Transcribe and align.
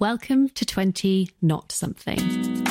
Welcome 0.00 0.48
to 0.50 0.64
20 0.64 1.28
Not 1.42 1.72
Something, 1.72 2.16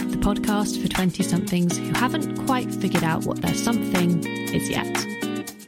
the 0.09 0.17
podcast 0.17 0.81
for 0.81 0.87
20 0.87 1.21
somethings 1.21 1.77
who 1.77 1.91
haven't 1.93 2.47
quite 2.47 2.73
figured 2.73 3.03
out 3.03 3.25
what 3.25 3.39
their 3.39 3.53
something 3.53 4.25
is 4.25 4.67
yet. 4.67 4.87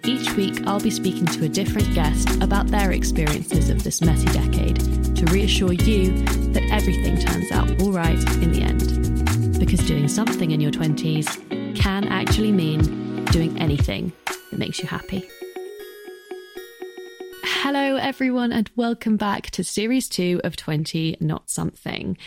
Each 0.04 0.36
week, 0.36 0.66
I'll 0.66 0.80
be 0.80 0.90
speaking 0.90 1.28
to 1.28 1.46
a 1.46 1.48
different 1.48 1.94
guest 1.94 2.28
about 2.42 2.66
their 2.66 2.94
experiences 2.94 3.70
of 3.70 3.84
this 3.84 4.02
messy 4.02 4.26
decade 4.30 4.78
to 5.16 5.26
reassure 5.28 5.74
you 5.74 6.18
that 6.54 6.68
everything 6.72 7.20
turns 7.20 7.52
out 7.52 7.80
all 7.80 7.92
right 7.92 8.18
in 8.42 8.54
the 8.54 8.64
end. 8.64 9.60
Because 9.60 9.86
doing 9.86 10.08
something 10.08 10.50
in 10.50 10.62
your 10.62 10.72
20s 10.72 11.76
can 11.76 12.06
actually 12.06 12.52
mean 12.52 13.24
doing 13.26 13.56
anything 13.62 14.12
that 14.26 14.58
makes 14.58 14.80
you 14.80 14.88
happy. 14.88 15.30
Everyone, 18.02 18.52
and 18.52 18.68
welcome 18.76 19.16
back 19.16 19.52
to 19.52 19.64
series 19.64 20.10
two 20.10 20.42
of 20.44 20.56
20 20.56 21.18
Not 21.20 21.52
Something. 21.52 22.18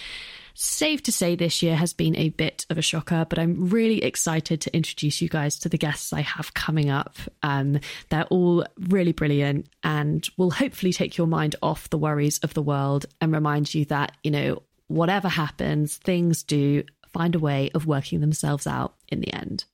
Safe 0.55 1.03
to 1.03 1.11
say 1.11 1.35
this 1.35 1.65
year 1.65 1.75
has 1.75 1.93
been 1.93 2.15
a 2.17 2.29
bit 2.29 2.65
of 2.71 2.79
a 2.79 2.83
shocker, 2.83 3.27
but 3.29 3.41
I'm 3.41 3.69
really 3.69 4.05
excited 4.05 4.61
to 4.61 4.75
introduce 4.75 5.21
you 5.21 5.29
guys 5.29 5.59
to 5.59 5.69
the 5.69 5.77
guests 5.77 6.13
I 6.13 6.21
have 6.21 6.55
coming 6.55 6.91
up. 6.91 7.17
Um, 7.43 7.81
they're 8.09 8.27
all 8.27 8.65
really 8.89 9.11
brilliant 9.11 9.69
and 9.83 10.25
will 10.37 10.53
hopefully 10.53 10.93
take 10.93 11.17
your 11.19 11.27
mind 11.27 11.57
off 11.61 11.91
the 11.91 11.99
worries 11.99 12.39
of 12.39 12.55
the 12.55 12.63
world 12.63 13.07
and 13.21 13.33
remind 13.33 13.75
you 13.75 13.85
that, 13.87 14.13
you 14.23 14.31
know, 14.31 14.63
whatever 14.87 15.29
happens, 15.29 15.97
things 15.97 16.45
do 16.45 16.85
find 17.13 17.35
a 17.35 17.41
way 17.41 17.71
of 17.75 17.85
working 17.85 18.21
themselves 18.21 18.69
out 18.69 18.95
in 19.09 19.21
the 19.21 19.35
end. 19.35 19.65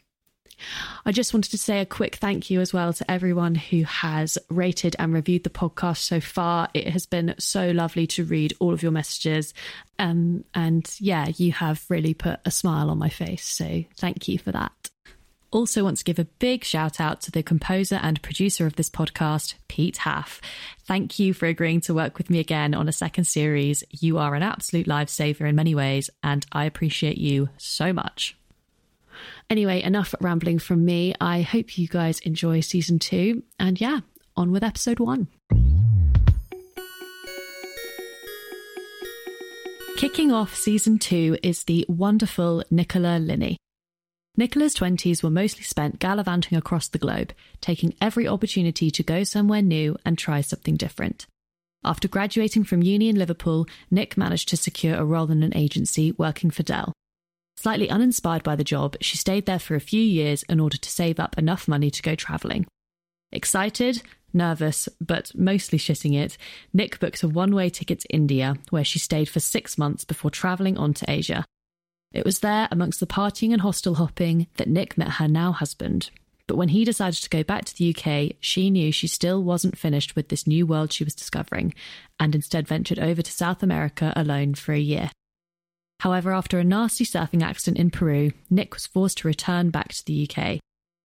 I 1.05 1.13
just 1.13 1.35
wanted 1.35 1.51
to 1.51 1.59
say 1.59 1.81
a 1.81 1.87
quick 1.87 2.17
thank 2.17 2.51
you 2.51 2.61
as 2.61 2.73
well 2.73 2.93
to 2.93 3.11
everyone 3.11 3.55
who 3.55 3.83
has 3.85 4.39
rated 4.49 4.97
and 4.99 5.13
reviewed 5.13 5.45
the 5.45 5.51
podcast 5.51 5.99
so 5.99 6.21
far. 6.21 6.69
It 6.75 6.89
has 6.89 7.07
been 7.07 7.35
so 7.39 7.71
lovely 7.71 8.07
to 8.09 8.25
read 8.25 8.55
all 8.61 8.73
of 8.73 8.83
your 8.83 8.93
messages. 8.93 9.55
Um, 9.99 10.45
and 10.55 10.89
yeah, 10.99 11.29
you 11.37 11.53
have 11.53 11.85
really 11.89 12.15
put 12.15 12.41
a 12.45 12.51
smile 12.51 12.91
on 12.91 12.99
my 12.99 13.09
face. 13.09 13.45
So 13.45 13.85
thank 13.97 14.29
you 14.29 14.39
for 14.39 14.53
that. 14.53 14.73
Also, 15.53 15.83
want 15.83 15.97
to 15.97 16.05
give 16.05 16.21
a 16.21 16.25
big 16.25 16.63
shout 16.63 17.01
out 17.01 17.21
to 17.23 17.33
the 17.33 17.43
composer 17.43 17.99
and 18.01 18.23
producer 18.23 18.67
of 18.67 18.77
this 18.77 18.89
podcast, 18.89 19.55
Pete 19.67 19.99
Haff. 19.99 20.41
Thank 20.85 21.19
you 21.19 21.35
for 21.35 21.47
agreeing 21.47 21.81
to 21.83 21.95
work 21.95 22.19
with 22.19 22.31
me 22.31 22.39
again 22.39 22.73
on 22.73 22.89
a 22.89 22.93
second 22.93 23.25
series. 23.25 23.83
You 23.91 24.19
are 24.19 24.37
an 24.37 24.45
absolute 24.45 24.87
lifesaver 24.87 25.49
in 25.49 25.57
many 25.57 25.75
ways, 25.75 26.09
and 26.23 26.47
I 26.53 26.67
appreciate 26.67 27.19
you 27.19 27.49
so 27.57 27.93
much. 27.93 28.37
Anyway, 29.51 29.83
enough 29.83 30.15
rambling 30.21 30.61
from 30.61 30.85
me. 30.85 31.13
I 31.21 31.43
hope 31.43 31.77
you 31.77 31.89
guys 31.89 32.21
enjoy 32.21 32.61
season 32.61 33.01
two. 33.01 33.43
And 33.59 33.81
yeah, 33.81 34.01
on 34.37 34.53
with 34.53 34.63
episode 34.63 35.01
one. 35.01 35.27
Kicking 39.97 40.33
off 40.33 40.55
season 40.55 40.99
two 41.01 41.37
is 41.43 41.65
the 41.65 41.85
wonderful 41.89 42.63
Nicola 42.71 43.19
Linney. 43.19 43.57
Nicola's 44.37 44.77
20s 44.77 45.23
were 45.23 45.31
mostly 45.31 45.65
spent 45.65 45.99
gallivanting 45.99 46.57
across 46.57 46.87
the 46.89 46.99
globe, 46.99 47.35
taking 47.61 47.95
every 48.01 48.27
opportunity 48.27 48.91
to 48.93 49.03
go 49.03 49.25
somewhere 49.25 49.61
new 49.61 49.97
and 50.07 50.17
try 50.17 50.41
something 50.41 50.77
different. 50.77 51.27
After 51.83 52.07
graduating 52.09 52.65
from 52.65 52.83
uni 52.83 53.09
in 53.09 53.17
Liverpool, 53.17 53.67
Nick 53.91 54.17
managed 54.17 54.49
to 54.51 54.57
secure 54.57 54.97
a 54.97 55.05
role 55.05 55.31
in 55.31 55.43
an 55.43 55.57
agency 55.57 56.13
working 56.13 56.51
for 56.51 56.63
Dell. 56.63 56.93
Slightly 57.61 57.91
uninspired 57.91 58.43
by 58.43 58.57
the 58.57 58.65
job, 58.65 58.97
she 59.03 59.19
stayed 59.19 59.45
there 59.45 59.59
for 59.59 59.75
a 59.75 59.81
few 59.81 60.01
years 60.01 60.45
in 60.45 60.61
order 60.61 60.79
to 60.79 60.91
save 60.91 61.21
up 61.21 61.37
enough 61.37 61.69
money 61.69 61.91
to 61.91 62.01
go 62.01 62.15
travelling. 62.15 62.67
Excited, 63.33 64.03
nervous, 64.33 64.89
but 64.99 65.31
mostly 65.35 65.79
shitting 65.79 66.19
it, 66.19 66.39
Nick 66.73 66.99
booked 66.99 67.23
a 67.23 67.29
one 67.29 67.55
way 67.55 67.69
ticket 67.69 68.01
to 68.01 68.09
India, 68.09 68.57
where 68.71 68.83
she 68.83 68.99
stayed 68.99 69.29
for 69.29 69.41
six 69.41 69.77
months 69.77 70.05
before 70.07 70.31
travelling 70.31 70.79
on 70.79 70.95
to 70.95 71.11
Asia. 71.11 71.45
It 72.15 72.25
was 72.25 72.39
there, 72.39 72.67
amongst 72.71 72.99
the 72.99 73.07
partying 73.07 73.53
and 73.53 73.61
hostel 73.61 73.97
hopping, 73.97 74.47
that 74.57 74.71
Nick 74.71 74.97
met 74.97 75.11
her 75.19 75.29
now 75.29 75.53
husband. 75.53 76.09
But 76.47 76.57
when 76.57 76.71
he 76.71 76.87
decided 76.87 77.23
to 77.23 77.29
go 77.29 77.43
back 77.43 77.67
to 77.67 77.77
the 77.77 77.95
UK, 77.95 78.37
she 78.41 78.71
knew 78.71 78.91
she 78.91 79.07
still 79.07 79.45
wasn't 79.45 79.77
finished 79.77 80.17
with 80.17 80.31
this 80.31 80.47
new 80.47 80.65
world 80.67 80.95
she 80.95 81.05
was 81.05 81.15
discovering, 81.15 81.75
and 82.19 82.35
instead 82.35 82.67
ventured 82.67 82.99
over 82.99 83.21
to 83.21 83.31
South 83.31 83.63
America 83.63 84.15
alone 84.17 84.55
for 84.55 84.73
a 84.73 84.81
year. 84.81 85.11
However, 86.01 86.33
after 86.33 86.59
a 86.59 86.65
nasty 86.65 87.05
surfing 87.05 87.43
accident 87.43 87.79
in 87.79 87.91
Peru, 87.91 88.33
Nick 88.49 88.73
was 88.73 88.87
forced 88.87 89.19
to 89.19 89.29
return 89.29 89.69
back 89.69 89.89
to 89.89 90.05
the 90.05 90.29
UK. 90.29 90.59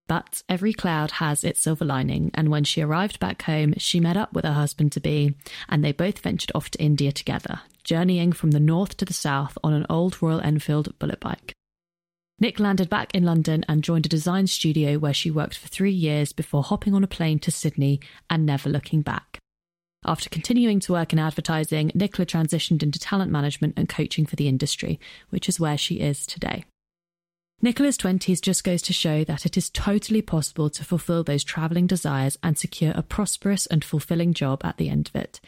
But 0.07 0.41
every 0.47 0.71
cloud 0.71 1.11
has 1.11 1.43
its 1.43 1.61
silver 1.61 1.83
lining, 1.83 2.31
and 2.33 2.49
when 2.49 2.63
she 2.63 2.81
arrived 2.81 3.19
back 3.19 3.41
home, 3.41 3.73
she 3.77 3.99
met 3.99 4.15
up 4.15 4.31
with 4.31 4.45
her 4.45 4.53
husband 4.53 4.93
to 4.93 5.01
be, 5.01 5.35
and 5.67 5.83
they 5.83 5.91
both 5.91 6.19
ventured 6.19 6.51
off 6.55 6.69
to 6.71 6.81
India 6.81 7.11
together, 7.11 7.59
journeying 7.83 8.31
from 8.31 8.51
the 8.51 8.59
north 8.59 8.95
to 8.97 9.05
the 9.05 9.13
south 9.13 9.57
on 9.63 9.73
an 9.73 9.85
old 9.89 10.21
Royal 10.21 10.39
Enfield 10.39 10.97
bullet 10.97 11.19
bike. 11.19 11.51
Nick 12.39 12.59
landed 12.59 12.89
back 12.89 13.13
in 13.13 13.23
London 13.23 13.65
and 13.67 13.83
joined 13.83 14.05
a 14.05 14.09
design 14.09 14.47
studio 14.47 14.97
where 14.97 15.13
she 15.13 15.29
worked 15.31 15.57
for 15.57 15.67
three 15.67 15.91
years 15.91 16.31
before 16.31 16.63
hopping 16.63 16.93
on 16.93 17.03
a 17.03 17.07
plane 17.07 17.39
to 17.39 17.51
Sydney 17.51 17.99
and 18.29 18.45
never 18.45 18.69
looking 18.69 19.01
back. 19.01 19.39
After 20.07 20.29
continuing 20.29 20.79
to 20.81 20.91
work 20.91 21.13
in 21.13 21.19
advertising, 21.19 21.91
Nicola 21.95 22.27
transitioned 22.27 22.83
into 22.83 22.99
talent 22.99 23.31
management 23.31 23.73
and 23.75 23.89
coaching 23.89 24.27
for 24.27 24.35
the 24.35 24.47
industry, 24.47 24.99
which 25.31 25.49
is 25.49 25.59
where 25.59 25.79
she 25.79 25.95
is 25.95 26.27
today. 26.27 26.63
Nicola's 27.59 27.97
20s 27.97 28.39
just 28.39 28.63
goes 28.63 28.83
to 28.83 28.93
show 28.93 29.23
that 29.23 29.47
it 29.47 29.57
is 29.57 29.71
totally 29.71 30.21
possible 30.21 30.69
to 30.69 30.83
fulfill 30.83 31.23
those 31.23 31.43
travelling 31.43 31.87
desires 31.87 32.37
and 32.43 32.55
secure 32.55 32.93
a 32.95 33.01
prosperous 33.01 33.65
and 33.65 33.83
fulfilling 33.83 34.33
job 34.33 34.61
at 34.63 34.77
the 34.77 34.89
end 34.89 35.07
of 35.07 35.19
it. 35.19 35.41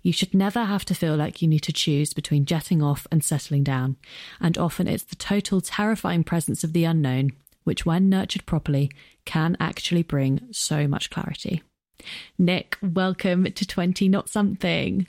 You 0.00 0.12
should 0.12 0.32
never 0.32 0.64
have 0.64 0.84
to 0.84 0.94
feel 0.94 1.16
like 1.16 1.42
you 1.42 1.48
need 1.48 1.62
to 1.62 1.72
choose 1.72 2.12
between 2.12 2.44
jetting 2.44 2.82
off 2.82 3.08
and 3.10 3.24
settling 3.24 3.64
down, 3.64 3.96
and 4.40 4.56
often 4.56 4.86
it's 4.86 5.02
the 5.02 5.16
total 5.16 5.60
terrifying 5.60 6.22
presence 6.22 6.62
of 6.62 6.72
the 6.72 6.84
unknown, 6.84 7.32
which, 7.64 7.84
when 7.84 8.10
nurtured 8.10 8.46
properly, 8.46 8.92
can 9.24 9.56
actually 9.58 10.02
bring 10.04 10.46
so 10.52 10.86
much 10.86 11.10
clarity. 11.10 11.62
Nick, 12.38 12.76
welcome 12.82 13.44
to 13.44 13.66
20 13.66 14.08
Not 14.08 14.28
Something. 14.28 15.06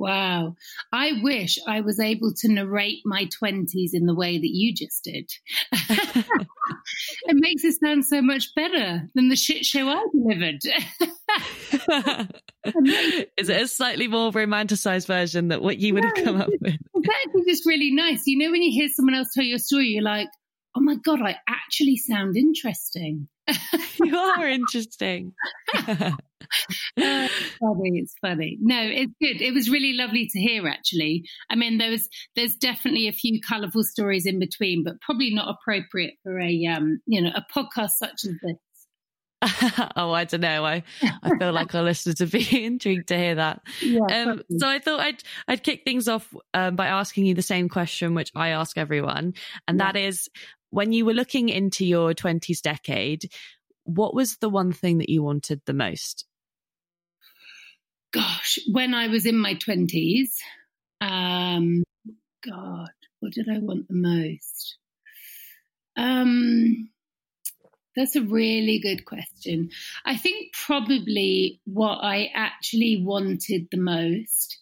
Wow. 0.00 0.56
I 0.94 1.20
wish 1.22 1.58
I 1.68 1.82
was 1.82 2.00
able 2.00 2.32
to 2.38 2.48
narrate 2.48 3.00
my 3.04 3.26
20s 3.26 3.90
in 3.92 4.06
the 4.06 4.14
way 4.14 4.38
that 4.38 4.50
you 4.50 4.74
just 4.74 5.04
did. 5.04 5.30
it 5.72 7.36
makes 7.36 7.64
it 7.64 7.78
sound 7.84 8.06
so 8.06 8.22
much 8.22 8.54
better 8.56 9.02
than 9.14 9.28
the 9.28 9.36
shit 9.36 9.66
show 9.66 9.86
I 9.90 10.06
delivered. 10.10 10.60
Is 13.36 13.50
it 13.50 13.60
a 13.60 13.68
slightly 13.68 14.08
more 14.08 14.32
romanticized 14.32 15.06
version 15.06 15.48
that 15.48 15.60
what 15.60 15.76
you 15.76 15.92
would 15.92 16.04
have 16.06 16.14
come 16.24 16.40
up 16.40 16.48
with? 16.48 16.78
Exactly, 16.94 17.42
just 17.46 17.66
really 17.66 17.92
nice. 17.92 18.22
You 18.24 18.38
know, 18.38 18.50
when 18.50 18.62
you 18.62 18.72
hear 18.72 18.88
someone 18.88 19.14
else 19.14 19.34
tell 19.34 19.44
your 19.44 19.58
story, 19.58 19.88
you're 19.88 20.02
like, 20.02 20.28
oh 20.74 20.80
my 20.80 20.96
God, 21.04 21.20
I 21.20 21.36
actually 21.46 21.98
sound 21.98 22.38
interesting. 22.38 23.28
you 24.02 24.16
are 24.16 24.48
interesting. 24.48 25.32
uh, 25.76 26.12
funny, 26.96 27.98
it's 27.98 28.14
funny. 28.20 28.58
No, 28.60 28.80
it's 28.82 29.12
good. 29.20 29.40
It 29.40 29.54
was 29.54 29.70
really 29.70 29.94
lovely 29.94 30.28
to 30.32 30.40
hear. 30.40 30.66
Actually, 30.66 31.24
I 31.50 31.56
mean, 31.56 31.78
there 31.78 31.90
was 31.90 32.08
there's 32.36 32.56
definitely 32.56 33.08
a 33.08 33.12
few 33.12 33.40
colourful 33.40 33.84
stories 33.84 34.26
in 34.26 34.38
between, 34.38 34.84
but 34.84 35.00
probably 35.00 35.32
not 35.34 35.54
appropriate 35.54 36.14
for 36.22 36.38
a 36.40 36.66
um, 36.66 37.00
you 37.06 37.22
know 37.22 37.30
a 37.34 37.44
podcast 37.54 37.92
such 37.98 38.24
as 38.24 38.34
this. 38.42 38.56
oh, 39.96 40.12
I 40.12 40.24
don't 40.24 40.42
know. 40.42 40.66
I, 40.66 40.82
I 41.22 41.38
feel 41.38 41.52
like 41.52 41.74
our 41.74 41.82
listeners 41.82 42.16
would 42.20 42.30
be 42.30 42.64
intrigued 42.64 43.08
to 43.08 43.16
hear 43.16 43.36
that. 43.36 43.62
Yeah, 43.80 44.00
um, 44.00 44.42
so 44.58 44.68
I 44.68 44.80
thought 44.80 45.00
I'd 45.00 45.22
I'd 45.48 45.62
kick 45.62 45.82
things 45.84 46.08
off 46.08 46.32
um, 46.52 46.76
by 46.76 46.88
asking 46.88 47.24
you 47.24 47.34
the 47.34 47.40
same 47.40 47.70
question 47.70 48.14
which 48.14 48.30
I 48.36 48.50
ask 48.50 48.76
everyone, 48.76 49.34
and 49.66 49.78
yeah. 49.78 49.92
that 49.92 49.96
is, 49.98 50.28
when 50.70 50.92
you 50.92 51.04
were 51.04 51.14
looking 51.14 51.48
into 51.48 51.84
your 51.84 52.14
20s 52.14 52.60
decade, 52.62 53.30
what 53.84 54.14
was 54.14 54.36
the 54.36 54.48
one 54.48 54.72
thing 54.72 54.98
that 54.98 55.08
you 55.08 55.22
wanted 55.22 55.60
the 55.66 55.72
most? 55.72 56.24
Gosh, 58.12 58.58
when 58.70 58.94
I 58.94 59.08
was 59.08 59.26
in 59.26 59.36
my 59.36 59.54
20s, 59.54 60.30
um, 61.00 61.84
God, 62.44 62.90
what 63.20 63.32
did 63.32 63.48
I 63.48 63.58
want 63.58 63.88
the 63.88 63.94
most? 63.94 64.76
Um, 65.96 66.90
that's 67.96 68.16
a 68.16 68.22
really 68.22 68.78
good 68.80 69.04
question. 69.04 69.70
I 70.04 70.16
think 70.16 70.54
probably 70.54 71.60
what 71.64 71.98
I 72.02 72.30
actually 72.34 73.02
wanted 73.04 73.68
the 73.70 73.78
most, 73.78 74.58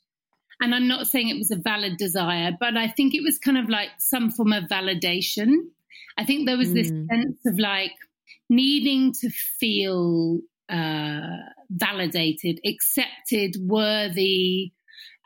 and 0.60 0.74
I'm 0.74 0.88
not 0.88 1.06
saying 1.06 1.28
it 1.28 1.38
was 1.38 1.50
a 1.50 1.56
valid 1.56 1.96
desire, 1.98 2.52
but 2.58 2.76
I 2.76 2.88
think 2.88 3.14
it 3.14 3.22
was 3.22 3.38
kind 3.38 3.58
of 3.58 3.68
like 3.68 3.90
some 3.98 4.30
form 4.30 4.52
of 4.52 4.64
validation. 4.64 5.68
I 6.16 6.24
think 6.24 6.46
there 6.46 6.56
was 6.56 6.72
this 6.72 6.90
mm. 6.90 7.06
sense 7.08 7.38
of 7.46 7.58
like 7.58 7.92
needing 8.50 9.12
to 9.20 9.30
feel 9.30 10.40
uh, 10.68 11.36
validated, 11.70 12.60
accepted, 12.66 13.56
worthy, 13.60 14.72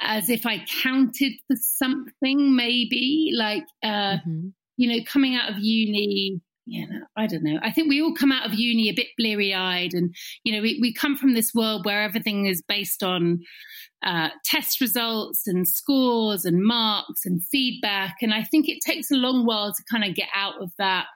as 0.01 0.29
if 0.29 0.47
I 0.47 0.65
counted 0.83 1.33
for 1.47 1.57
something, 1.57 2.55
maybe 2.57 3.33
like, 3.35 3.65
uh, 3.83 4.19
mm-hmm. 4.19 4.49
you 4.77 4.89
know, 4.89 5.05
coming 5.07 5.37
out 5.37 5.51
of 5.51 5.59
uni, 5.59 6.41
yeah, 6.67 6.87
I 7.17 7.26
don't 7.26 7.43
know. 7.43 7.59
I 7.62 7.73
think 7.73 7.88
we 7.88 8.00
all 8.00 8.14
come 8.14 8.32
out 8.32 8.47
of 8.47 8.55
uni 8.55 8.88
a 8.88 8.94
bit 8.94 9.09
bleary 9.19 9.53
eyed, 9.53 9.94
and 9.94 10.14
you 10.44 10.53
know, 10.53 10.62
we, 10.62 10.79
we 10.81 10.93
come 10.93 11.17
from 11.17 11.35
this 11.35 11.53
world 11.55 11.85
where 11.85 12.03
everything 12.03 12.47
is 12.47 12.62
based 12.62 13.03
on 13.03 13.41
uh, 14.05 14.29
test 14.44 14.81
results 14.81 15.47
and 15.47 15.67
scores 15.67 16.44
and 16.44 16.62
marks 16.62 17.25
and 17.25 17.43
feedback. 17.44 18.17
And 18.20 18.35
I 18.35 18.43
think 18.43 18.69
it 18.69 18.79
takes 18.85 19.11
a 19.11 19.17
long 19.17 19.47
while 19.47 19.73
to 19.73 19.82
kind 19.91 20.05
of 20.05 20.14
get 20.14 20.29
out 20.35 20.61
of 20.61 20.73
that 20.79 21.06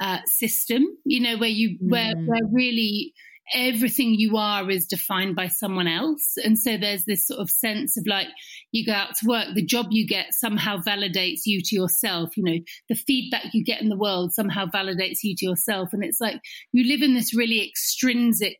uh, 0.00 0.18
system, 0.26 0.84
you 1.04 1.20
know, 1.20 1.38
where 1.38 1.48
you, 1.48 1.78
mm. 1.78 1.90
where, 1.90 2.14
where 2.14 2.40
really 2.50 3.14
everything 3.54 4.14
you 4.14 4.36
are 4.36 4.70
is 4.70 4.86
defined 4.86 5.36
by 5.36 5.48
someone 5.48 5.88
else. 5.88 6.34
And 6.42 6.58
so 6.58 6.76
there's 6.76 7.04
this 7.04 7.26
sort 7.26 7.40
of 7.40 7.50
sense 7.50 7.96
of 7.96 8.06
like 8.06 8.28
you 8.70 8.86
go 8.86 8.92
out 8.92 9.14
to 9.16 9.26
work, 9.26 9.48
the 9.54 9.64
job 9.64 9.86
you 9.90 10.06
get 10.06 10.32
somehow 10.32 10.78
validates 10.78 11.40
you 11.44 11.60
to 11.64 11.74
yourself. 11.74 12.36
You 12.36 12.44
know, 12.44 12.58
the 12.88 12.94
feedback 12.94 13.46
you 13.52 13.64
get 13.64 13.82
in 13.82 13.88
the 13.88 13.96
world 13.96 14.32
somehow 14.32 14.66
validates 14.66 15.18
you 15.22 15.34
to 15.38 15.46
yourself. 15.46 15.90
And 15.92 16.04
it's 16.04 16.20
like 16.20 16.40
you 16.72 16.84
live 16.88 17.02
in 17.02 17.14
this 17.14 17.34
really 17.34 17.66
extrinsic 17.66 18.58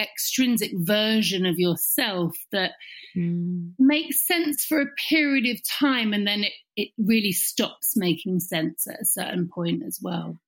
extrinsic 0.00 0.70
version 0.74 1.44
of 1.44 1.58
yourself 1.58 2.36
that 2.52 2.72
mm. 3.16 3.72
makes 3.80 4.24
sense 4.26 4.64
for 4.64 4.80
a 4.80 4.94
period 5.08 5.44
of 5.52 5.60
time 5.68 6.12
and 6.12 6.24
then 6.24 6.44
it, 6.44 6.52
it 6.76 6.88
really 6.98 7.32
stops 7.32 7.94
making 7.96 8.38
sense 8.38 8.86
at 8.86 9.00
a 9.00 9.04
certain 9.04 9.48
point 9.52 9.82
as 9.84 9.98
well. 10.00 10.38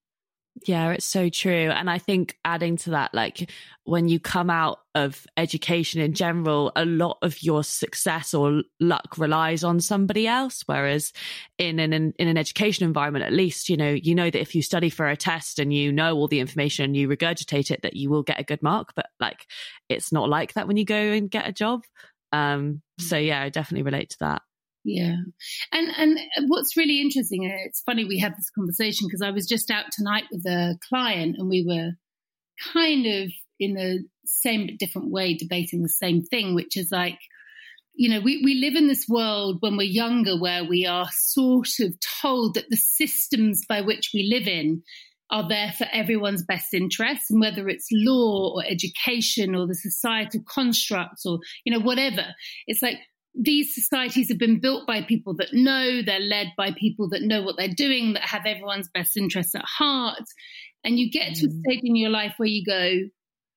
Yeah, 0.67 0.91
it's 0.91 1.07
so 1.07 1.31
true. 1.31 1.71
And 1.71 1.89
I 1.89 1.97
think 1.99 2.37
adding 2.45 2.77
to 2.79 2.91
that, 2.91 3.15
like 3.15 3.51
when 3.85 4.09
you 4.09 4.21
come 4.21 4.51
out 4.51 4.81
of 4.95 5.27
education 5.39 6.03
in 6.03 6.13
general, 6.13 6.71
a 6.77 6.85
lot 6.85 7.17
of 7.23 7.43
your 7.43 7.65
success 7.65 8.35
or 8.35 8.63
luck 8.79 9.17
relies 9.17 9.65
on 9.65 9.81
somebody 9.81 10.27
else. 10.27 10.63
Whereas 10.67 11.13
in 11.57 11.79
an 11.79 11.93
in 11.95 12.29
an 12.29 12.37
education 12.37 12.85
environment, 12.85 13.25
at 13.25 13.33
least, 13.33 13.71
you 13.71 13.77
know, 13.79 13.91
you 13.91 14.15
know 14.15 14.29
that 14.29 14.41
if 14.41 14.55
you 14.55 14.63
study 14.63 14.91
for 14.91 15.09
a 15.09 15.17
test 15.17 15.59
and 15.59 15.73
you 15.73 15.93
know 15.93 16.15
all 16.15 16.29
the 16.29 16.41
information 16.41 16.85
and 16.85 16.97
you 16.97 17.09
regurgitate 17.09 17.71
it, 17.71 17.81
that 17.83 17.97
you 17.97 18.11
will 18.11 18.23
get 18.23 18.39
a 18.41 18.45
good 18.45 18.63
mark. 18.63 18.93
But 18.95 19.07
like 19.19 19.47
it's 19.89 20.13
not 20.13 20.29
like 20.29 20.53
that 20.55 20.69
when 20.69 20.77
you 20.77 20.85
go 20.85 20.95
and 20.95 21.31
get 21.31 21.49
a 21.49 21.53
job. 21.53 21.85
Um, 22.33 22.83
so 22.99 23.17
yeah, 23.17 23.43
I 23.43 23.49
definitely 23.49 23.85
relate 23.85 24.11
to 24.11 24.19
that. 24.21 24.43
Yeah. 24.85 25.17
And 25.73 25.89
and 25.97 26.19
what's 26.49 26.77
really 26.77 27.01
interesting, 27.01 27.47
uh, 27.47 27.67
it's 27.67 27.83
funny 27.83 28.05
we 28.05 28.19
had 28.19 28.33
this 28.33 28.51
conversation 28.51 29.07
because 29.07 29.23
I 29.23 29.31
was 29.31 29.47
just 29.47 29.71
out 29.71 29.87
tonight 29.93 30.25
with 30.31 30.45
a 30.47 30.79
client 30.89 31.37
and 31.39 31.49
we 31.49 31.65
were 31.67 31.91
kind 32.73 33.07
of 33.07 33.31
in 33.59 33.75
the 33.75 34.05
same 34.25 34.67
but 34.67 34.79
different 34.79 35.11
way 35.11 35.35
debating 35.35 35.83
the 35.83 35.89
same 35.89 36.23
thing, 36.23 36.55
which 36.55 36.77
is 36.77 36.89
like, 36.91 37.19
you 37.95 38.09
know, 38.09 38.21
we, 38.21 38.41
we 38.43 38.55
live 38.55 38.75
in 38.75 38.89
this 38.89 39.07
world 39.09 39.59
when 39.61 39.77
we're 39.77 39.83
younger 39.83 40.41
where 40.41 40.65
we 40.65 40.87
are 40.87 41.09
sort 41.13 41.69
of 41.81 41.95
told 42.23 42.55
that 42.55 42.71
the 42.71 42.77
systems 42.77 43.65
by 43.69 43.83
which 43.83 44.11
we 44.15 44.31
live 44.33 44.49
in 44.49 44.83
are 45.31 45.49
there 45.49 45.73
for 45.77 45.87
everyone's 45.93 46.43
best 46.43 46.75
interests, 46.75 47.31
and 47.31 47.41
whether 47.41 47.69
it's 47.69 47.87
law 47.93 48.53
or 48.55 48.65
education 48.65 49.55
or 49.55 49.67
the 49.67 49.75
societal 49.75 50.43
constructs 50.49 51.25
or 51.25 51.39
you 51.65 51.73
know 51.73 51.85
whatever, 51.85 52.35
it's 52.67 52.83
like 52.83 52.97
these 53.35 53.75
societies 53.75 54.29
have 54.29 54.39
been 54.39 54.61
built 54.61 54.87
by 54.87 55.03
people 55.03 55.35
that 55.37 55.53
know, 55.53 56.03
they're 56.03 56.21
led 56.21 56.49
by 56.57 56.73
people 56.73 57.09
that 57.11 57.23
know 57.23 57.43
what 57.43 57.57
they're 57.57 57.69
doing, 57.69 58.15
that 58.15 58.23
have 58.23 58.47
everyone's 58.47 58.89
best 58.93 59.17
interests 59.17 59.55
at 59.55 59.65
heart. 59.65 60.25
And 60.85 60.99
you 60.99 61.11
get 61.11 61.35
to 61.37 61.47
a 61.47 61.49
mm. 61.49 61.61
stage 61.61 61.81
in 61.85 61.97
your 61.97 62.11
life 62.11 62.35
where 62.39 62.49
you 62.49 62.65
go, 62.65 63.09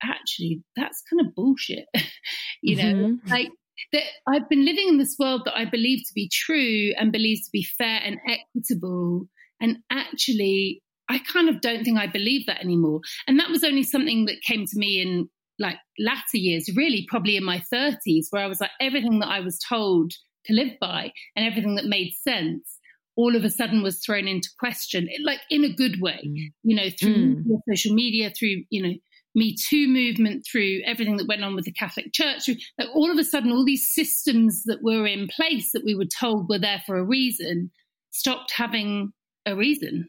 actually, 0.04 0.62
that's 0.76 1.02
kind 1.10 1.26
of 1.26 1.34
bullshit. 1.36 1.86
you 2.62 2.76
know, 2.76 2.84
mm-hmm. 2.84 3.30
like 3.30 3.50
that 3.92 4.04
I've 4.28 4.50
been 4.50 4.66
living 4.66 4.90
in 4.90 4.98
this 4.98 5.16
world 5.18 5.44
that 5.46 5.58
I 5.58 5.66
believe 5.66 6.00
to 6.00 6.14
be 6.14 6.30
true 6.32 6.94
and 6.98 7.12
believe 7.12 7.40
to 7.40 7.50
be 7.52 7.64
fair 7.64 8.00
and 8.04 8.18
equitable. 8.28 9.28
And 9.60 9.78
actually, 9.90 10.82
I 11.10 11.20
kind 11.20 11.50
of 11.50 11.62
don't 11.62 11.84
think 11.84 11.98
I 11.98 12.08
believe 12.08 12.46
that 12.48 12.62
anymore. 12.62 13.02
And 13.28 13.40
that 13.40 13.50
was 13.50 13.64
only 13.64 13.84
something 13.84 14.26
that 14.26 14.42
came 14.46 14.66
to 14.66 14.78
me 14.78 15.02
in 15.02 15.30
like 15.64 15.78
latter 15.98 16.38
years, 16.38 16.70
really 16.76 17.08
probably 17.10 17.38
in 17.38 17.44
my 17.44 17.64
30s, 17.74 18.28
where 18.30 18.44
I 18.44 18.48
was 18.48 18.62
like, 18.62 18.72
everything 18.80 19.20
that 19.20 19.30
I 19.30 19.40
was 19.40 19.58
told 19.58 20.12
to 20.46 20.54
live 20.54 20.74
by 20.80 21.12
and 21.36 21.46
everything 21.46 21.76
that 21.76 21.86
made 21.86 22.14
sense 22.14 22.80
all 23.16 23.36
of 23.36 23.44
a 23.44 23.50
sudden 23.50 23.84
was 23.84 24.00
thrown 24.00 24.28
into 24.28 24.50
question, 24.60 25.08
like 25.24 25.40
in 25.50 25.64
a 25.64 25.74
good 25.74 26.02
way, 26.02 26.20
mm. 26.26 26.52
you 26.64 26.76
know, 26.76 26.90
through 27.00 27.36
mm. 27.36 27.44
social 27.70 27.94
media, 27.94 28.32
through, 28.38 28.64
you 28.70 28.82
know, 28.82 28.94
Me 29.36 29.56
Too 29.56 29.88
movement, 29.88 30.46
through 30.50 30.82
everything 30.86 31.18
that 31.18 31.28
went 31.28 31.44
on 31.44 31.56
with 31.56 31.66
the 31.66 31.72
Catholic 31.72 32.14
Church. 32.14 32.48
Like 32.78 32.90
all 32.94 33.12
of 33.12 33.18
a 33.18 33.24
sudden, 33.24 33.52
all 33.52 33.66
these 33.66 33.92
systems 33.94 34.64
that 34.66 34.84
were 34.84 35.08
in 35.08 35.28
place 35.28 35.72
that 35.74 35.84
we 35.86 35.96
were 35.96 36.06
told 36.06 36.50
were 36.50 36.60
there 36.60 36.84
for 36.86 36.98
a 36.98 37.04
reason 37.04 37.72
stopped 38.12 38.54
having 38.56 39.12
a 39.46 39.56
reason. 39.56 40.08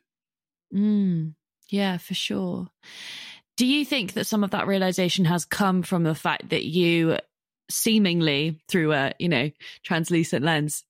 Mm. 0.74 1.34
Yeah, 1.70 1.96
for 1.96 2.14
sure. 2.14 2.68
Do 3.56 3.66
you 3.66 3.84
think 3.84 4.14
that 4.14 4.26
some 4.26 4.42
of 4.42 4.50
that 4.50 4.66
realization 4.66 5.24
has 5.26 5.44
come 5.44 5.82
from 5.82 6.02
the 6.02 6.14
fact 6.14 6.50
that 6.50 6.64
you 6.64 7.18
seemingly 7.70 8.60
through 8.68 8.92
a, 8.92 9.12
you 9.18 9.28
know, 9.28 9.50
translucent 9.84 10.44
lens 10.44 10.84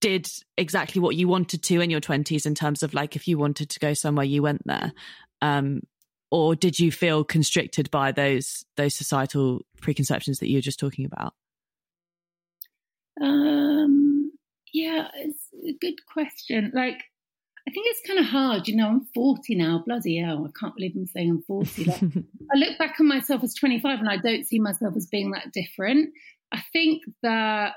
did 0.00 0.28
exactly 0.58 1.00
what 1.00 1.16
you 1.16 1.28
wanted 1.28 1.62
to 1.62 1.80
in 1.80 1.88
your 1.88 2.00
20s 2.00 2.44
in 2.44 2.54
terms 2.54 2.82
of 2.82 2.92
like 2.92 3.16
if 3.16 3.28
you 3.28 3.38
wanted 3.38 3.70
to 3.70 3.78
go 3.78 3.94
somewhere 3.94 4.24
you 4.24 4.42
went 4.42 4.62
there? 4.66 4.92
Um, 5.40 5.82
or 6.30 6.56
did 6.56 6.78
you 6.78 6.90
feel 6.90 7.24
constricted 7.24 7.90
by 7.90 8.10
those 8.10 8.64
those 8.76 8.94
societal 8.94 9.60
preconceptions 9.80 10.38
that 10.38 10.48
you 10.48 10.56
were 10.56 10.62
just 10.62 10.80
talking 10.80 11.04
about? 11.04 11.34
Um 13.20 14.32
yeah 14.72 15.08
it's 15.14 15.48
a 15.68 15.74
good 15.80 16.04
question. 16.06 16.72
Like 16.74 17.02
I 17.66 17.70
think 17.70 17.86
it's 17.88 18.06
kind 18.06 18.18
of 18.18 18.26
hard. 18.26 18.66
You 18.66 18.76
know, 18.76 18.88
I'm 18.88 19.06
40 19.14 19.54
now. 19.54 19.82
Bloody 19.86 20.18
hell. 20.18 20.46
I 20.46 20.58
can't 20.58 20.74
believe 20.74 20.92
I'm 20.96 21.06
saying 21.06 21.30
I'm 21.30 21.42
40. 21.42 21.84
Like, 21.84 22.02
I 22.54 22.56
look 22.56 22.78
back 22.78 22.96
on 22.98 23.06
myself 23.06 23.44
as 23.44 23.54
25 23.54 24.00
and 24.00 24.08
I 24.08 24.16
don't 24.16 24.46
see 24.46 24.58
myself 24.58 24.94
as 24.96 25.06
being 25.06 25.30
that 25.30 25.52
different. 25.52 26.10
I 26.52 26.62
think 26.72 27.02
that 27.22 27.74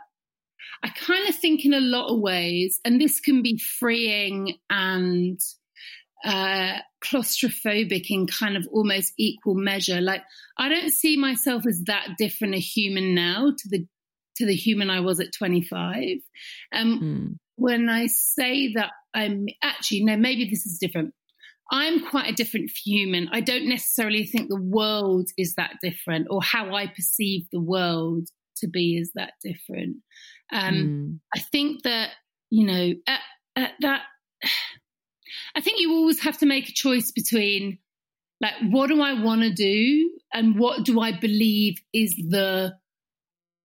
I 0.83 0.89
kind 0.89 1.29
of 1.29 1.35
think 1.35 1.65
in 1.65 1.73
a 1.73 1.79
lot 1.79 2.11
of 2.11 2.19
ways, 2.19 2.79
and 2.83 2.99
this 2.99 3.19
can 3.19 3.41
be 3.43 3.57
freeing 3.57 4.55
and 4.69 5.39
uh, 6.23 6.79
claustrophobic 7.03 8.09
in 8.09 8.27
kind 8.27 8.57
of 8.57 8.67
almost 8.71 9.13
equal 9.17 9.55
measure. 9.55 10.01
Like, 10.01 10.23
I 10.57 10.69
don't 10.69 10.91
see 10.91 11.17
myself 11.17 11.65
as 11.67 11.83
that 11.85 12.15
different 12.17 12.55
a 12.55 12.59
human 12.59 13.13
now 13.13 13.51
to 13.55 13.69
the 13.69 13.85
to 14.37 14.45
the 14.45 14.55
human 14.55 14.89
I 14.89 14.99
was 14.99 15.21
at 15.21 15.31
25. 15.31 16.17
Um, 16.73 16.99
mm. 16.99 17.37
When 17.55 17.87
I 17.87 18.07
say 18.07 18.73
that 18.73 18.91
I'm 19.15 19.47
actually, 19.63 20.03
no, 20.03 20.17
maybe 20.17 20.45
this 20.49 20.65
is 20.65 20.77
different. 20.79 21.13
I'm 21.71 22.05
quite 22.05 22.29
a 22.29 22.35
different 22.35 22.69
human. 22.85 23.29
I 23.31 23.41
don't 23.41 23.67
necessarily 23.67 24.25
think 24.25 24.49
the 24.49 24.61
world 24.61 25.29
is 25.37 25.55
that 25.55 25.77
different 25.81 26.27
or 26.29 26.43
how 26.43 26.75
I 26.75 26.87
perceive 26.87 27.47
the 27.51 27.59
world 27.59 28.27
to 28.57 28.67
be 28.67 28.97
is 28.97 29.11
that 29.15 29.33
different. 29.43 29.97
Um, 30.51 30.73
mm. 30.75 31.19
I 31.35 31.39
think 31.39 31.83
that, 31.83 32.11
you 32.51 32.67
know, 32.67 32.93
at, 33.07 33.19
at 33.55 33.71
that, 33.79 34.01
I 35.55 35.61
think 35.61 35.79
you 35.79 35.93
always 35.93 36.21
have 36.21 36.37
to 36.39 36.45
make 36.45 36.69
a 36.69 36.73
choice 36.73 37.11
between 37.11 37.79
like, 38.41 38.53
what 38.69 38.87
do 38.87 39.01
I 39.01 39.21
want 39.21 39.41
to 39.41 39.51
do 39.51 40.11
and 40.33 40.59
what 40.59 40.83
do 40.83 40.99
I 40.99 41.17
believe 41.17 41.77
is 41.93 42.15
the 42.15 42.73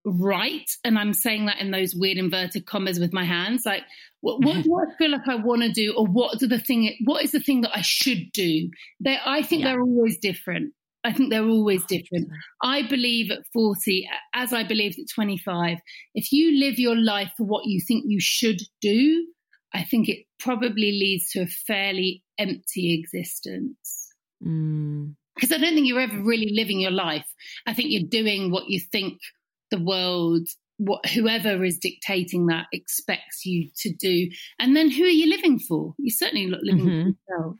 right 0.04 0.70
and 0.84 0.98
i'm 0.98 1.12
saying 1.12 1.46
that 1.46 1.58
in 1.58 1.70
those 1.70 1.94
weird 1.94 2.16
inverted 2.16 2.66
commas 2.66 2.98
with 2.98 3.12
my 3.12 3.24
hands 3.24 3.64
like 3.66 3.82
what, 4.20 4.42
what 4.44 4.62
do 4.62 4.74
i 4.76 4.96
feel 4.96 5.10
like 5.10 5.28
i 5.28 5.34
want 5.34 5.62
to 5.62 5.70
do 5.70 5.94
or 5.96 6.06
what 6.06 6.38
do 6.38 6.46
the 6.46 6.58
thing 6.58 6.94
what 7.04 7.22
is 7.22 7.32
the 7.32 7.40
thing 7.40 7.60
that 7.60 7.76
i 7.76 7.82
should 7.82 8.32
do? 8.32 8.70
They 8.98 9.18
i 9.24 9.42
think 9.42 9.62
yeah. 9.62 9.72
they're 9.72 9.82
always 9.82 10.18
different. 10.18 10.72
I 11.02 11.14
think 11.14 11.30
they're 11.30 11.48
always 11.48 11.82
different. 11.86 12.28
I 12.62 12.82
believe 12.82 13.30
at 13.30 13.46
40 13.54 14.06
as 14.34 14.52
i 14.52 14.62
believed 14.62 14.98
at 14.98 15.06
25 15.14 15.78
if 16.14 16.30
you 16.30 16.60
live 16.60 16.78
your 16.78 16.96
life 16.96 17.32
for 17.36 17.44
what 17.44 17.64
you 17.64 17.80
think 17.80 18.04
you 18.06 18.20
should 18.20 18.60
do 18.82 19.26
i 19.72 19.82
think 19.82 20.10
it 20.10 20.26
probably 20.40 20.92
leads 20.92 21.30
to 21.32 21.42
a 21.42 21.46
fairly 21.46 22.22
empty 22.38 22.98
existence. 22.98 24.08
Mm. 24.44 25.14
Because 25.34 25.52
I 25.52 25.58
don't 25.58 25.74
think 25.74 25.86
you're 25.86 26.00
ever 26.00 26.20
really 26.20 26.52
living 26.52 26.80
your 26.80 26.90
life. 26.90 27.26
I 27.66 27.74
think 27.74 27.90
you're 27.90 28.08
doing 28.08 28.50
what 28.50 28.68
you 28.68 28.80
think 28.80 29.20
the 29.70 29.80
world 29.80 30.48
what 30.80 31.04
whoever 31.04 31.62
is 31.62 31.78
dictating 31.78 32.46
that 32.46 32.66
expects 32.72 33.44
you 33.44 33.68
to 33.76 33.92
do. 33.92 34.30
And 34.58 34.74
then 34.74 34.90
who 34.90 35.04
are 35.04 35.08
you 35.08 35.28
living 35.28 35.58
for? 35.58 35.94
You're 35.98 36.10
certainly 36.10 36.46
not 36.46 36.62
living 36.62 36.86
mm-hmm. 36.86 37.10
for 37.10 37.34
yourself. 37.34 37.56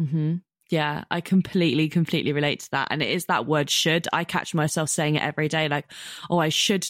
Mm-hmm. 0.00 0.36
yeah 0.70 1.04
i 1.10 1.20
completely 1.20 1.86
completely 1.90 2.32
relate 2.32 2.60
to 2.60 2.70
that. 2.72 2.88
And 2.90 3.02
it 3.02 3.10
is 3.10 3.26
that 3.26 3.46
word 3.46 3.70
should. 3.70 4.08
I 4.12 4.24
catch 4.24 4.54
myself 4.54 4.90
saying 4.90 5.14
it 5.16 5.22
every 5.22 5.48
day 5.48 5.68
like 5.68 5.90
oh 6.28 6.38
i 6.38 6.50
should 6.50 6.86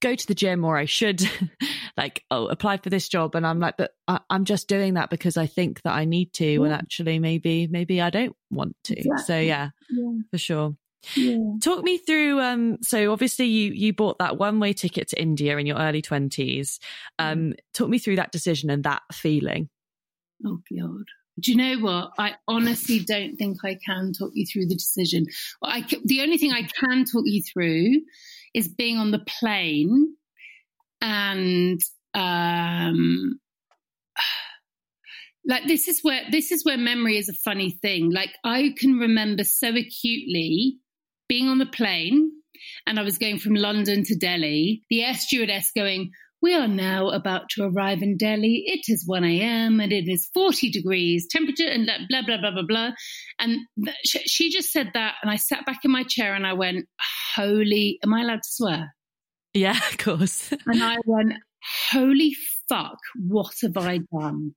go 0.00 0.14
to 0.14 0.26
the 0.26 0.34
gym 0.34 0.64
or 0.64 0.78
i 0.78 0.86
should 0.86 1.22
like 1.98 2.24
oh 2.30 2.46
apply 2.46 2.78
for 2.78 2.88
this 2.88 3.08
job. 3.08 3.34
And 3.34 3.46
i'm 3.46 3.60
like 3.60 3.76
but 3.76 3.92
I, 4.08 4.20
am 4.30 4.46
just 4.46 4.68
doing 4.68 4.94
that 4.94 5.10
because 5.10 5.36
i 5.36 5.46
think 5.46 5.82
that 5.82 5.92
i 5.92 6.06
need 6.06 6.32
to 6.34 6.46
yeah. 6.46 6.62
and 6.62 6.72
actually 6.72 7.18
maybe 7.18 7.66
maybe 7.66 8.00
i 8.00 8.08
don't 8.08 8.36
want 8.50 8.74
to. 8.84 8.96
Exactly. 8.96 9.24
so 9.24 9.38
yeah, 9.38 9.70
yeah. 9.90 10.12
for 10.30 10.38
sure 10.38 10.76
yeah. 11.14 11.38
Talk 11.62 11.84
me 11.84 11.98
through. 11.98 12.40
Um, 12.40 12.78
so 12.82 13.12
obviously 13.12 13.46
you 13.46 13.72
you 13.72 13.92
bought 13.92 14.18
that 14.18 14.38
one 14.38 14.60
way 14.60 14.72
ticket 14.72 15.08
to 15.08 15.20
India 15.20 15.56
in 15.58 15.66
your 15.66 15.78
early 15.78 16.02
twenties. 16.02 16.80
Um, 17.18 17.38
mm. 17.38 17.54
talk 17.72 17.88
me 17.88 17.98
through 17.98 18.16
that 18.16 18.32
decision 18.32 18.70
and 18.70 18.84
that 18.84 19.02
feeling. 19.12 19.68
Oh 20.44 20.60
God. 20.70 21.04
Do 21.38 21.52
you 21.52 21.58
know 21.58 21.78
what? 21.80 22.12
I 22.18 22.34
honestly 22.48 23.00
don't 23.00 23.36
think 23.36 23.58
I 23.62 23.76
can 23.84 24.12
talk 24.12 24.30
you 24.32 24.46
through 24.46 24.66
the 24.66 24.74
decision. 24.74 25.26
I, 25.62 25.86
the 26.04 26.22
only 26.22 26.38
thing 26.38 26.52
I 26.52 26.62
can 26.62 27.04
talk 27.04 27.24
you 27.26 27.42
through 27.42 28.00
is 28.54 28.68
being 28.68 28.96
on 28.96 29.10
the 29.10 29.18
plane 29.18 30.14
and 31.02 31.78
um, 32.14 33.38
like 35.46 35.66
this 35.66 35.88
is 35.88 36.00
where 36.02 36.22
this 36.30 36.52
is 36.52 36.64
where 36.64 36.78
memory 36.78 37.18
is 37.18 37.28
a 37.28 37.34
funny 37.34 37.70
thing. 37.70 38.10
Like 38.10 38.30
I 38.42 38.74
can 38.78 38.98
remember 38.98 39.44
so 39.44 39.68
acutely 39.68 40.78
being 41.28 41.48
on 41.48 41.58
the 41.58 41.66
plane 41.66 42.30
and 42.86 42.98
I 42.98 43.02
was 43.02 43.18
going 43.18 43.38
from 43.38 43.54
London 43.54 44.04
to 44.04 44.16
Delhi, 44.16 44.82
the 44.90 45.02
air 45.04 45.14
stewardess 45.14 45.70
going, 45.74 46.10
we 46.42 46.54
are 46.54 46.68
now 46.68 47.08
about 47.08 47.48
to 47.50 47.64
arrive 47.64 48.02
in 48.02 48.16
Delhi. 48.16 48.64
It 48.66 48.92
is 48.92 49.04
1 49.06 49.24
a.m. 49.24 49.80
and 49.80 49.92
it 49.92 50.08
is 50.08 50.30
40 50.34 50.70
degrees 50.70 51.26
temperature 51.30 51.66
and 51.66 51.90
blah, 52.08 52.22
blah, 52.26 52.38
blah, 52.38 52.50
blah, 52.52 52.66
blah. 52.66 52.90
And 53.38 53.60
she 54.14 54.50
just 54.50 54.70
said 54.70 54.90
that. 54.94 55.14
And 55.22 55.30
I 55.30 55.36
sat 55.36 55.64
back 55.66 55.80
in 55.84 55.90
my 55.90 56.04
chair 56.04 56.34
and 56.34 56.46
I 56.46 56.52
went, 56.52 56.86
Holy, 57.34 57.98
am 58.04 58.14
I 58.14 58.22
allowed 58.22 58.42
to 58.42 58.48
swear? 58.48 58.94
Yeah, 59.54 59.78
of 59.90 59.98
course. 59.98 60.52
and 60.66 60.82
I 60.82 60.98
went, 61.06 61.32
Holy 61.90 62.34
fuck, 62.68 62.98
what 63.16 63.54
have 63.62 63.76
I 63.76 64.00
done? 64.12 64.54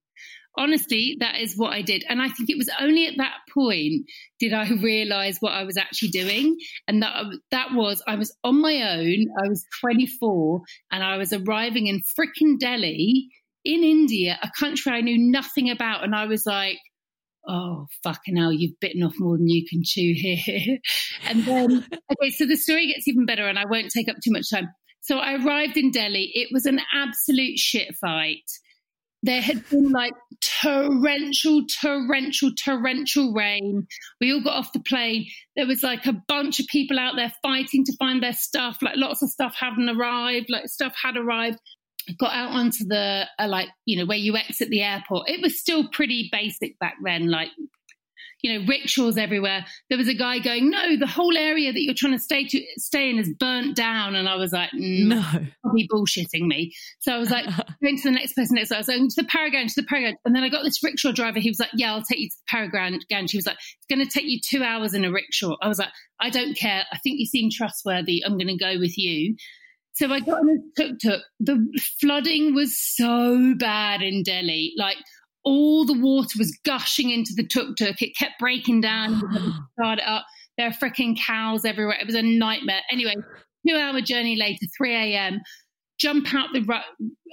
Honestly, 0.58 1.18
that 1.20 1.40
is 1.40 1.56
what 1.56 1.74
I 1.74 1.82
did. 1.82 2.04
And 2.10 2.22
I 2.22 2.30
think 2.30 2.50
it 2.50 2.58
was 2.58 2.70
only 2.80 3.08
at 3.08 3.18
that 3.18 3.38
point 3.54 4.06
did 4.40 4.54
I 4.54 4.70
realize 4.82 5.38
what 5.40 5.54
I 5.54 5.64
was 5.64 5.78
actually 5.78 6.10
doing. 6.10 6.58
And 6.88 7.02
that, 7.04 7.16
um, 7.16 7.42
that 7.52 7.74
was, 7.74 8.02
I 8.08 8.16
was 8.16 8.36
on 8.44 8.62
my 8.62 8.98
own. 8.98 9.26
I 9.44 9.48
was 9.48 9.66
24 9.82 10.62
and 10.92 11.04
I 11.04 11.18
was 11.18 11.34
arriving 11.34 11.88
in 11.88 12.02
frickin' 12.02 12.60
Delhi 12.60 13.30
in 13.66 13.84
India, 13.84 14.38
a 14.42 14.50
country 14.58 14.92
I 14.92 15.02
knew 15.02 15.18
nothing 15.18 15.70
about. 15.70 16.04
And 16.04 16.16
I 16.16 16.26
was 16.26 16.46
like, 16.46 16.78
oh, 17.48 17.88
fucking 18.04 18.38
hell, 18.38 18.52
you've 18.52 18.80
bitten 18.80 19.04
off 19.04 19.14
more 19.18 19.38
than 19.38 19.48
you 19.48 19.66
can 19.68 19.82
chew 19.84 20.14
here. 20.16 20.78
and 21.28 21.44
then, 21.46 21.86
okay, 22.12 22.30
so 22.32 22.46
the 22.46 22.58
story 22.58 22.88
gets 22.88 23.08
even 23.08 23.26
better 23.26 23.48
and 23.48 23.58
I 23.58 23.66
won't 23.66 23.92
take 23.92 24.10
up 24.10 24.18
too 24.24 24.32
much 24.32 24.50
time. 24.50 24.68
So 25.02 25.18
I 25.18 25.36
arrived 25.44 25.78
in 25.78 25.92
Delhi. 25.92 26.32
It 26.34 26.50
was 26.52 26.66
an 26.66 26.82
absolute 26.94 27.58
shit 27.58 27.96
fight 27.96 28.44
there 29.24 29.42
had 29.42 29.68
been 29.70 29.92
like 29.92 30.14
torrential, 30.42 31.64
torrential, 31.82 32.52
torrential 32.64 33.34
rain. 33.34 33.88
We 34.22 34.32
all 34.32 34.42
got 34.42 34.58
off 34.58 34.74
the 34.74 34.80
plane. 34.80 35.28
There 35.56 35.68
was 35.68 35.84
like 35.84 36.06
a 36.06 36.22
bunch 36.28 36.60
of 36.60 36.68
people 36.68 36.98
out 36.98 37.16
there 37.16 37.34
fighting 37.42 37.84
to 37.86 37.96
find 37.98 38.24
their 38.24 38.34
stuff. 38.34 38.78
Like 38.82 38.96
lots 38.96 39.22
of 39.22 39.30
stuff 39.30 39.56
hadn't 39.60 39.90
arrived. 39.90 40.48
Like 40.50 40.68
stuff 40.68 40.96
had 41.02 41.18
arrived. 41.18 41.58
Got 42.18 42.34
out 42.34 42.52
onto 42.52 42.86
the 42.86 43.28
uh, 43.38 43.48
like 43.48 43.68
you 43.86 43.98
know 43.98 44.06
where 44.06 44.18
you 44.18 44.36
exit 44.36 44.70
the 44.70 44.82
airport. 44.82 45.30
It 45.30 45.42
was 45.42 45.60
still 45.60 45.88
pretty 45.90 46.30
basic 46.32 46.80
back 46.80 46.96
then. 47.04 47.30
Like 47.30 47.50
you 48.42 48.54
know, 48.58 48.66
rickshaws 48.68 49.18
everywhere. 49.18 49.66
There 49.90 49.98
was 49.98 50.08
a 50.08 50.14
guy 50.14 50.40
going, 50.40 50.70
"No, 50.70 50.98
the 50.98 51.08
whole 51.08 51.38
area 51.38 51.72
that 51.72 51.82
you're 51.82 51.94
trying 51.94 52.14
to 52.14 52.20
stay 52.20 52.46
to 52.46 52.64
stay 52.78 53.10
in 53.10 53.20
is 53.20 53.30
burnt 53.40 53.76
down." 53.76 54.16
And 54.16 54.30
I 54.30 54.36
was 54.36 54.52
like, 54.52 54.72
mm, 54.72 55.08
"No, 55.08 55.24
probably 55.62 55.88
bullshitting 55.88 56.48
me." 56.48 56.74
So 57.00 57.14
I 57.14 57.18
was 57.18 57.30
like, 57.30 57.46
going 57.84 57.98
to 57.98 58.10
the 58.10 58.16
next 58.16 58.34
person 58.34 58.56
next. 58.56 58.72
I 58.72 58.78
was 58.78 58.88
going 58.88 59.10
to 59.10 59.22
the 59.22 59.28
Paragon, 59.28 59.68
to 59.68 59.82
the 59.82 59.88
Paragon, 59.88 60.16
and 60.26 60.36
then 60.36 60.44
I 60.44 60.50
got 60.50 60.64
this 60.64 60.84
rickshaw 60.84 61.12
driver. 61.12 61.40
He 61.40 61.50
was 61.50 61.60
like, 61.60 61.72
"Yeah, 61.74 61.94
I'll 61.94 62.04
take 62.04 62.20
you 62.20 62.30
to 62.30 62.36
the 62.36 62.50
Paragon." 62.50 63.28
She 63.28 63.38
was 63.38 63.46
like, 63.46 63.58
"It's 63.58 63.88
going 63.90 64.06
to 64.06 64.12
take 64.12 64.30
you 64.30 64.40
two 64.42 64.64
hours 64.64 64.94
in 64.94 65.06
a 65.06 65.12
rickshaw." 65.12 65.56
I 65.62 65.68
was 65.68 65.80
like, 65.80 65.90
"I 66.20 66.30
don't 66.30 66.56
care. 66.56 66.84
I 66.92 66.98
think 67.00 67.20
you 67.20 67.26
seem 67.26 67.50
trustworthy. 67.52 68.24
I'm 68.26 68.38
going 68.38 68.48
to 68.48 68.58
go 68.58 68.80
with 68.80 68.98
you." 68.98 69.36
So 69.94 70.12
I 70.14 70.22
got 70.22 70.40
on 70.40 70.50
a 70.50 70.82
tuk 70.82 71.00
tuk. 71.00 71.22
The 71.42 71.68
flooding 72.00 72.56
was 72.56 72.80
so 72.80 73.54
bad 73.58 74.02
in 74.02 74.24
Delhi, 74.24 74.74
like 74.78 74.96
all 75.50 75.84
the 75.84 76.00
water 76.00 76.38
was 76.38 76.56
gushing 76.64 77.10
into 77.10 77.34
the 77.36 77.46
tuk 77.46 77.76
tuk. 77.76 78.04
It 78.04 78.16
kept 78.16 78.38
breaking 78.40 78.82
down. 78.82 79.20
start 79.74 79.98
it 79.98 80.06
up. 80.06 80.26
There 80.58 80.68
are 80.68 80.72
freaking 80.72 81.18
cows 81.20 81.66
everywhere. 81.66 81.98
It 82.00 82.06
was 82.06 82.14
a 82.14 82.22
nightmare. 82.22 82.82
Anyway, 82.92 83.16
two 83.68 83.76
hour 83.76 84.00
journey 84.00 84.36
later, 84.36 84.68
3 84.78 84.94
a.m., 84.94 85.40
jump 86.00 86.34
out 86.36 86.50
the 86.54 86.64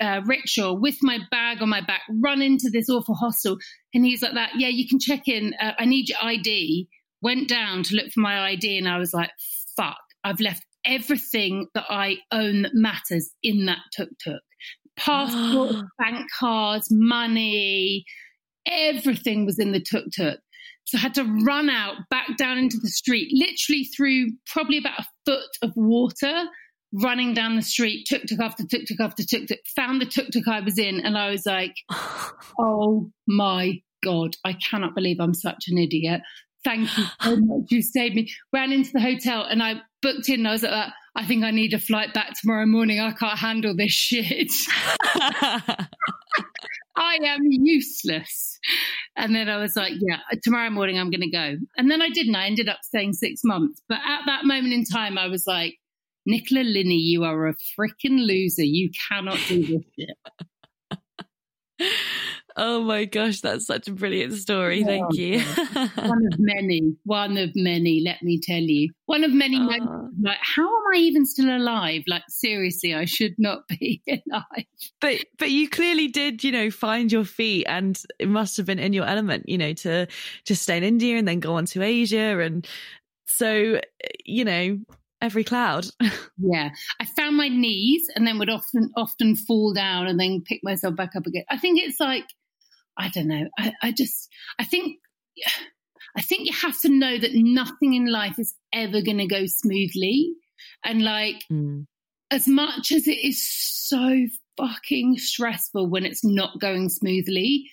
uh, 0.01 0.23
rickshaw 0.25 0.73
with 0.73 0.97
my 1.03 1.19
bag 1.31 1.61
on 1.61 1.69
my 1.69 1.83
back, 1.83 2.01
run 2.23 2.41
into 2.41 2.71
this 2.73 2.89
awful 2.89 3.15
hostel. 3.15 3.59
And 3.93 4.05
he's 4.05 4.23
like 4.23 4.33
that, 4.33 4.53
yeah, 4.57 4.69
you 4.69 4.89
can 4.89 4.99
check 4.99 5.29
in. 5.29 5.53
Uh, 5.61 5.73
I 5.79 5.85
need 5.85 6.09
your 6.09 6.19
ID. 6.23 6.89
Went 7.21 7.51
down 7.51 7.83
to 7.83 7.97
look 7.97 8.11
for 8.13 8.21
my 8.21 8.49
ID 8.49 8.79
and 8.79 8.89
I 8.89 8.99
was 8.99 9.13
like, 9.13 9.31
fuck, 9.77 9.99
I've 10.25 10.41
left 10.41 10.65
everything 10.87 11.67
that 11.75 11.85
I 11.91 12.17
own 12.33 12.63
that 12.63 12.75
matters 12.75 13.31
in 13.43 13.67
that 13.67 13.81
tuk 13.95 14.09
tuk 14.25 14.41
passport, 14.97 15.77
bank 15.99 16.27
cards, 16.39 16.89
money, 16.91 18.05
everything 18.67 19.47
was 19.47 19.59
in 19.59 19.73
the 19.73 19.81
tuk 19.81 20.05
tuk. 20.15 20.39
So 20.85 20.99
I 20.99 21.01
had 21.01 21.15
to 21.15 21.25
run 21.45 21.69
out 21.69 21.97
back 22.11 22.37
down 22.37 22.59
into 22.59 22.79
the 22.81 22.89
street, 22.89 23.31
literally 23.33 23.85
through 23.85 24.29
probably 24.47 24.79
about 24.79 25.01
a 25.01 25.07
foot 25.25 25.51
of 25.63 25.73
water, 25.75 26.45
running 26.93 27.35
down 27.35 27.57
the 27.57 27.63
street, 27.63 28.07
tuk 28.09 28.23
tuk 28.23 28.41
after 28.41 28.65
tuk 28.65 28.87
tuk 28.87 29.01
after 29.01 29.25
tuk 29.25 29.49
tuk, 29.49 29.59
found 29.75 30.01
the 30.01 30.07
tuk 30.07 30.29
tuk 30.31 30.47
I 30.47 30.61
was 30.61 30.79
in, 30.79 31.01
and 31.01 31.19
I 31.19 31.31
was 31.31 31.45
like, 31.45 31.75
oh 32.59 33.11
my 33.27 33.81
God, 34.03 34.37
I 34.45 34.53
cannot 34.53 34.95
believe 34.95 35.19
I'm 35.21 35.35
such 35.35 35.65
an 35.69 35.79
idiot. 35.79 36.21
Thank 36.65 36.97
you 36.97 37.05
so 37.21 37.37
much. 37.41 37.71
You 37.71 37.83
saved 37.83 38.15
me. 38.15 38.31
Ran 38.53 38.73
into 38.73 38.91
the 38.93 39.01
hotel 39.01 39.43
and 39.43 39.63
I 39.63 39.81
booked 40.03 40.29
in. 40.29 40.41
And 40.41 40.49
I 40.49 40.53
was 40.53 40.63
like, 40.63 40.93
I 41.17 41.25
think 41.25 41.45
I 41.45 41.51
need 41.51 41.73
a 41.73 41.79
flight 41.79 42.13
back 42.13 42.35
tomorrow 42.39 42.67
morning. 42.67 43.01
I 43.01 43.11
can't 43.13 43.39
handle 43.39 43.75
this 43.75 43.91
shit. 43.91 44.53
I 46.99 47.19
am 47.23 47.41
useless. 47.51 48.59
And 49.17 49.35
then 49.35 49.49
I 49.49 49.57
was 49.57 49.77
like, 49.77 49.95
yeah, 49.99 50.19
tomorrow 50.43 50.69
morning 50.69 50.99
I'm 50.99 51.11
going 51.11 51.23
to 51.23 51.31
go. 51.31 51.57
And 51.79 51.91
then 51.91 52.03
I 52.03 52.11
didn't. 52.11 52.37
I 52.37 52.47
ended 52.47 52.69
up 52.69 52.81
staying 52.83 53.15
six 53.15 53.41
months. 53.45 53.81
But 53.89 53.99
at 54.07 54.21
that 54.27 54.45
moment 54.45 54.75
in 54.75 54.85
time, 54.85 55.17
I 55.17 55.29
was 55.29 55.47
like, 55.47 55.75
Nicola 56.27 56.61
Linney, 56.61 56.97
you 56.97 57.25
are 57.25 57.49
a 57.49 57.55
freaking 57.79 58.27
loser. 58.27 58.65
You 58.65 58.91
cannot 59.09 59.39
do 59.49 59.61
this 59.61 59.83
shit. 59.99 60.19
Oh 62.59 62.81
my 62.81 63.05
gosh, 63.05 63.43
that's 63.43 63.67
such 63.67 63.87
a 63.87 63.93
brilliant 63.93 64.33
story. 64.33 64.83
Oh, 64.83 64.87
Thank 64.87 65.15
you. 65.15 65.41
one 65.95 66.27
of 66.33 66.39
many, 66.39 66.97
one 67.05 67.37
of 67.37 67.51
many, 67.55 68.03
let 68.03 68.23
me 68.23 68.41
tell 68.41 68.63
you. 68.63 68.93
One 69.05 69.25
of 69.25 69.31
many 69.31 69.59
oh. 69.59 70.09
like 70.23 70.39
how 70.41 70.65
am 70.65 70.95
I 70.95 70.97
even 70.99 71.27
still 71.27 71.55
alive? 71.55 72.05
Like 72.09 72.23
seriously, 72.29 72.95
I 72.95 73.05
should 73.05 73.35
not 73.37 73.69
be 73.69 74.03
alive. 74.09 74.65
But 75.03 75.27
but 75.39 75.51
you 75.51 75.69
clearly 75.69 76.09
did, 76.09 76.43
you 76.43 76.51
know, 76.51 76.71
find 76.71 77.13
your 77.13 77.25
feet 77.25 77.67
and 77.69 78.01
it 78.19 78.29
must 78.29 78.57
have 78.57 78.65
been 78.65 78.79
in 78.79 78.95
your 78.95 79.05
element, 79.05 79.49
you 79.49 79.59
know, 79.59 79.75
to 79.75 80.07
just 80.47 80.63
stay 80.63 80.79
in 80.79 80.85
India 80.85 81.19
and 81.19 81.29
then 81.29 81.41
go 81.41 81.57
on 81.57 81.67
to 81.67 81.83
Asia 81.83 82.39
and 82.41 82.67
so 83.27 83.81
you 84.25 84.45
know, 84.47 84.79
every 85.21 85.45
cloud. 85.45 85.87
yeah. 86.39 86.71
I 87.01 87.05
found 87.05 87.37
my 87.37 87.49
knees 87.49 88.09
and 88.15 88.27
then 88.27 88.39
would 88.39 88.51
often 88.51 88.91
often 88.97 89.37
fall 89.37 89.73
down 89.73 90.07
and 90.07 90.19
then 90.19 90.43
pick 90.47 90.61
myself 90.63 90.97
back 90.97 91.17
up 91.17 91.27
again. 91.27 91.45
I 91.51 91.59
think 91.59 91.81
it's 91.83 92.01
like 92.01 92.25
I 92.99 93.09
don't 93.09 93.29
know. 93.29 93.49
I, 93.59 93.73
I 93.83 93.93
just, 93.93 94.29
I 94.59 94.65
think, 94.65 94.99
I 96.17 96.23
think 96.23 96.47
you 96.47 96.53
have 96.53 96.81
to 96.81 96.89
know 96.89 97.19
that 97.19 97.35
nothing 97.35 97.95
in 97.95 98.07
life 98.07 98.39
is 98.39 98.55
ever 98.73 99.03
going 99.03 99.19
to 99.19 99.27
go 99.27 99.47
smoothly. 99.47 100.33
And 100.85 101.03
like, 101.03 101.43
mm. 101.53 101.87
as 102.31 102.49
much 102.49 102.93
as 102.93 103.07
it 103.07 103.19
is 103.23 103.47
so 103.47 104.27
fucking 104.57 105.19
stressful 105.19 105.89
when 105.89 106.07
it's 106.07 106.25
not 106.25 106.59
going 106.61 106.89
smoothly, 106.89 107.71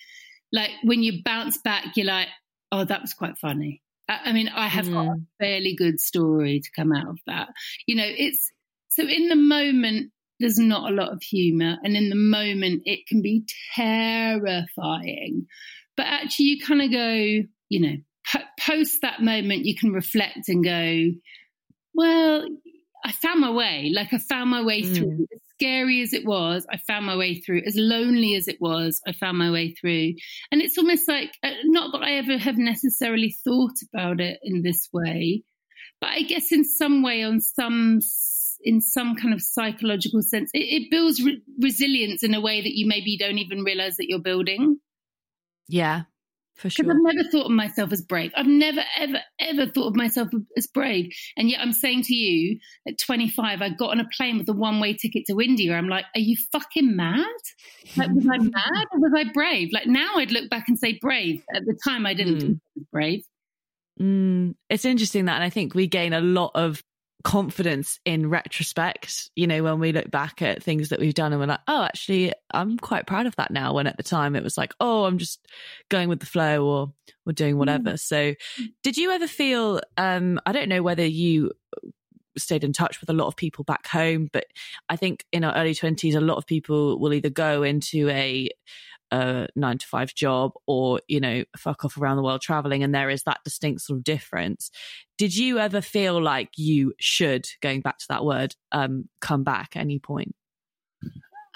like 0.52 0.70
when 0.82 1.02
you 1.02 1.22
bounce 1.24 1.58
back, 1.58 1.96
you're 1.96 2.06
like, 2.06 2.28
oh, 2.70 2.84
that 2.84 3.00
was 3.00 3.14
quite 3.14 3.38
funny. 3.38 3.82
I, 4.08 4.20
I 4.26 4.32
mean, 4.32 4.48
I 4.48 4.68
have 4.68 4.86
mm. 4.86 4.92
got 4.92 5.06
a 5.06 5.20
fairly 5.40 5.74
good 5.74 6.00
story 6.00 6.60
to 6.60 6.70
come 6.76 6.92
out 6.92 7.08
of 7.08 7.18
that. 7.26 7.48
You 7.86 7.96
know, 7.96 8.06
it's 8.06 8.52
so 8.88 9.02
in 9.02 9.28
the 9.28 9.36
moment, 9.36 10.12
there's 10.40 10.58
not 10.58 10.90
a 10.90 10.94
lot 10.94 11.12
of 11.12 11.22
humor. 11.22 11.76
And 11.82 11.96
in 11.96 12.10
the 12.10 12.16
moment, 12.16 12.82
it 12.84 13.06
can 13.06 13.22
be 13.22 13.44
terrifying. 13.74 15.46
But 15.96 16.06
actually, 16.06 16.46
you 16.46 16.60
kind 16.60 16.82
of 16.82 16.90
go, 16.90 17.48
you 17.68 17.80
know, 17.80 17.96
post 18.58 19.02
that 19.02 19.22
moment, 19.22 19.64
you 19.64 19.76
can 19.76 19.92
reflect 19.92 20.48
and 20.48 20.64
go, 20.64 21.18
well, 21.94 22.46
I 23.04 23.12
found 23.12 23.40
my 23.40 23.50
way. 23.50 23.92
Like 23.94 24.12
I 24.12 24.18
found 24.18 24.50
my 24.50 24.62
way 24.62 24.82
mm. 24.82 24.96
through. 24.96 25.26
As 25.32 25.40
scary 25.54 26.02
as 26.02 26.12
it 26.12 26.24
was, 26.24 26.66
I 26.70 26.78
found 26.78 27.06
my 27.06 27.16
way 27.16 27.40
through. 27.40 27.62
As 27.66 27.76
lonely 27.76 28.34
as 28.34 28.48
it 28.48 28.60
was, 28.60 29.00
I 29.06 29.12
found 29.12 29.38
my 29.38 29.50
way 29.50 29.72
through. 29.72 30.14
And 30.50 30.60
it's 30.60 30.78
almost 30.78 31.06
like, 31.06 31.30
uh, 31.42 31.50
not 31.64 31.92
that 31.92 32.02
I 32.02 32.14
ever 32.14 32.38
have 32.38 32.56
necessarily 32.56 33.36
thought 33.44 33.76
about 33.92 34.20
it 34.20 34.40
in 34.42 34.62
this 34.62 34.88
way, 34.92 35.44
but 36.00 36.10
I 36.10 36.22
guess 36.22 36.50
in 36.50 36.64
some 36.64 37.02
way, 37.02 37.22
on 37.22 37.40
some 37.40 38.00
in 38.64 38.80
some 38.80 39.14
kind 39.14 39.34
of 39.34 39.42
psychological 39.42 40.22
sense. 40.22 40.50
It, 40.54 40.82
it 40.82 40.90
builds 40.90 41.22
re- 41.22 41.42
resilience 41.60 42.22
in 42.22 42.34
a 42.34 42.40
way 42.40 42.62
that 42.62 42.76
you 42.76 42.86
maybe 42.86 43.16
don't 43.16 43.38
even 43.38 43.62
realize 43.62 43.96
that 43.96 44.08
you're 44.08 44.18
building. 44.18 44.78
Yeah. 45.68 46.02
for 46.56 46.70
sure. 46.70 46.84
Because 46.84 46.96
I've 46.96 47.14
never 47.14 47.28
thought 47.30 47.46
of 47.46 47.52
myself 47.52 47.92
as 47.92 48.02
brave. 48.02 48.32
I've 48.36 48.46
never, 48.46 48.82
ever, 48.98 49.20
ever 49.38 49.66
thought 49.66 49.88
of 49.88 49.96
myself 49.96 50.28
as 50.56 50.66
brave. 50.66 51.10
And 51.36 51.48
yet 51.48 51.60
I'm 51.60 51.72
saying 51.72 52.02
to 52.04 52.14
you 52.14 52.58
at 52.88 52.98
25, 52.98 53.62
I 53.62 53.68
got 53.68 53.90
on 53.90 54.00
a 54.00 54.08
plane 54.16 54.38
with 54.38 54.48
a 54.48 54.52
one 54.52 54.80
way 54.80 54.94
ticket 54.94 55.24
to 55.26 55.40
India. 55.40 55.76
I'm 55.76 55.88
like, 55.88 56.06
are 56.14 56.20
you 56.20 56.36
fucking 56.52 56.96
mad? 56.96 57.26
Like, 57.96 58.10
was 58.10 58.26
I 58.26 58.38
mad 58.42 58.86
or 58.92 59.00
was 59.00 59.12
I 59.16 59.30
brave? 59.32 59.70
Like 59.72 59.86
now 59.86 60.14
I'd 60.16 60.32
look 60.32 60.50
back 60.50 60.64
and 60.68 60.78
say 60.78 60.98
brave. 61.00 61.42
At 61.54 61.64
the 61.64 61.78
time, 61.84 62.06
I 62.06 62.14
didn't 62.14 62.36
mm. 62.36 62.40
think 62.40 62.52
I 62.52 62.70
was 62.76 62.86
brave. 62.92 63.24
Mm, 64.00 64.54
it's 64.68 64.84
interesting 64.84 65.26
that, 65.26 65.36
and 65.36 65.44
I 65.44 65.50
think 65.50 65.74
we 65.74 65.86
gain 65.86 66.12
a 66.12 66.20
lot 66.20 66.50
of 66.54 66.82
confidence 67.24 67.98
in 68.04 68.28
retrospect, 68.28 69.30
you 69.34 69.46
know, 69.46 69.62
when 69.62 69.80
we 69.80 69.92
look 69.92 70.10
back 70.10 70.42
at 70.42 70.62
things 70.62 70.90
that 70.90 71.00
we've 71.00 71.14
done 71.14 71.32
and 71.32 71.40
we're 71.40 71.46
like, 71.46 71.60
oh, 71.66 71.82
actually, 71.82 72.32
I'm 72.52 72.76
quite 72.76 73.06
proud 73.06 73.26
of 73.26 73.34
that 73.36 73.50
now. 73.50 73.72
When 73.72 73.86
at 73.86 73.96
the 73.96 74.02
time 74.02 74.36
it 74.36 74.44
was 74.44 74.58
like, 74.58 74.74
oh, 74.78 75.04
I'm 75.04 75.18
just 75.18 75.44
going 75.88 76.08
with 76.08 76.20
the 76.20 76.26
flow 76.26 76.66
or 76.66 76.92
or 77.26 77.32
doing 77.32 77.56
whatever. 77.56 77.92
Mm. 77.92 77.98
So 77.98 78.34
did 78.82 78.96
you 78.98 79.10
ever 79.10 79.26
feel 79.26 79.80
um 79.96 80.38
I 80.44 80.52
don't 80.52 80.68
know 80.68 80.82
whether 80.82 81.04
you 81.04 81.52
stayed 82.36 82.64
in 82.64 82.72
touch 82.72 83.00
with 83.00 83.08
a 83.08 83.14
lot 83.14 83.26
of 83.26 83.36
people 83.36 83.64
back 83.64 83.86
home, 83.86 84.28
but 84.30 84.44
I 84.88 84.96
think 84.96 85.24
in 85.32 85.44
our 85.44 85.54
early 85.54 85.74
twenties 85.74 86.14
a 86.14 86.20
lot 86.20 86.36
of 86.36 86.46
people 86.46 86.98
will 86.98 87.14
either 87.14 87.30
go 87.30 87.62
into 87.62 88.10
a 88.10 88.50
a 89.14 89.48
nine 89.54 89.78
to 89.78 89.86
five 89.86 90.14
job 90.14 90.52
or, 90.66 91.00
you 91.06 91.20
know, 91.20 91.44
fuck 91.56 91.84
off 91.84 91.96
around 91.96 92.16
the 92.16 92.22
world 92.22 92.40
traveling. 92.40 92.82
And 92.82 92.94
there 92.94 93.10
is 93.10 93.22
that 93.22 93.40
distinct 93.44 93.82
sort 93.82 93.98
of 93.98 94.04
difference. 94.04 94.70
Did 95.16 95.36
you 95.36 95.58
ever 95.58 95.80
feel 95.80 96.20
like 96.20 96.50
you 96.56 96.94
should, 96.98 97.46
going 97.62 97.80
back 97.80 97.98
to 97.98 98.06
that 98.08 98.24
word, 98.24 98.56
um, 98.72 99.08
come 99.20 99.44
back 99.44 99.76
at 99.76 99.80
any 99.80 99.98
point? 99.98 100.34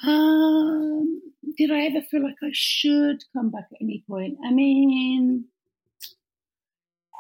Um, 0.04 1.20
did 1.56 1.72
I 1.72 1.86
ever 1.86 2.02
feel 2.02 2.22
like 2.22 2.36
I 2.42 2.50
should 2.52 3.24
come 3.32 3.50
back 3.50 3.66
at 3.72 3.82
any 3.82 4.04
point? 4.08 4.36
I 4.46 4.52
mean, 4.52 5.44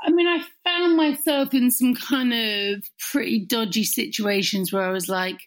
I 0.04 0.10
mean, 0.10 0.28
I 0.28 0.40
found 0.64 0.96
myself 0.96 1.52
in 1.52 1.72
some 1.72 1.94
kind 1.96 2.32
of 2.32 2.84
pretty 3.10 3.44
dodgy 3.44 3.82
situations 3.82 4.72
where 4.72 4.84
I 4.84 4.92
was 4.92 5.08
like, 5.08 5.40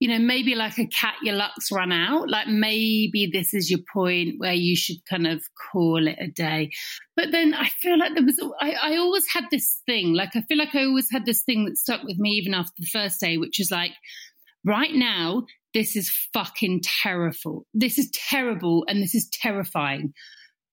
you 0.00 0.08
know, 0.08 0.18
maybe 0.18 0.54
like 0.54 0.78
a 0.78 0.86
cat, 0.86 1.14
your 1.22 1.34
luck's 1.34 1.70
run 1.72 1.92
out. 1.92 2.28
Like 2.28 2.48
maybe 2.48 3.30
this 3.32 3.54
is 3.54 3.70
your 3.70 3.80
point 3.92 4.34
where 4.38 4.52
you 4.52 4.76
should 4.76 5.04
kind 5.08 5.26
of 5.26 5.42
call 5.72 6.06
it 6.06 6.16
a 6.18 6.28
day. 6.28 6.70
But 7.16 7.32
then 7.32 7.54
I 7.54 7.68
feel 7.68 7.98
like 7.98 8.14
there 8.14 8.24
was, 8.24 8.40
I, 8.60 8.72
I 8.72 8.96
always 8.96 9.24
had 9.32 9.44
this 9.50 9.80
thing, 9.86 10.14
like 10.14 10.30
I 10.34 10.42
feel 10.42 10.58
like 10.58 10.74
I 10.74 10.84
always 10.84 11.10
had 11.10 11.26
this 11.26 11.42
thing 11.42 11.64
that 11.66 11.76
stuck 11.76 12.02
with 12.02 12.18
me 12.18 12.30
even 12.30 12.54
after 12.54 12.72
the 12.78 12.86
first 12.86 13.20
day, 13.20 13.38
which 13.38 13.60
is 13.60 13.70
like, 13.70 13.92
right 14.64 14.92
now, 14.92 15.44
this 15.74 15.96
is 15.96 16.10
fucking 16.32 16.82
terrible. 17.02 17.66
This 17.74 17.98
is 17.98 18.10
terrible 18.10 18.84
and 18.88 19.02
this 19.02 19.14
is 19.14 19.28
terrifying. 19.32 20.14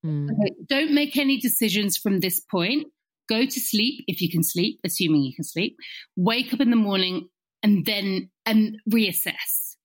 Mm. 0.06 0.30
Okay, 0.32 0.54
don't 0.68 0.94
make 0.94 1.18
any 1.18 1.40
decisions 1.40 1.98
from 1.98 2.20
this 2.20 2.40
point. 2.40 2.88
Go 3.30 3.46
to 3.46 3.60
sleep 3.60 4.04
if 4.08 4.22
you 4.22 4.30
can 4.30 4.44
sleep, 4.44 4.80
assuming 4.84 5.24
you 5.24 5.34
can 5.34 5.44
sleep. 5.44 5.78
Wake 6.16 6.54
up 6.54 6.60
in 6.60 6.70
the 6.70 6.76
morning 6.76 7.30
and 7.64 7.86
then 7.86 8.30
and 8.46 8.78
reassess. 8.92 9.76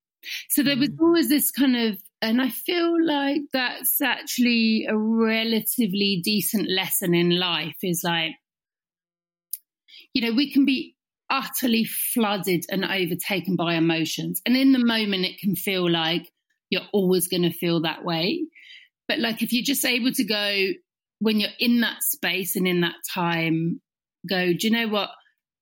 So 0.51 0.63
there 0.63 0.77
was 0.77 0.91
mm. 0.91 1.01
always 1.01 1.29
this 1.29 1.51
kind 1.51 1.77
of, 1.77 1.99
and 2.23 2.41
I 2.41 2.49
feel 2.49 2.97
like 3.05 3.43
that's 3.53 4.01
actually 4.01 4.87
a 4.89 4.97
relatively 4.97 6.21
decent 6.25 6.69
lesson 6.69 7.15
in 7.15 7.39
life 7.39 7.77
is 7.83 8.03
like, 8.03 8.33
you 10.15 10.23
know, 10.23 10.35
we 10.35 10.53
can 10.53 10.65
be 10.65 10.97
utterly 11.29 11.85
flooded 11.85 12.65
and 12.71 12.85
overtaken 12.85 13.57
by 13.57 13.75
emotions. 13.75 14.41
And 14.47 14.57
in 14.57 14.73
the 14.73 14.85
moment, 14.85 15.25
it 15.25 15.39
can 15.39 15.55
feel 15.55 15.91
like 15.91 16.31
you're 16.71 16.89
always 16.93 17.29
going 17.29 17.43
to 17.43 17.53
feel 17.53 17.83
that 17.83 18.05
way. 18.05 18.47
But 19.09 19.19
like, 19.19 19.43
if 19.43 19.53
you're 19.53 19.63
just 19.63 19.85
able 19.85 20.13
to 20.13 20.25
go 20.25 20.69
when 21.19 21.41
you're 21.41 21.51
in 21.59 21.81
that 21.81 22.03
space 22.03 22.57
and 22.57 22.67
in 22.67 22.81
that 22.81 22.97
time, 23.13 23.81
go, 24.29 24.53
do 24.53 24.67
you 24.67 24.71
know 24.71 24.89
what? 24.89 25.11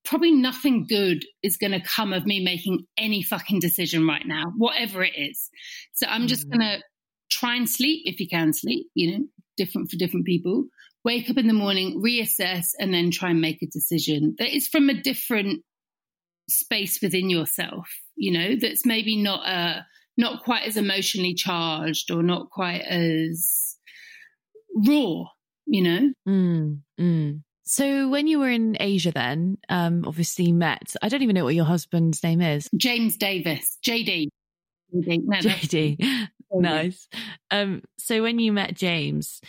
Probably 0.04 0.32
nothing 0.32 0.87
good 0.87 1.25
is 1.42 1.56
going 1.56 1.73
to 1.73 1.80
come 1.80 2.12
of 2.12 2.26
me 2.26 2.42
making 2.42 2.87
any 2.99 3.23
fucking 3.23 3.61
decision 3.61 4.06
right 4.06 4.26
now, 4.26 4.52
whatever 4.56 5.02
it 5.02 5.14
is. 5.16 5.50
So 5.94 6.06
I'm 6.06 6.26
just 6.26 6.46
mm. 6.46 6.52
going 6.52 6.61
to 6.61 6.82
try 7.30 7.56
and 7.56 7.68
sleep 7.68 8.02
if 8.04 8.20
you 8.20 8.28
can 8.28 8.52
sleep, 8.52 8.87
you 8.94 9.12
know, 9.12 9.25
different 9.56 9.90
for 9.90 9.96
different 9.96 10.26
people. 10.26 10.64
Wake 11.04 11.28
up 11.28 11.37
in 11.37 11.46
the 11.46 11.52
morning, 11.52 12.02
reassess, 12.02 12.68
and 12.78 12.92
then 12.92 13.11
try 13.11 13.30
and 13.30 13.40
make 13.40 13.62
a 13.62 13.66
decision 13.66 14.34
that 14.38 14.54
is 14.54 14.68
from 14.68 14.88
a 14.88 15.00
different 15.00 15.62
space 16.49 17.00
within 17.02 17.30
yourself, 17.30 17.88
you 18.16 18.32
know, 18.32 18.56
that's 18.56 18.84
maybe 18.84 19.16
not 19.16 19.46
uh 19.46 19.80
not 20.16 20.44
quite 20.44 20.64
as 20.64 20.76
emotionally 20.76 21.34
charged 21.34 22.11
or 22.11 22.23
not 22.23 22.50
quite 22.50 22.82
as 22.82 23.76
raw, 24.87 25.25
you 25.66 25.82
know? 25.82 26.12
Mm, 26.28 26.81
mm. 27.00 27.42
So 27.64 28.09
when 28.09 28.27
you 28.27 28.38
were 28.38 28.50
in 28.50 28.77
Asia 28.79 29.11
then, 29.11 29.59
um, 29.68 30.05
obviously 30.07 30.53
met, 30.53 30.94
I 31.03 31.09
don't 31.09 31.22
even 31.22 31.35
know 31.35 31.44
what 31.44 31.55
your 31.55 31.64
husband's 31.64 32.22
name 32.22 32.40
is. 32.40 32.68
James 32.77 33.16
Davis, 33.16 33.79
JD. 33.85 34.29
JD. 34.94 35.22
No, 35.24 35.38
JD. 35.38 36.29
nice. 36.53 37.09
Um, 37.50 37.83
so 37.98 38.22
when 38.22 38.38
you 38.38 38.53
met 38.53 38.74
James, 38.74 39.40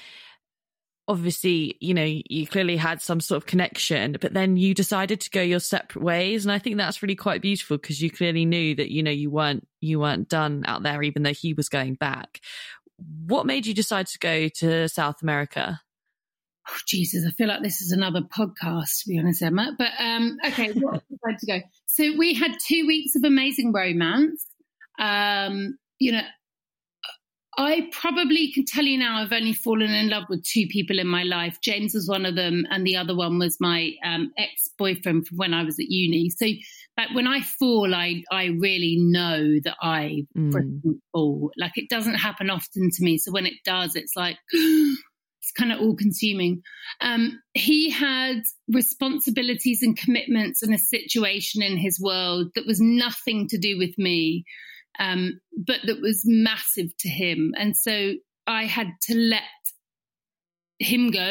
obviously, 1.08 1.78
you 1.82 1.94
know, 1.94 2.06
you 2.06 2.48
clearly 2.48 2.78
had 2.78 3.02
some 3.02 3.20
sort 3.20 3.38
of 3.38 3.46
connection, 3.46 4.16
but 4.20 4.34
then 4.34 4.58
you 4.58 4.74
decided 4.74 5.20
to 5.22 5.30
go 5.30 5.42
your 5.42 5.60
separate 5.60 6.04
ways. 6.04 6.46
And 6.46 6.52
I 6.52 6.60
think 6.60 6.78
that's 6.78 7.04
really 7.04 7.16
quite 7.16 7.42
beautiful 7.42 7.78
because 7.78 8.02
you 8.02 8.10
clearly 8.10 8.46
knew 8.46 8.76
that, 8.76 8.92
you 8.92 9.04
know, 9.04 9.12
you 9.12 9.30
weren't, 9.30 9.68
you 9.82 10.00
weren't 10.00 10.30
done 10.30 10.64
out 10.68 10.84
there, 10.84 11.04
even 11.04 11.24
though 11.24 11.34
he 11.34 11.54
was 11.54 11.70
going 11.70 11.96
back. 11.96 12.40
What 13.28 13.46
made 13.46 13.66
you 13.66 13.74
decide 13.74 14.08
to 14.08 14.20
go 14.20 14.48
to 14.48 14.88
South 14.88 15.22
America? 15.22 15.82
Oh, 16.68 16.78
Jesus, 16.88 17.26
I 17.28 17.32
feel 17.32 17.48
like 17.48 17.64
this 17.64 17.82
is 17.82 17.92
another 17.92 18.22
podcast, 18.22 19.04
to 19.04 19.10
be 19.10 19.20
honest, 19.20 19.42
Emma. 19.42 19.76
But 19.78 19.92
um, 20.00 20.38
okay, 20.46 20.72
what 20.72 21.04
decided 21.10 21.40
to 21.40 21.46
go? 21.46 21.60
So 21.88 22.18
we 22.18 22.34
had 22.34 22.58
two 22.66 22.86
weeks 22.88 23.16
of 23.16 23.24
amazing 23.24 23.72
romance. 23.74 24.46
Um, 25.00 25.78
you 26.00 26.12
know, 26.12 26.22
I 27.58 27.88
probably 27.92 28.52
can 28.52 28.66
tell 28.66 28.84
you 28.84 28.98
now 28.98 29.22
I've 29.22 29.32
only 29.32 29.54
fallen 29.54 29.92
in 29.92 30.10
love 30.10 30.26
with 30.30 30.44
two 30.44 30.68
people 30.68 31.00
in 31.00 31.08
my 31.08 31.24
life. 31.24 31.60
James 31.62 31.94
was 31.94 32.08
one 32.10 32.26
of 32.26 32.36
them, 32.36 32.66
and 32.70 32.86
the 32.86 32.98
other 32.98 33.16
one 33.16 33.40
was 33.40 33.58
my 33.60 33.94
um, 34.04 34.32
ex 34.38 34.70
boyfriend 34.78 35.28
from 35.28 35.38
when 35.38 35.54
I 35.54 35.64
was 35.64 35.80
at 35.80 35.90
uni. 35.90 36.30
So, 36.30 36.48
like 36.98 37.14
when 37.14 37.28
I 37.28 37.42
fall, 37.42 37.94
I 37.96 38.24
I 38.30 38.46
really 38.46 38.98
know 39.00 39.60
that 39.64 39.78
I 39.82 40.26
mm. 40.38 41.00
fall. 41.14 41.52
Like 41.58 41.74
it 41.76 41.90
doesn't 41.90 42.16
happen 42.16 42.50
often 42.50 42.90
to 42.92 43.04
me. 43.04 43.18
So 43.18 43.32
when 43.32 43.46
it 43.46 43.56
does, 43.64 43.96
it's 43.96 44.16
like 44.16 44.38
it's 45.46 45.52
kind 45.52 45.72
of 45.72 45.80
all 45.80 45.96
consuming. 45.96 46.64
Um, 47.02 47.40
he 47.54 47.92
had 47.92 48.42
responsibilities 48.68 49.84
and 49.84 49.96
commitments 49.96 50.64
and 50.64 50.74
a 50.74 50.80
situation 50.80 51.62
in 51.62 51.78
his 51.78 52.00
world 52.00 52.48
that 52.56 52.66
was 52.66 52.82
nothing 52.82 53.48
to 53.50 53.60
do 53.60 53.78
with 53.78 53.96
me, 54.00 54.44
um, 54.98 55.40
but 55.56 55.82
that 55.86 56.02
was 56.02 56.24
massive 56.26 56.98
to 57.00 57.10
him. 57.10 57.54
And 57.58 57.78
so 57.78 58.14
I 58.48 58.64
had 58.64 58.88
to 59.04 59.16
let 59.16 59.44
him 60.80 61.12
go 61.12 61.30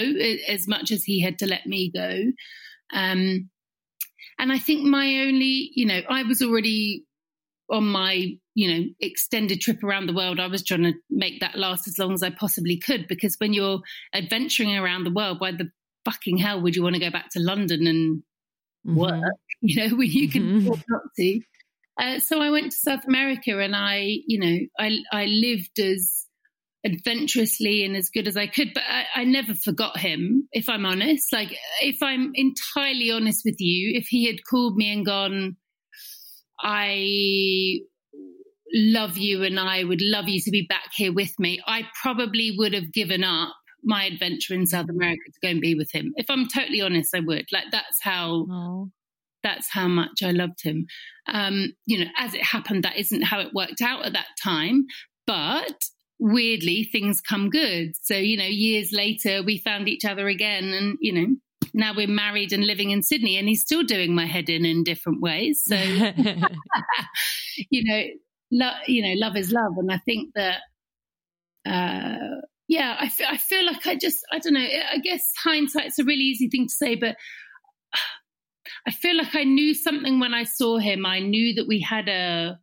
as 0.49 0.69
much 0.69 0.93
as 0.93 1.03
he 1.03 1.21
had 1.21 1.41
to 1.41 1.47
let 1.47 1.67
me 1.67 1.91
go. 1.93 2.21
Um, 2.93 3.51
and 4.39 4.53
I 4.53 4.59
think 4.61 4.85
my 4.85 5.23
only, 5.27 5.73
you 5.75 5.87
know, 5.87 6.03
I 6.09 6.23
was 6.23 6.41
already 6.41 7.05
on 7.71 7.87
my 7.87 8.31
you 8.55 8.73
know 8.73 8.85
extended 9.01 9.61
trip 9.61 9.83
around 9.83 10.07
the 10.07 10.15
world 10.15 10.39
i 10.39 10.47
was 10.47 10.63
trying 10.63 10.83
to 10.83 10.93
make 11.11 11.41
that 11.41 11.57
last 11.57 11.89
as 11.89 11.99
long 11.99 12.13
as 12.13 12.23
i 12.23 12.31
possibly 12.31 12.77
could 12.79 13.07
because 13.09 13.37
when 13.39 13.53
you're 13.53 13.81
adventuring 14.15 14.77
around 14.77 15.05
the 15.05 15.13
world 15.13 15.41
why 15.41 15.51
the 15.51 15.71
fucking 16.05 16.37
hell 16.37 16.61
would 16.61 16.77
you 16.77 16.83
want 16.83 16.95
to 16.95 17.01
go 17.01 17.11
back 17.11 17.31
to 17.31 17.41
london 17.41 17.87
and 17.87 18.23
mm-hmm. 18.87 18.97
work 18.97 19.33
you 19.61 19.77
know 19.77 19.97
when 19.97 20.11
you 20.11 20.29
can 20.29 20.43
mm-hmm. 20.43 20.81
not 20.89 21.03
to 21.17 21.41
uh, 22.01 22.19
so 22.19 22.41
i 22.41 22.51
went 22.51 22.73
to 22.73 22.79
south 22.79 23.05
america 23.07 23.59
and 23.59 23.75
i 23.75 24.19
you 24.27 24.39
know 24.39 24.59
i 24.79 24.99
i 25.13 25.25
lived 25.27 25.79
as 25.79 26.27
adventurously 26.87 27.83
and 27.83 27.97
as 27.97 28.11
good 28.11 28.29
as 28.29 28.37
i 28.37 28.47
could 28.47 28.73
but 28.75 28.83
I, 28.87 29.23
I 29.23 29.25
never 29.25 29.55
forgot 29.55 29.99
him 29.99 30.49
if 30.53 30.69
i'm 30.69 30.85
honest 30.85 31.33
like 31.33 31.57
if 31.81 32.03
i'm 32.03 32.33
entirely 32.35 33.11
honest 33.11 33.41
with 33.43 33.57
you 33.59 33.99
if 33.99 34.09
he 34.09 34.27
had 34.27 34.45
called 34.45 34.77
me 34.77 34.93
and 34.93 35.07
gone 35.07 35.57
I 36.61 37.81
love 38.75 39.17
you 39.17 39.45
and 39.45 39.59
I 39.59 39.85
would 39.85 40.03
love 40.03 40.29
you 40.29 40.41
to 40.43 40.51
be 40.51 40.67
back 40.69 40.91
here 40.95 41.13
with 41.13 41.39
me, 41.39 41.61
I 41.67 41.85
probably 42.03 42.55
would 42.59 42.75
have 42.75 42.93
given 42.93 43.23
up 43.23 43.55
my 43.85 44.05
adventure 44.05 44.55
in 44.55 44.67
South 44.67 44.89
America 44.89 45.23
to 45.27 45.41
go 45.43 45.49
and 45.51 45.61
be 45.61 45.75
with 45.75 45.91
him. 45.93 46.13
If 46.17 46.31
I'm 46.31 46.49
totally 46.49 46.81
honest, 46.81 47.15
I 47.15 47.21
would. 47.21 47.47
Like 47.53 47.67
that's 47.71 48.03
how 48.03 48.47
oh. 48.51 48.91
that's 49.43 49.71
how 49.71 49.89
much 49.89 50.23
I 50.23 50.31
loved 50.31 50.63
him. 50.63 50.87
Um, 51.29 51.75
you 51.87 52.01
know, 52.01 52.11
as 52.17 52.35
it 52.35 52.43
happened, 52.43 52.85
that 52.85 52.97
isn't 52.97 53.23
how 53.23 53.41
it 53.41 53.55
worked 53.55 53.83
out 53.83 54.05
at 54.05 54.15
that 54.15 54.29
time, 54.43 54.87
but 55.27 55.77
weirdly 56.19 56.85
things 56.85 57.21
come 57.21 57.51
good. 57.51 57.93
So, 58.01 58.17
you 58.17 58.37
know, 58.37 58.45
years 58.45 58.93
later 58.93 59.43
we 59.43 59.59
found 59.59 59.89
each 59.89 60.05
other 60.05 60.29
again 60.29 60.73
and, 60.73 60.97
you 61.01 61.13
know, 61.13 61.37
now 61.75 61.93
we're 61.95 62.07
married 62.07 62.53
and 62.53 62.67
living 62.67 62.91
in 62.91 63.03
Sydney, 63.03 63.37
and 63.37 63.49
he's 63.49 63.61
still 63.61 63.83
doing 63.83 64.15
my 64.15 64.27
head 64.27 64.49
in 64.49 64.65
in 64.65 64.85
different 64.85 65.21
ways. 65.21 65.63
So, 65.65 65.77
you 67.71 67.85
know, 67.85 68.03
lo- 68.51 68.81
you 68.87 69.03
know, 69.03 69.27
love 69.27 69.37
is 69.37 69.51
love, 69.53 69.73
and 69.77 69.93
I 69.93 69.99
think 69.99 70.31
that 70.35 70.61
uh, 71.67 72.41
yeah, 72.69 72.97
I 72.99 73.09
feel, 73.09 73.27
I 73.31 73.37
feel 73.37 73.67
like 73.67 73.87
I 73.87 73.97
just, 73.97 74.25
I 74.33 74.39
don't 74.39 74.55
know, 74.55 74.61
I 74.61 74.99
guess 74.99 75.33
hindsight's 75.43 75.99
a 75.99 76.05
really 76.05 76.23
easy 76.23 76.49
thing 76.49 76.67
to 76.67 76.75
say, 76.75 76.95
but 76.95 77.17
I 78.87 78.91
feel 78.91 79.17
like 79.17 79.35
I 79.35 79.45
knew 79.45 79.75
something 79.75 80.21
when 80.21 80.35
I 80.35 80.45
saw 80.45 80.79
him. 80.79 81.05
I 81.05 81.21
knew 81.21 81.55
that 81.55 81.67
we 81.69 81.81
had 81.81 82.09
a, 82.09 82.59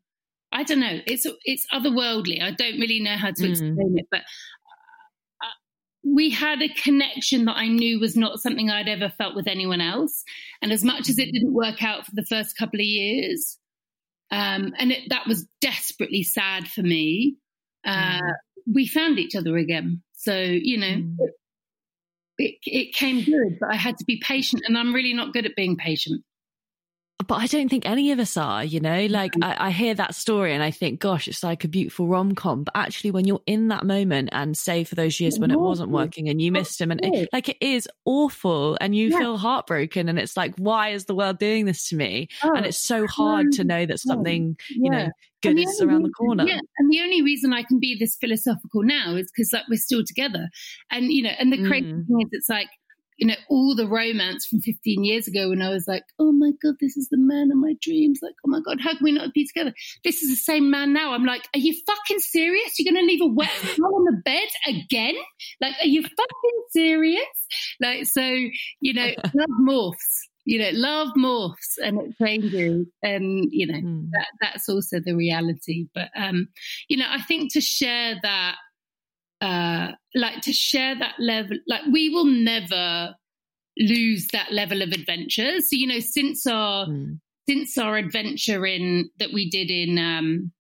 I 0.51 0.63
don't 0.63 0.79
know, 0.79 0.99
it's, 1.05 1.25
it's 1.45 1.67
otherworldly. 1.73 2.41
I 2.41 2.51
don't 2.51 2.79
really 2.79 2.99
know 2.99 3.15
how 3.15 3.29
to 3.29 3.43
mm. 3.43 3.49
explain 3.51 3.95
it, 3.97 4.07
but 4.11 4.21
we 6.03 6.29
had 6.29 6.61
a 6.61 6.69
connection 6.69 7.45
that 7.45 7.57
I 7.57 7.67
knew 7.67 7.99
was 7.99 8.17
not 8.17 8.39
something 8.39 8.69
I'd 8.69 8.87
ever 8.87 9.09
felt 9.09 9.35
with 9.35 9.47
anyone 9.47 9.81
else. 9.81 10.23
And 10.61 10.71
as 10.71 10.83
much 10.83 11.09
as 11.09 11.19
it 11.19 11.31
didn't 11.31 11.53
work 11.53 11.83
out 11.83 12.05
for 12.05 12.11
the 12.15 12.25
first 12.25 12.57
couple 12.57 12.79
of 12.79 12.85
years, 12.85 13.57
um, 14.31 14.73
and 14.79 14.91
it, 14.91 15.09
that 15.09 15.27
was 15.27 15.45
desperately 15.59 16.23
sad 16.23 16.67
for 16.67 16.81
me. 16.81 17.35
Uh, 17.85 18.19
mm. 18.19 18.31
We 18.73 18.87
found 18.87 19.19
each 19.19 19.35
other 19.35 19.57
again. 19.57 20.01
So, 20.13 20.37
you 20.39 20.77
know, 20.77 20.87
mm. 20.87 21.15
it, 22.37 22.55
it 22.63 22.93
came 22.95 23.23
good, 23.23 23.57
but 23.59 23.71
I 23.71 23.75
had 23.75 23.97
to 23.97 24.05
be 24.05 24.21
patient, 24.23 24.63
and 24.67 24.77
I'm 24.77 24.93
really 24.93 25.13
not 25.13 25.33
good 25.33 25.45
at 25.45 25.55
being 25.55 25.77
patient 25.77 26.23
but 27.27 27.35
I 27.35 27.47
don't 27.47 27.69
think 27.69 27.85
any 27.85 28.11
of 28.11 28.19
us 28.19 28.37
are, 28.37 28.63
you 28.63 28.79
know, 28.79 29.05
like 29.07 29.33
mm-hmm. 29.33 29.43
I, 29.43 29.67
I, 29.67 29.71
hear 29.71 29.93
that 29.95 30.15
story 30.15 30.53
and 30.53 30.63
I 30.63 30.71
think, 30.71 30.99
gosh, 30.99 31.27
it's 31.27 31.43
like 31.43 31.63
a 31.63 31.67
beautiful 31.67 32.07
rom 32.07 32.35
com. 32.35 32.63
But 32.63 32.75
actually, 32.75 33.11
when 33.11 33.25
you're 33.25 33.41
in 33.45 33.67
that 33.69 33.85
moment 33.85 34.29
and 34.31 34.57
say 34.57 34.83
for 34.83 34.95
those 34.95 35.19
years 35.19 35.37
when 35.39 35.51
it 35.51 35.59
wasn't 35.59 35.91
working 35.91 36.29
and 36.29 36.41
you 36.41 36.51
missed 36.51 36.79
him 36.79 36.91
and 36.91 37.03
it, 37.03 37.29
like 37.33 37.49
it 37.49 37.57
is 37.59 37.87
awful 38.05 38.77
and 38.79 38.95
you 38.95 39.09
yeah. 39.09 39.19
feel 39.19 39.37
heartbroken 39.37 40.09
and 40.09 40.19
it's 40.19 40.37
like, 40.37 40.55
why 40.57 40.89
is 40.89 41.05
the 41.05 41.15
world 41.15 41.37
doing 41.37 41.65
this 41.65 41.87
to 41.89 41.95
me? 41.95 42.29
Oh, 42.43 42.53
and 42.55 42.65
it's 42.65 42.79
so 42.79 43.07
hard 43.07 43.51
to 43.53 43.63
know 43.63 43.85
that 43.85 43.99
something, 43.99 44.55
yeah. 44.69 44.77
you 44.83 44.89
know, 44.91 45.11
good 45.41 45.59
is 45.59 45.81
around 45.81 46.03
the 46.03 46.09
corner. 46.09 46.45
Yeah. 46.45 46.59
And 46.77 46.91
the 46.91 47.01
only 47.01 47.21
reason 47.21 47.53
I 47.53 47.63
can 47.63 47.79
be 47.79 47.97
this 47.99 48.15
philosophical 48.15 48.83
now 48.83 49.15
is 49.15 49.31
because 49.35 49.51
like 49.51 49.63
we're 49.69 49.77
still 49.77 50.03
together. 50.05 50.47
And, 50.91 51.11
you 51.11 51.23
know, 51.23 51.31
and 51.37 51.51
the 51.51 51.65
crazy 51.67 51.91
mm. 51.91 52.07
thing 52.07 52.21
is, 52.21 52.29
it's 52.31 52.49
like, 52.49 52.67
you 53.21 53.27
know, 53.27 53.35
all 53.49 53.75
the 53.75 53.87
romance 53.87 54.47
from 54.47 54.61
15 54.61 55.03
years 55.03 55.27
ago 55.27 55.49
when 55.49 55.61
I 55.61 55.69
was 55.69 55.85
like, 55.87 56.03
oh 56.17 56.31
my 56.31 56.49
God, 56.61 56.73
this 56.81 56.97
is 56.97 57.07
the 57.09 57.19
man 57.19 57.51
of 57.51 57.57
my 57.57 57.75
dreams. 57.79 58.19
Like, 58.19 58.33
oh 58.43 58.49
my 58.49 58.61
God, 58.65 58.81
how 58.81 58.95
can 58.95 59.03
we 59.03 59.11
not 59.11 59.31
be 59.31 59.45
together? 59.45 59.73
This 60.03 60.23
is 60.23 60.31
the 60.31 60.35
same 60.35 60.71
man 60.71 60.91
now. 60.91 61.13
I'm 61.13 61.23
like, 61.23 61.47
are 61.53 61.59
you 61.59 61.79
fucking 61.85 62.17
serious? 62.17 62.79
You're 62.79 62.91
going 62.91 63.05
to 63.05 63.07
leave 63.07 63.21
a 63.21 63.31
wet 63.31 63.51
towel 63.61 63.95
on 63.95 64.05
the 64.05 64.21
bed 64.25 64.47
again? 64.67 65.13
Like, 65.61 65.75
are 65.83 65.87
you 65.87 66.01
fucking 66.01 66.63
serious? 66.71 67.21
Like, 67.79 68.07
so, 68.07 68.23
you 68.23 68.93
know, 68.95 69.09
love 69.35 69.49
morphs. 69.61 69.95
You 70.43 70.57
know, 70.57 70.71
love 70.73 71.09
morphs 71.15 71.77
and 71.83 71.99
it 72.01 72.15
changes, 72.19 72.87
and 73.03 73.47
you 73.51 73.67
know 73.67 73.77
mm. 73.77 74.07
that 74.11 74.25
that's 74.41 74.67
also 74.67 74.99
the 74.99 75.13
reality. 75.13 75.85
But 75.93 76.09
um, 76.15 76.47
you 76.87 76.97
know, 76.97 77.05
I 77.07 77.21
think 77.21 77.53
to 77.53 77.61
share 77.61 78.15
that 78.23 78.55
uh, 79.41 79.91
like 80.15 80.41
to 80.41 80.53
share 80.53 80.97
that 80.97 81.15
level 81.19 81.57
like 81.67 81.81
we 81.91 82.09
will 82.09 82.25
never 82.25 83.15
lose 83.77 84.27
that 84.33 84.51
level 84.51 84.81
of 84.81 84.89
adventure. 84.89 85.59
So 85.59 85.75
you 85.75 85.87
know 85.87 85.99
since 85.99 86.45
our 86.45 86.87
mm. 86.87 87.19
since 87.49 87.77
our 87.77 87.97
adventure 87.97 88.65
in 88.65 89.09
that 89.19 89.29
we 89.33 89.49
did 89.49 89.69
in 89.69 89.97
um, 89.97 90.51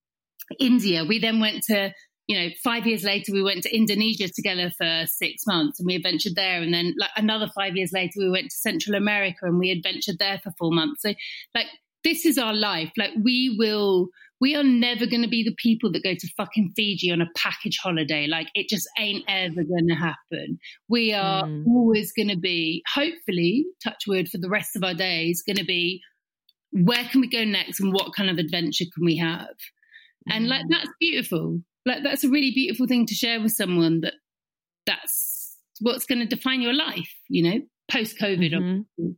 india 0.59 1.05
we 1.05 1.17
then 1.19 1.39
went 1.39 1.63
to 1.63 1.93
you 2.27 2.37
know 2.37 2.49
five 2.63 2.85
years 2.85 3.03
later 3.03 3.31
we 3.31 3.43
went 3.43 3.63
to 3.63 3.75
indonesia 3.75 4.27
together 4.27 4.71
for 4.77 5.05
six 5.05 5.43
months 5.45 5.79
and 5.79 5.87
we 5.87 5.95
adventured 5.95 6.35
there. 6.35 6.61
And 6.61 6.73
then 6.73 6.93
like 6.97 7.11
another 7.15 7.49
five 7.55 7.75
years 7.75 7.91
later 7.93 8.13
we 8.17 8.29
went 8.29 8.49
to 8.49 8.55
central 8.55 8.95
america 8.95 9.39
and 9.43 9.59
we 9.59 9.71
adventured 9.71 10.17
there 10.19 10.39
for 10.43 10.51
four 10.57 10.71
months. 10.71 11.01
So 11.03 11.13
like 11.53 11.67
this 12.03 12.25
is 12.25 12.37
our 12.37 12.53
life. 12.53 12.91
Like 12.97 13.11
we 13.21 13.55
will 13.57 14.09
we 14.41 14.55
are 14.55 14.63
never 14.63 15.05
going 15.05 15.21
to 15.21 15.27
be 15.29 15.43
the 15.43 15.55
people 15.57 15.91
that 15.91 16.03
go 16.03 16.15
to 16.15 16.27
fucking 16.35 16.73
Fiji 16.75 17.11
on 17.11 17.21
a 17.21 17.29
package 17.37 17.77
holiday. 17.77 18.25
Like 18.25 18.47
it 18.55 18.67
just 18.67 18.89
ain't 18.97 19.23
ever 19.27 19.63
going 19.63 19.87
to 19.87 19.93
happen. 19.93 20.57
We 20.89 21.13
are 21.13 21.43
mm. 21.43 21.63
always 21.67 22.11
going 22.11 22.29
to 22.29 22.37
be, 22.37 22.83
hopefully, 22.91 23.65
touch 23.83 24.03
wood 24.07 24.27
for 24.27 24.39
the 24.39 24.49
rest 24.49 24.75
of 24.75 24.83
our 24.83 24.95
days, 24.95 25.43
going 25.45 25.57
to 25.57 25.63
be 25.63 26.01
where 26.71 27.03
can 27.03 27.21
we 27.21 27.29
go 27.29 27.43
next 27.43 27.79
and 27.79 27.93
what 27.93 28.15
kind 28.15 28.29
of 28.29 28.39
adventure 28.39 28.85
can 28.93 29.05
we 29.05 29.17
have? 29.17 29.55
Mm. 30.27 30.35
And 30.35 30.49
like 30.49 30.65
mm. 30.65 30.69
that's 30.71 30.89
beautiful. 30.99 31.61
Like 31.85 32.01
that's 32.03 32.23
a 32.23 32.29
really 32.29 32.51
beautiful 32.51 32.87
thing 32.87 33.05
to 33.05 33.13
share 33.13 33.39
with 33.39 33.51
someone 33.51 34.01
that 34.01 34.15
that's 34.87 35.55
what's 35.81 36.07
going 36.07 36.19
to 36.19 36.25
define 36.25 36.61
your 36.61 36.73
life, 36.73 37.13
you 37.29 37.43
know, 37.43 37.61
post 37.91 38.17
COVID. 38.19 38.53
Mm-hmm. 38.53 39.09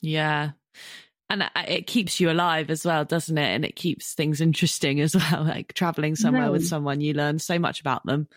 Yeah 0.00 0.52
and 1.30 1.44
it 1.66 1.86
keeps 1.86 2.20
you 2.20 2.30
alive 2.30 2.70
as 2.70 2.84
well, 2.84 3.04
doesn't 3.04 3.36
it? 3.36 3.54
And 3.54 3.64
it 3.64 3.76
keeps 3.76 4.14
things 4.14 4.40
interesting 4.40 5.00
as 5.00 5.14
well. 5.32 5.44
Like 5.44 5.74
traveling 5.74 6.16
somewhere 6.16 6.46
no. 6.46 6.52
with 6.52 6.66
someone, 6.66 7.00
you 7.00 7.14
learn 7.14 7.38
so 7.38 7.58
much 7.58 7.80
about 7.80 8.04
them. 8.06 8.28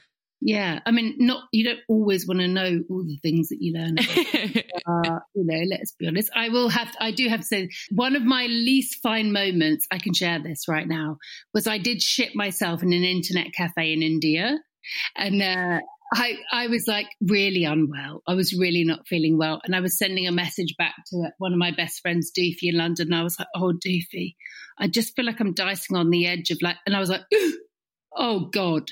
Yeah, 0.43 0.80
I 0.88 0.91
mean, 0.91 1.15
not 1.19 1.43
you 1.51 1.63
don't 1.63 1.82
always 1.88 2.27
want 2.27 2.39
to 2.39 2.47
know 2.47 2.82
all 2.89 3.04
the 3.06 3.19
things 3.21 3.49
that 3.49 3.60
you 3.62 3.73
learn. 3.73 3.99
uh, 3.99 5.19
you 5.36 5.45
know, 5.45 5.63
let's 5.69 5.91
be 5.91 6.08
honest. 6.08 6.32
I 6.36 6.49
will 6.49 6.67
have. 6.67 6.91
I 6.99 7.12
do 7.12 7.30
have 7.30 7.41
to 7.41 7.45
say, 7.45 7.69
one 7.91 8.15
of 8.15 8.23
my 8.23 8.47
least 8.47 9.01
fine 9.04 9.32
moments. 9.32 9.86
I 9.91 9.99
can 9.99 10.15
share 10.15 10.39
this 10.41 10.67
right 10.67 10.88
now. 10.88 11.17
Was 11.54 11.67
I 11.67 11.77
did 11.77 12.01
shit 12.01 12.36
myself 12.36 12.82
in 12.82 12.91
an 12.91 13.04
internet 13.04 13.54
cafe 13.56 13.93
in 13.93 14.01
India, 14.01 14.58
and 15.15 15.43
uh, 15.43 15.80
I, 16.13 16.38
I 16.52 16.67
was 16.67 16.86
like 16.88 17.08
really 17.21 17.63
unwell. 17.63 18.21
I 18.28 18.34
was 18.34 18.54
really 18.54 18.84
not 18.84 19.08
feeling 19.08 19.38
well. 19.38 19.62
And 19.63 19.76
I 19.76 19.80
was 19.80 19.97
sending 19.97 20.28
a 20.28 20.32
message 20.32 20.76
back 20.78 20.95
to 21.08 21.30
one 21.38 21.54
of 21.54 21.60
my 21.60 21.71
best 21.71 22.02
friends, 22.02 22.32
Doofy, 22.38 22.63
in 22.63 22.78
London. 22.78 23.08
And 23.08 23.15
I 23.15 23.24
was 23.24 23.39
like, 23.39 23.47
oh, 23.56 23.74
Doofy, 23.74 24.36
I 24.78 24.88
just 24.88 25.15
feel 25.15 25.26
like 25.26 25.39
I'm 25.39 25.54
dicing 25.54 25.95
on 25.95 26.10
the 26.10 26.28
edge 26.28 26.52
of 26.52 26.62
like, 26.62 26.76
and 26.86 26.95
I 26.95 27.00
was 27.00 27.10
like, 27.10 27.21
oh 28.15 28.50
God. 28.52 28.89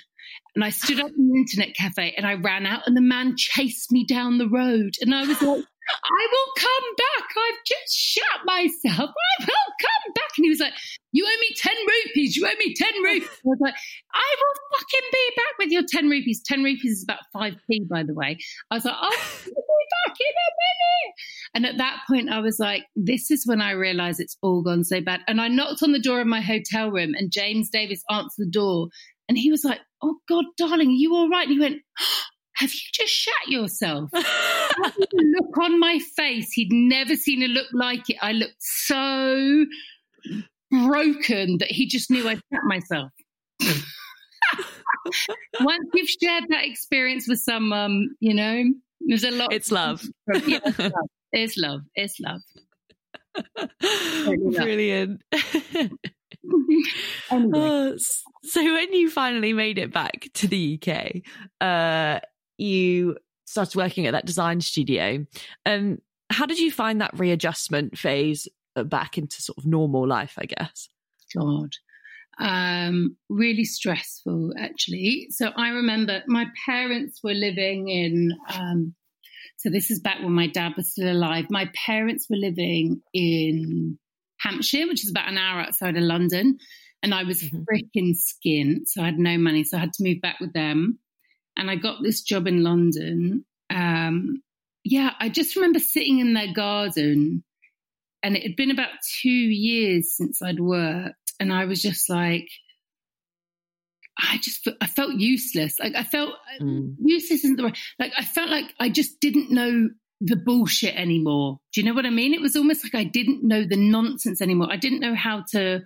And 0.56 0.64
I 0.64 0.70
stood 0.70 1.00
up 1.00 1.12
in 1.16 1.30
the 1.30 1.40
internet 1.40 1.76
cafe 1.76 2.14
and 2.16 2.26
I 2.26 2.36
ran 2.36 2.66
out 2.66 2.88
and 2.88 2.96
the 2.96 3.02
man 3.02 3.36
chased 3.38 3.92
me 3.92 4.06
down 4.06 4.38
the 4.38 4.50
road. 4.50 4.94
And 5.02 5.14
I 5.14 5.26
was 5.26 5.42
like, 5.42 5.66
I 6.04 6.28
will 6.32 6.52
come 6.58 6.96
back. 6.98 7.28
I've 7.38 7.64
just 7.66 7.98
shot 7.98 8.46
myself. 8.46 9.10
I 9.10 9.46
will 9.46 9.70
come 9.82 10.14
back. 10.14 10.32
And 10.38 10.46
he 10.46 10.50
was 10.50 10.60
like, 10.60 10.74
You 11.12 11.26
owe 11.26 11.40
me 11.40 11.56
10 11.56 11.74
rupees. 11.76 12.36
You 12.36 12.48
owe 12.48 12.58
me 12.58 12.74
10 12.74 12.88
rupees. 13.04 13.30
I 13.30 13.44
was 13.44 13.60
like, 13.62 13.76
I 14.14 14.36
will 14.40 14.78
fucking 14.78 15.10
be 15.12 15.32
back 15.36 15.58
with 15.60 15.70
your 15.72 15.84
10 15.88 16.10
rupees. 16.10 16.42
10 16.46 16.64
rupees 16.64 16.92
is 16.98 17.04
about 17.04 17.20
5p, 17.36 17.88
by 17.90 18.04
the 18.04 18.14
way. 18.14 18.38
I 18.72 18.76
was 18.76 18.86
like, 18.86 18.96
I'll 18.96 19.10
be 19.46 19.52
back 19.52 20.16
in 20.20 20.36
a 20.36 20.52
minute. 20.64 21.16
And 21.56 21.66
at 21.66 21.78
that 21.78 22.02
point, 22.08 22.30
I 22.30 22.40
was 22.40 22.60
like, 22.60 22.84
This 22.96 23.32
is 23.32 23.46
when 23.46 23.62
I 23.62 23.72
realize 23.72 24.20
it's 24.20 24.38
all 24.42 24.62
gone 24.62 24.84
so 24.84 25.02
bad. 25.02 25.22
And 25.28 25.42
I 25.42 25.48
knocked 25.48 25.84
on 25.84 25.92
the 25.92 26.00
door 26.00 26.22
of 26.22 26.28
my 26.28 26.42
hotel 26.42 26.92
room, 26.92 27.14
and 27.16 27.32
James 27.32 27.70
Davis 27.70 28.04
answered 28.10 28.30
the 28.38 28.50
door. 28.50 28.90
And 29.28 29.38
he 29.38 29.52
was 29.52 29.64
like, 29.64 29.80
Oh, 30.02 30.16
God, 30.28 30.46
darling, 30.58 30.90
are 30.90 30.92
you 30.92 31.16
all 31.16 31.30
right? 31.30 31.48
And 31.48 31.54
he 31.54 31.60
went, 31.60 31.82
have 32.60 32.74
you 32.74 32.80
just 32.94 33.14
shat 33.14 33.48
yourself? 33.48 34.10
look 34.14 35.58
on 35.62 35.80
my 35.80 36.00
face. 36.18 36.52
He'd 36.52 36.74
never 36.74 37.16
seen 37.16 37.42
a 37.42 37.48
look 37.48 37.68
like 37.72 38.10
it. 38.10 38.18
I 38.22 38.34
looked 38.34 38.62
so 38.62 39.66
broken 40.70 41.60
that 41.60 41.72
he 41.72 41.88
just 41.88 42.12
knew 42.12 42.28
I'd 42.28 42.42
shat 42.52 42.64
myself. 42.66 43.12
Once 45.62 45.88
you've 45.94 46.10
shared 46.10 46.44
that 46.50 46.66
experience 46.66 47.30
with 47.30 47.40
someone, 47.40 48.10
you 48.20 48.34
know, 48.34 48.66
there's 49.00 49.24
a 49.24 49.32
lot. 49.32 49.54
It's 49.54 49.72
love. 49.72 50.04
yeah, 50.46 50.60
it's 51.32 51.58
love. 51.58 51.82
It's 51.96 52.20
love. 52.20 52.42
It's 53.56 54.28
love. 54.28 54.56
Brilliant. 54.56 55.22
anyway. 57.32 57.52
oh, 57.54 57.96
so 58.44 58.64
when 58.64 58.94
you 58.94 59.10
finally 59.10 59.54
made 59.54 59.78
it 59.78 59.94
back 59.94 60.28
to 60.34 60.48
the 60.48 60.78
UK, 60.82 61.22
uh, 61.62 62.20
you 62.60 63.18
started 63.46 63.76
working 63.76 64.06
at 64.06 64.12
that 64.12 64.26
design 64.26 64.62
studio. 64.62 65.26
Um, 65.66 66.00
how 66.30 66.46
did 66.46 66.60
you 66.60 66.72
find 66.72 67.02
that 67.02 67.18
readjustment 67.18 67.98
phase 67.98 68.48
uh, 68.76 68.84
back 68.84 69.18
into 69.18 69.42
sort 69.42 69.58
of 69.58 69.66
normal 69.66 70.08
life, 70.08 70.36
I 70.38 70.46
guess? 70.46 70.90
God, 71.36 71.72
um, 72.40 73.18
really 73.30 73.66
stressful, 73.66 74.54
actually. 74.58 75.28
So 75.32 75.50
I 75.56 75.70
remember 75.70 76.24
my 76.28 76.46
parents 76.66 77.22
were 77.24 77.34
living 77.34 77.90
in, 77.90 78.32
um, 78.54 78.96
so 79.58 79.70
this 79.70 79.92
is 79.92 80.00
back 80.00 80.22
when 80.22 80.34
my 80.34 80.48
dad 80.48 80.74
was 80.78 80.92
still 80.92 81.12
alive. 81.12 81.46
My 81.50 81.70
parents 81.86 82.28
were 82.30 82.38
living 82.38 83.02
in 83.14 83.98
Hampshire, 84.40 84.88
which 84.88 85.04
is 85.04 85.10
about 85.10 85.28
an 85.28 85.38
hour 85.38 85.62
outside 85.62 85.98
of 85.98 86.04
London. 86.04 86.60
And 87.02 87.14
I 87.14 87.24
was 87.24 87.42
mm-hmm. 87.42 87.64
freaking 87.64 88.16
skint. 88.16 88.88
So 88.88 89.02
I 89.02 89.06
had 89.06 89.20
no 89.20 89.38
money. 89.38 89.64
So 89.64 89.78
I 89.78 89.82
had 89.82 89.94
to 89.94 90.04
move 90.04 90.22
back 90.22 90.40
with 90.40 90.54
them 90.54 91.00
and 91.60 91.70
I 91.70 91.76
got 91.76 92.02
this 92.02 92.22
job 92.22 92.48
in 92.48 92.64
London. 92.64 93.46
Um, 93.70 94.42
yeah, 94.86 95.12
I 95.20 95.28
just 95.28 95.58
remember 95.58 95.80
sitting 95.80 96.20
in 96.20 96.34
their 96.34 96.54
garden, 96.54 97.44
and 98.24 98.38
it 98.38 98.44
had 98.44 98.56
been 98.56 98.72
about 98.72 98.90
two 99.22 99.30
years 99.30 100.16
since 100.16 100.42
I'd 100.42 100.62
worked, 100.62 101.34
and 101.38 101.52
I 101.52 101.66
was 101.66 101.82
just 101.82 102.10
like, 102.10 102.48
I 104.18 104.38
just 104.42 104.68
I 104.80 104.88
felt 104.88 105.16
useless. 105.16 105.78
Like 105.80 105.96
I 105.96 106.04
felt 106.04 106.34
mm. 106.62 106.96
useless 106.98 107.44
isn't 107.44 107.58
the 107.58 107.64
right. 107.66 107.78
Like 108.00 108.14
I 108.18 108.24
felt 108.24 108.50
like 108.50 108.74
I 108.80 108.90
just 108.90 109.20
didn't 109.20 109.52
know 109.52 109.90
the 110.22 110.38
bullshit 110.38 110.96
anymore. 110.96 111.60
Do 111.74 111.82
you 111.82 111.88
know 111.88 111.94
what 111.94 112.06
I 112.06 112.10
mean? 112.10 112.34
It 112.34 112.42
was 112.42 112.56
almost 112.56 112.86
like 112.86 112.96
I 112.96 113.04
didn't 113.04 113.44
know 113.44 113.66
the 113.66 113.78
nonsense 113.78 114.42
anymore. 114.42 114.70
I 114.72 114.78
didn't 114.78 115.02
know 115.02 115.16
how 115.16 115.44
to 115.52 115.82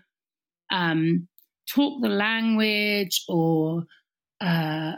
um, 0.71 1.27
talk 1.67 2.01
the 2.01 2.09
language 2.09 3.23
or 3.27 3.85
uh, 4.39 4.93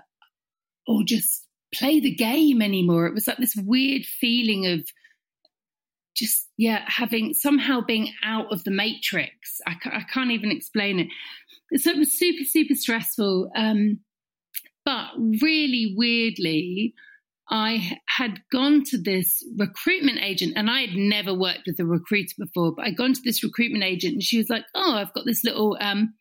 or 0.88 1.04
just 1.04 1.46
play 1.74 2.00
the 2.00 2.14
game 2.14 2.62
anymore. 2.62 3.06
It 3.06 3.14
was 3.14 3.28
like 3.28 3.38
this 3.38 3.56
weird 3.56 4.06
feeling 4.06 4.66
of 4.68 4.86
just 6.16 6.50
yeah 6.58 6.84
having 6.88 7.34
somehow 7.34 7.82
being 7.82 8.12
out 8.24 8.52
of 8.52 8.64
the 8.64 8.72
matrix 8.72 9.60
I, 9.68 9.76
I 9.86 10.04
can't 10.12 10.32
even 10.32 10.52
explain 10.52 11.00
it 11.00 11.80
so 11.80 11.92
it 11.92 11.98
was 11.98 12.18
super 12.18 12.44
super 12.46 12.74
stressful 12.74 13.52
um, 13.56 14.00
but 14.86 15.10
really 15.42 15.94
weirdly 15.98 16.94
i 17.50 18.00
had 18.08 18.40
gone 18.52 18.84
to 18.86 18.98
this 18.98 19.46
recruitment 19.58 20.20
agent 20.22 20.54
and 20.56 20.70
i 20.70 20.82
had 20.82 20.96
never 20.96 21.34
worked 21.34 21.64
with 21.68 21.80
a 21.80 21.86
recruiter 21.86 22.34
before 22.40 22.74
but 22.74 22.86
i'd 22.86 22.98
gone 22.98 23.14
to 23.14 23.22
this 23.24 23.44
recruitment 23.44 23.84
agent 23.84 24.14
and 24.14 24.24
she 24.24 24.38
was 24.38 24.50
like 24.50 24.64
oh 24.74 24.94
i've 24.94 25.14
got 25.14 25.26
this 25.26 25.44
little 25.44 25.78
um, 25.82 26.14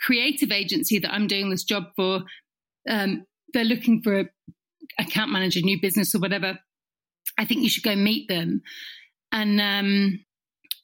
creative 0.00 0.52
agency 0.52 0.98
that 0.98 1.12
i'm 1.12 1.26
doing 1.26 1.50
this 1.50 1.64
job 1.64 1.84
for 1.96 2.20
um, 2.88 3.24
they're 3.52 3.64
looking 3.64 4.02
for 4.02 4.20
a 4.20 4.24
account 4.98 5.30
manager 5.30 5.60
new 5.60 5.80
business 5.80 6.14
or 6.14 6.18
whatever 6.18 6.58
i 7.38 7.44
think 7.44 7.62
you 7.62 7.68
should 7.68 7.84
go 7.84 7.96
meet 7.96 8.28
them 8.28 8.62
and 9.32 9.60
um, 9.60 10.20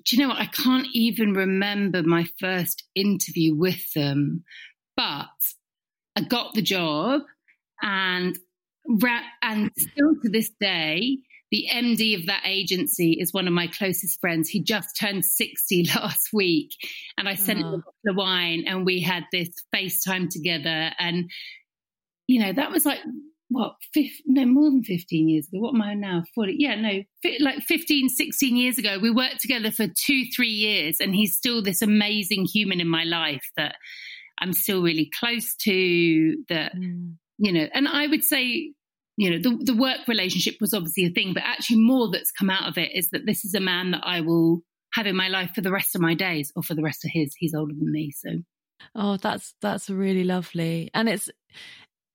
do 0.08 0.16
you 0.16 0.22
know 0.22 0.28
what? 0.28 0.40
I 0.40 0.46
can't 0.46 0.86
even 0.94 1.34
remember 1.34 2.02
my 2.02 2.26
first 2.40 2.84
interview 2.94 3.54
with 3.54 3.92
them, 3.92 4.44
but 4.96 5.26
I 6.16 6.22
got 6.22 6.54
the 6.54 6.62
job, 6.62 7.22
and 7.82 8.38
and 9.42 9.70
still 9.76 10.14
to 10.22 10.30
this 10.30 10.50
day, 10.58 11.18
the 11.50 11.66
MD 11.70 12.18
of 12.18 12.26
that 12.26 12.42
agency 12.46 13.18
is 13.20 13.34
one 13.34 13.46
of 13.46 13.52
my 13.52 13.66
closest 13.66 14.18
friends. 14.18 14.48
He 14.48 14.62
just 14.62 14.96
turned 14.98 15.26
60 15.26 15.90
last 15.94 16.30
week. 16.32 16.70
And 17.18 17.28
I 17.28 17.34
sent 17.34 17.58
oh. 17.58 17.62
him 17.62 17.66
a 17.66 17.78
bottle 17.78 17.92
of 18.08 18.16
wine 18.16 18.64
and 18.66 18.86
we 18.86 19.00
had 19.00 19.24
this 19.30 19.50
FaceTime 19.74 20.30
together. 20.30 20.90
And, 20.98 21.30
you 22.28 22.40
know, 22.40 22.52
that 22.52 22.70
was 22.70 22.86
like 22.86 23.00
what, 23.50 23.76
50, 23.94 24.24
no, 24.26 24.44
more 24.44 24.70
than 24.70 24.84
15 24.84 25.28
years 25.28 25.48
ago. 25.48 25.60
What 25.60 25.74
am 25.74 25.82
I 25.82 25.94
now? 25.94 26.22
40. 26.34 26.56
Yeah, 26.58 26.74
no, 26.74 27.02
like 27.40 27.62
15, 27.62 28.10
16 28.10 28.56
years 28.56 28.78
ago. 28.78 28.98
We 28.98 29.10
worked 29.10 29.40
together 29.40 29.70
for 29.70 29.86
two, 29.86 30.24
three 30.36 30.50
years, 30.50 30.98
and 31.00 31.14
he's 31.14 31.36
still 31.36 31.62
this 31.62 31.82
amazing 31.82 32.44
human 32.44 32.80
in 32.80 32.88
my 32.88 33.04
life 33.04 33.44
that 33.56 33.76
I'm 34.38 34.52
still 34.52 34.82
really 34.82 35.10
close 35.18 35.56
to. 35.62 36.36
That, 36.50 36.76
mm. 36.76 37.14
you 37.38 37.52
know, 37.52 37.68
and 37.72 37.88
I 37.88 38.06
would 38.06 38.22
say, 38.22 38.74
you 39.16 39.30
know, 39.30 39.38
the, 39.38 39.72
the 39.72 39.76
work 39.76 40.06
relationship 40.06 40.56
was 40.60 40.74
obviously 40.74 41.06
a 41.06 41.10
thing, 41.10 41.32
but 41.32 41.42
actually 41.42 41.80
more 41.80 42.10
that's 42.10 42.30
come 42.30 42.50
out 42.50 42.68
of 42.68 42.76
it 42.76 42.94
is 42.94 43.08
that 43.10 43.24
this 43.24 43.46
is 43.46 43.54
a 43.54 43.60
man 43.60 43.92
that 43.92 44.02
I 44.04 44.20
will 44.20 44.60
have 44.92 45.06
in 45.06 45.16
my 45.16 45.28
life 45.28 45.52
for 45.54 45.62
the 45.62 45.72
rest 45.72 45.94
of 45.94 46.02
my 46.02 46.14
days 46.14 46.52
or 46.54 46.62
for 46.62 46.74
the 46.74 46.82
rest 46.82 47.04
of 47.04 47.10
his. 47.12 47.34
He's 47.36 47.54
older 47.54 47.74
than 47.74 47.90
me. 47.90 48.10
So. 48.10 48.30
Oh, 48.94 49.16
that's 49.16 49.54
that's 49.60 49.88
really 49.90 50.24
lovely. 50.24 50.90
And 50.94 51.08
it's 51.08 51.30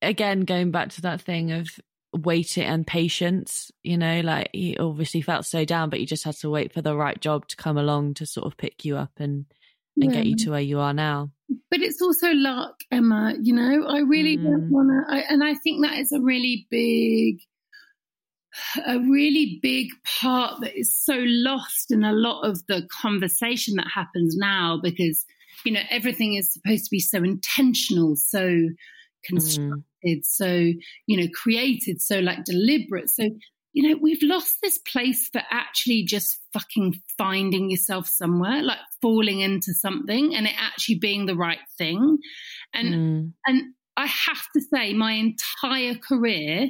again, 0.03 0.41
going 0.41 0.71
back 0.71 0.89
to 0.89 1.01
that 1.01 1.21
thing 1.21 1.51
of 1.51 1.67
waiting 2.13 2.63
and 2.63 2.85
patience, 2.85 3.71
you 3.81 3.97
know, 3.97 4.21
like 4.21 4.49
he 4.53 4.77
obviously 4.77 5.21
felt 5.21 5.45
so 5.45 5.65
down, 5.65 5.89
but 5.89 5.99
you 5.99 6.05
just 6.05 6.23
had 6.23 6.35
to 6.35 6.49
wait 6.49 6.73
for 6.73 6.81
the 6.81 6.95
right 6.95 7.19
job 7.19 7.47
to 7.47 7.55
come 7.55 7.77
along 7.77 8.13
to 8.15 8.25
sort 8.25 8.45
of 8.45 8.57
pick 8.57 8.85
you 8.85 8.97
up 8.97 9.11
and, 9.17 9.45
and 9.95 10.11
yeah. 10.11 10.17
get 10.17 10.25
you 10.25 10.35
to 10.35 10.51
where 10.51 10.61
you 10.61 10.79
are 10.79 10.93
now. 10.93 11.31
But 11.71 11.81
it's 11.81 12.01
also 12.01 12.31
luck, 12.31 12.75
Emma, 12.91 13.33
you 13.41 13.53
know, 13.53 13.87
I 13.87 13.99
really 13.99 14.37
mm. 14.37 14.43
don't 14.43 14.69
want 14.69 14.89
to, 15.09 15.31
and 15.31 15.43
I 15.43 15.55
think 15.55 15.83
that 15.83 15.97
is 15.97 16.11
a 16.11 16.21
really 16.21 16.67
big, 16.69 17.39
a 18.85 18.99
really 18.99 19.59
big 19.61 19.87
part 20.05 20.61
that 20.61 20.77
is 20.77 20.95
so 20.95 21.15
lost 21.25 21.91
in 21.91 22.03
a 22.03 22.13
lot 22.13 22.43
of 22.43 22.65
the 22.67 22.87
conversation 23.01 23.75
that 23.77 23.87
happens 23.93 24.35
now 24.37 24.79
because, 24.81 25.25
you 25.65 25.71
know, 25.71 25.81
everything 25.89 26.35
is 26.35 26.53
supposed 26.53 26.85
to 26.85 26.91
be 26.91 26.99
so 26.99 27.23
intentional, 27.23 28.15
so 28.15 28.69
constructed, 29.25 29.83
so, 30.23 30.47
you 30.47 31.17
know, 31.17 31.27
created, 31.33 32.01
so 32.01 32.19
like 32.19 32.43
deliberate. 32.43 33.09
So, 33.09 33.29
you 33.73 33.89
know, 33.89 33.97
we've 34.01 34.21
lost 34.21 34.57
this 34.61 34.77
place 34.77 35.29
for 35.29 35.41
actually 35.49 36.03
just 36.03 36.39
fucking 36.53 37.01
finding 37.17 37.69
yourself 37.69 38.07
somewhere, 38.07 38.61
like 38.61 38.77
falling 39.01 39.39
into 39.39 39.73
something 39.73 40.35
and 40.35 40.45
it 40.45 40.53
actually 40.57 40.99
being 40.99 41.25
the 41.25 41.35
right 41.35 41.59
thing. 41.77 42.19
And, 42.73 42.93
mm. 42.93 43.33
and 43.47 43.73
I 43.97 44.05
have 44.05 44.43
to 44.55 44.61
say, 44.61 44.93
my 44.93 45.13
entire 45.13 45.95
career, 45.95 46.69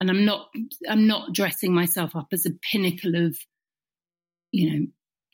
and 0.00 0.10
I'm 0.10 0.26
not, 0.26 0.48
I'm 0.88 1.06
not 1.06 1.32
dressing 1.32 1.72
myself 1.74 2.14
up 2.14 2.28
as 2.32 2.44
a 2.44 2.50
pinnacle 2.70 3.14
of, 3.14 3.38
you 4.52 4.70
know, 4.70 4.86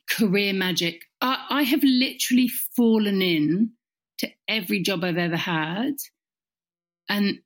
career 0.09 0.53
magic. 0.53 1.01
I, 1.21 1.45
I 1.49 1.63
have 1.63 1.83
literally 1.83 2.49
fallen 2.75 3.21
in 3.21 3.71
to 4.19 4.29
every 4.47 4.81
job 4.81 5.03
I've 5.03 5.17
ever 5.17 5.35
had. 5.35 5.95
And 7.09 7.39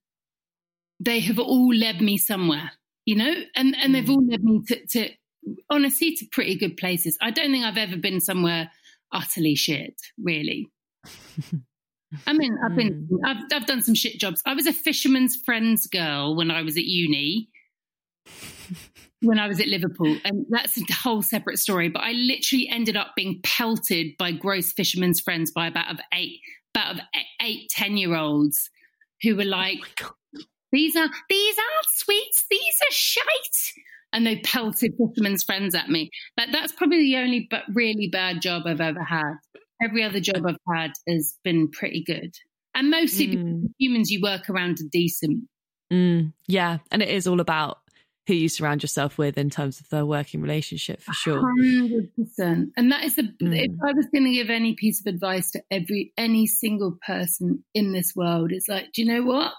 they 1.00 1.20
have 1.22 1.40
all 1.40 1.74
led 1.74 2.02
me 2.02 2.18
somewhere, 2.18 2.72
you 3.06 3.16
know, 3.16 3.34
and, 3.56 3.76
and 3.82 3.94
they've 3.94 4.10
all 4.10 4.26
led 4.26 4.44
me 4.44 4.62
to, 4.68 4.86
to 4.88 5.10
honestly 5.70 6.16
to 6.16 6.26
pretty 6.32 6.58
good 6.58 6.78
places. 6.78 7.18
I 7.22 7.32
don't 7.32 7.52
think 7.52 7.66
I've 7.66 7.78
ever 7.78 7.98
been 7.98 8.20
somewhere 8.20 8.72
utterly 9.12 9.56
shit, 9.56 9.96
really. 10.22 10.68
I 12.26 12.34
mean, 12.34 12.58
I've 12.64 12.76
been, 12.76 13.08
hmm. 13.10 13.18
I've, 13.26 13.44
I've 13.54 13.66
done 13.66 13.82
some 13.82 13.96
shit 13.96 14.20
jobs. 14.20 14.42
I 14.46 14.54
was 14.54 14.66
a 14.66 14.74
fisherman's 14.74 15.36
friends 15.36 15.88
girl 15.88 16.36
when 16.36 16.52
I 16.52 16.62
was 16.62 16.78
at 16.78 16.86
uni, 16.86 17.50
when 19.22 19.40
I 19.40 19.48
was 19.48 19.60
at 19.60 19.68
Liverpool, 19.68 20.18
and 20.24 20.46
that's 20.50 20.78
a 20.78 20.94
whole 20.94 21.22
separate 21.22 21.60
story. 21.60 21.90
But 21.90 22.04
I 22.04 22.12
literally 22.14 22.70
ended 22.70 22.96
up 22.96 23.14
being 23.16 23.40
pelted 23.44 24.18
by 24.18 24.32
gross 24.32 24.72
fisherman's 24.72 25.20
friends 25.20 25.52
by 25.52 25.68
about 25.68 25.92
of 25.92 26.00
eight, 26.14 26.40
about 26.74 27.02
eight, 27.42 27.70
10 27.70 27.98
year 27.98 28.16
olds 28.16 28.70
who 29.22 29.36
were 29.36 29.46
like, 29.46 29.80
oh 30.02 30.12
these 30.72 30.96
are, 30.96 31.10
these 31.30 31.58
are 31.58 31.84
sweets. 31.96 32.46
These 32.50 32.76
are 32.88 32.92
shite. 32.92 33.74
And 34.14 34.26
they 34.26 34.38
pelted 34.38 34.94
fishermen's 34.98 35.44
friends 35.44 35.76
at 35.76 35.90
me. 35.90 36.10
But 36.36 36.50
that's 36.52 36.72
probably 36.72 37.00
the 37.00 37.18
only 37.18 37.48
but 37.50 37.64
really 37.74 38.10
bad 38.12 38.42
job 38.42 38.64
I've 38.66 38.82
ever 38.82 39.04
had. 39.04 39.34
Every 39.82 40.04
other 40.04 40.20
job 40.20 40.46
I've 40.46 40.56
had 40.74 40.92
has 41.08 41.36
been 41.44 41.70
pretty 41.70 42.04
good. 42.04 42.34
And 42.74 42.90
mostly 42.90 43.28
mm. 43.28 43.62
the 43.64 43.70
humans 43.80 44.12
you 44.12 44.22
work 44.22 44.50
around 44.50 44.80
are 44.82 44.90
decent. 44.92 45.44
Mm, 45.92 46.34
yeah. 46.48 46.80
And 46.92 47.02
it 47.02 47.10
is 47.10 47.28
all 47.28 47.40
about 47.40 47.80
who 48.28 48.34
you 48.34 48.50
surround 48.50 48.84
yourself 48.84 49.18
with 49.18 49.38
in 49.38 49.50
terms 49.50 49.80
of 49.80 49.88
the 49.90 50.06
working 50.06 50.42
relationship 50.42 51.02
for 51.02 51.14
sure. 51.14 51.42
100%. 51.42 52.72
And 52.76 52.92
that 52.92 53.06
is 53.06 53.16
the, 53.16 53.24
mm. 53.24 53.58
if 53.58 53.72
I 53.82 53.94
was 53.94 54.06
going 54.14 54.26
to 54.26 54.34
give 54.34 54.50
any 54.50 54.76
piece 54.76 55.00
of 55.00 55.08
advice 55.08 55.52
to 55.52 55.64
every, 55.72 56.12
any 56.18 56.46
single 56.46 56.98
person 57.06 57.64
in 57.74 57.94
this 57.94 58.14
world, 58.16 58.52
it's 58.52 58.68
like, 58.68 58.92
do 58.94 59.02
you 59.02 59.08
know 59.08 59.24
what? 59.24 59.54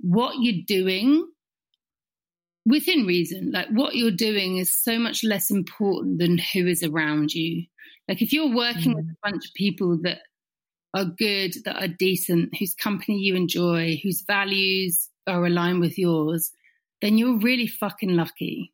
What 0.00 0.36
you're 0.38 0.62
doing 0.66 1.26
within 2.64 3.06
reason, 3.06 3.50
like 3.50 3.68
what 3.68 3.96
you're 3.96 4.10
doing 4.12 4.56
is 4.56 4.74
so 4.74 4.98
much 4.98 5.24
less 5.24 5.50
important 5.50 6.18
than 6.20 6.38
who 6.38 6.66
is 6.66 6.84
around 6.84 7.34
you. 7.34 7.66
Like 8.08 8.22
if 8.22 8.32
you're 8.32 8.54
working 8.54 8.92
mm. 8.92 8.96
with 8.96 9.06
a 9.06 9.30
bunch 9.30 9.46
of 9.46 9.54
people 9.54 9.98
that 10.02 10.18
are 10.94 11.06
good, 11.06 11.54
that 11.64 11.82
are 11.82 11.88
decent, 11.88 12.56
whose 12.56 12.74
company 12.74 13.18
you 13.18 13.34
enjoy, 13.34 13.98
whose 14.00 14.22
values 14.22 15.08
are 15.26 15.44
aligned 15.44 15.80
with 15.80 15.98
yours, 15.98 16.52
then 17.04 17.18
you're 17.18 17.36
really 17.36 17.66
fucking 17.66 18.16
lucky. 18.16 18.72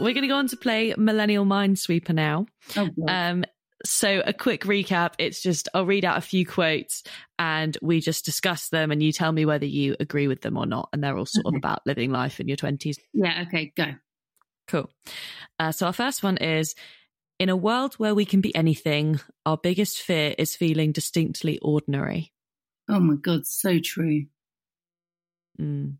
We're 0.00 0.12
going 0.12 0.22
to 0.22 0.28
go 0.28 0.34
on 0.34 0.48
to 0.48 0.56
play 0.56 0.92
Millennial 0.98 1.44
Minesweeper 1.44 2.12
now. 2.12 2.46
Oh, 2.76 2.88
um, 3.06 3.44
so, 3.84 4.22
a 4.26 4.32
quick 4.32 4.64
recap 4.64 5.14
it's 5.18 5.40
just 5.40 5.68
I'll 5.72 5.86
read 5.86 6.04
out 6.04 6.18
a 6.18 6.20
few 6.20 6.44
quotes 6.44 7.04
and 7.38 7.78
we 7.80 8.00
just 8.00 8.24
discuss 8.24 8.70
them, 8.70 8.90
and 8.90 9.00
you 9.00 9.12
tell 9.12 9.30
me 9.30 9.46
whether 9.46 9.66
you 9.66 9.94
agree 10.00 10.26
with 10.26 10.40
them 10.40 10.56
or 10.56 10.66
not. 10.66 10.88
And 10.92 11.02
they're 11.02 11.16
all 11.16 11.26
sort 11.26 11.46
okay. 11.46 11.54
of 11.54 11.58
about 11.60 11.82
living 11.86 12.10
life 12.10 12.40
in 12.40 12.48
your 12.48 12.56
20s. 12.56 12.96
Yeah, 13.12 13.44
okay, 13.46 13.72
go. 13.76 13.94
Cool. 14.66 14.90
Uh, 15.60 15.70
so, 15.70 15.86
our 15.86 15.92
first 15.92 16.24
one 16.24 16.38
is 16.38 16.74
In 17.38 17.48
a 17.48 17.56
world 17.56 17.94
where 17.94 18.16
we 18.16 18.24
can 18.24 18.40
be 18.40 18.52
anything, 18.56 19.20
our 19.46 19.56
biggest 19.56 20.02
fear 20.02 20.34
is 20.36 20.56
feeling 20.56 20.90
distinctly 20.90 21.60
ordinary. 21.60 22.32
Oh 22.92 23.00
my 23.00 23.14
God, 23.14 23.46
so 23.46 23.78
true. 23.78 24.26
Mm. 25.58 25.94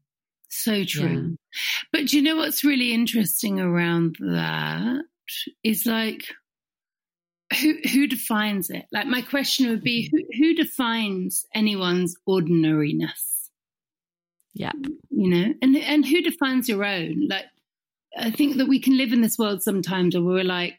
So 0.50 0.84
true. 0.84 1.08
Yeah. 1.08 1.58
But 1.90 2.06
do 2.08 2.18
you 2.18 2.22
know 2.22 2.36
what's 2.36 2.64
really 2.64 2.92
interesting 2.92 3.58
around 3.58 4.16
that 4.20 5.02
is 5.64 5.86
like 5.86 6.24
who 7.60 7.78
who 7.90 8.06
defines 8.06 8.68
it? 8.68 8.84
Like 8.92 9.06
my 9.06 9.22
question 9.22 9.70
would 9.70 9.82
be 9.82 10.10
who, 10.10 10.18
who 10.38 10.54
defines 10.54 11.46
anyone's 11.54 12.14
ordinariness? 12.26 13.50
Yeah. 14.52 14.72
You 15.08 15.30
know, 15.30 15.54
and 15.62 15.74
and 15.74 16.04
who 16.04 16.20
defines 16.20 16.68
your 16.68 16.84
own? 16.84 17.28
Like 17.28 17.46
I 18.18 18.30
think 18.30 18.58
that 18.58 18.68
we 18.68 18.80
can 18.80 18.98
live 18.98 19.14
in 19.14 19.22
this 19.22 19.38
world 19.38 19.62
sometimes 19.62 20.14
where 20.14 20.22
we're 20.22 20.44
like 20.44 20.78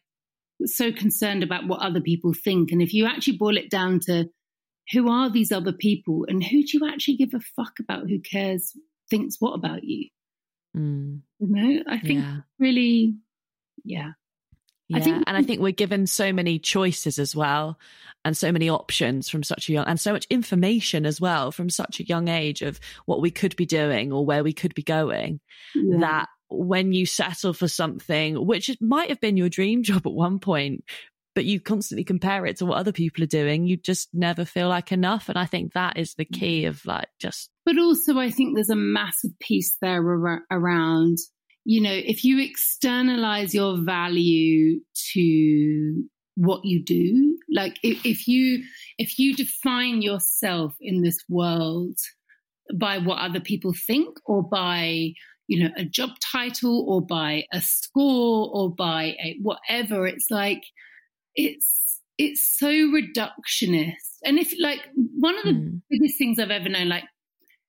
so 0.65 0.91
concerned 0.91 1.41
about 1.41 1.67
what 1.67 1.81
other 1.81 2.01
people 2.01 2.33
think. 2.33 2.71
And 2.71 2.83
if 2.83 2.93
you 2.93 3.07
actually 3.07 3.37
boil 3.37 3.57
it 3.57 3.71
down 3.71 3.99
to 4.01 4.29
who 4.91 5.09
are 5.09 5.29
these 5.29 5.51
other 5.51 5.73
people 5.73 6.25
and 6.27 6.43
who 6.43 6.63
do 6.63 6.77
you 6.77 6.89
actually 6.89 7.15
give 7.15 7.33
a 7.33 7.39
fuck 7.55 7.73
about 7.79 8.09
who 8.09 8.19
cares 8.19 8.73
thinks 9.09 9.37
what 9.39 9.53
about 9.53 9.83
you 9.83 10.09
mm. 10.75 11.19
you 11.39 11.47
know 11.47 11.83
i 11.87 11.97
think 11.99 12.21
yeah. 12.21 12.37
really 12.59 13.15
yeah 13.83 14.11
Yeah, 14.89 14.97
I 14.97 15.01
think- 15.01 15.23
and 15.27 15.37
I 15.37 15.43
think 15.43 15.61
we're 15.61 15.71
given 15.71 16.07
so 16.07 16.33
many 16.33 16.59
choices 16.59 17.17
as 17.17 17.35
well, 17.35 17.79
and 18.25 18.35
so 18.35 18.51
many 18.51 18.69
options 18.69 19.29
from 19.29 19.43
such 19.43 19.69
a 19.69 19.73
young, 19.73 19.85
and 19.85 19.99
so 19.99 20.11
much 20.11 20.27
information 20.29 21.05
as 21.05 21.19
well 21.21 21.51
from 21.51 21.69
such 21.69 21.99
a 21.99 22.05
young 22.05 22.27
age 22.27 22.61
of 22.61 22.79
what 23.05 23.21
we 23.21 23.31
could 23.31 23.55
be 23.55 23.65
doing 23.65 24.11
or 24.11 24.25
where 24.25 24.43
we 24.43 24.53
could 24.53 24.73
be 24.75 24.83
going. 24.83 25.39
Yeah. 25.73 25.99
That 25.99 26.29
when 26.49 26.93
you 26.93 27.05
settle 27.05 27.53
for 27.53 27.67
something 27.67 28.45
which 28.45 28.69
might 28.79 29.09
have 29.09 29.19
been 29.21 29.37
your 29.37 29.49
dream 29.49 29.83
job 29.89 30.05
at 30.05 30.13
one 30.13 30.39
point, 30.39 30.83
but 31.35 31.45
you 31.45 31.59
constantly 31.59 32.03
compare 32.03 32.45
it 32.45 32.57
to 32.57 32.65
what 32.65 32.77
other 32.77 32.91
people 32.91 33.23
are 33.23 33.27
doing, 33.27 33.65
you 33.65 33.77
just 33.77 34.09
never 34.13 34.45
feel 34.45 34.69
like 34.69 34.91
enough. 34.91 35.29
And 35.29 35.37
I 35.37 35.45
think 35.45 35.73
that 35.73 35.97
is 35.97 36.13
the 36.13 36.25
key 36.25 36.65
of 36.65 36.85
like 36.85 37.07
just. 37.19 37.49
But 37.65 37.77
also, 37.77 38.19
I 38.19 38.29
think 38.29 38.55
there's 38.55 38.69
a 38.69 38.75
massive 38.75 39.31
piece 39.39 39.77
there 39.81 40.01
around, 40.01 41.17
you 41.65 41.81
know, 41.81 41.93
if 41.93 42.23
you 42.23 42.39
externalize 42.41 43.53
your 43.53 43.77
value 43.83 44.79
to 45.13 46.03
what 46.35 46.61
you 46.63 46.83
do, 46.83 47.37
like 47.53 47.77
if, 47.83 48.05
if 48.05 48.27
you 48.27 48.63
if 48.97 49.19
you 49.19 49.35
define 49.35 50.01
yourself 50.01 50.73
in 50.81 51.01
this 51.01 51.17
world 51.29 51.97
by 52.79 52.97
what 52.97 53.19
other 53.19 53.39
people 53.39 53.73
think 53.87 54.17
or 54.25 54.41
by 54.41 55.11
you 55.47 55.63
know 55.63 55.69
a 55.77 55.85
job 55.85 56.11
title 56.31 56.85
or 56.87 57.05
by 57.05 57.43
a 57.51 57.61
score 57.61 58.49
or 58.53 58.73
by 58.73 59.15
a 59.23 59.37
whatever 59.41 60.07
it's 60.07 60.27
like 60.31 60.63
it's 61.35 62.01
it's 62.17 62.57
so 62.57 62.67
reductionist. 62.67 64.19
And 64.23 64.39
if 64.39 64.53
like 64.59 64.79
one 64.95 65.37
of 65.37 65.43
the 65.43 65.51
mm. 65.51 65.81
biggest 65.89 66.17
things 66.17 66.39
I've 66.39 66.51
ever 66.51 66.69
known, 66.69 66.89
like 66.89 67.03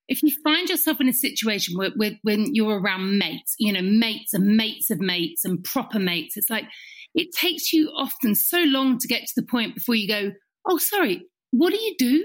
if 0.08 0.22
you 0.22 0.30
find 0.44 0.68
yourself 0.68 1.00
in 1.00 1.08
a 1.08 1.14
situation 1.14 1.76
where, 1.76 1.90
where, 1.96 2.12
when 2.22 2.54
you're 2.54 2.78
around 2.78 3.18
mates, 3.18 3.54
you 3.58 3.72
know, 3.72 3.82
mates 3.82 4.34
and 4.34 4.56
mates 4.56 4.90
of 4.90 5.00
mates 5.00 5.44
and 5.44 5.64
proper 5.64 5.98
mates, 5.98 6.36
it's 6.36 6.50
like 6.50 6.66
it 7.14 7.28
takes 7.32 7.72
you 7.72 7.90
often 7.96 8.34
so 8.34 8.60
long 8.64 8.98
to 8.98 9.08
get 9.08 9.22
to 9.22 9.32
the 9.36 9.46
point 9.46 9.74
before 9.74 9.94
you 9.94 10.08
go, 10.08 10.32
oh, 10.68 10.78
sorry, 10.78 11.22
what 11.52 11.70
do 11.70 11.80
you 11.80 11.94
do? 11.98 12.24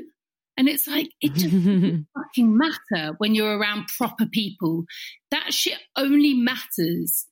And 0.57 0.67
it's 0.67 0.87
like, 0.87 1.09
it 1.21 1.33
just 1.35 1.53
doesn't 1.53 2.07
fucking 2.17 2.57
matter 2.57 3.13
when 3.17 3.33
you're 3.33 3.57
around 3.57 3.87
proper 3.97 4.25
people. 4.25 4.83
That 5.31 5.53
shit 5.53 5.77
only 5.95 6.33
matters 6.33 7.27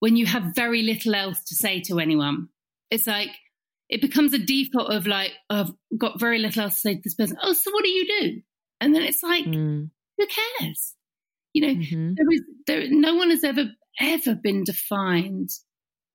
when 0.00 0.16
you 0.16 0.26
have 0.26 0.56
very 0.56 0.82
little 0.82 1.14
else 1.14 1.44
to 1.44 1.54
say 1.54 1.80
to 1.82 2.00
anyone. 2.00 2.48
It's 2.90 3.06
like, 3.06 3.30
it 3.88 4.00
becomes 4.00 4.32
a 4.32 4.38
default 4.38 4.92
of 4.92 5.06
like, 5.06 5.32
oh, 5.50 5.60
I've 5.60 5.98
got 5.98 6.20
very 6.20 6.38
little 6.38 6.62
else 6.62 6.74
to 6.74 6.80
say 6.80 6.94
to 6.94 7.00
this 7.02 7.14
person. 7.14 7.36
Oh, 7.42 7.52
so 7.52 7.70
what 7.70 7.84
do 7.84 7.90
you 7.90 8.20
do? 8.20 8.40
And 8.80 8.94
then 8.94 9.02
it's 9.02 9.22
like, 9.22 9.44
mm. 9.44 9.90
who 10.18 10.26
cares? 10.26 10.94
You 11.52 11.62
know, 11.62 11.74
mm-hmm. 11.80 12.14
there 12.16 12.26
is 12.30 12.42
there. 12.66 12.86
No 12.90 13.14
one 13.14 13.30
has 13.30 13.44
ever 13.44 13.66
ever 14.00 14.34
been 14.34 14.64
defined 14.64 15.50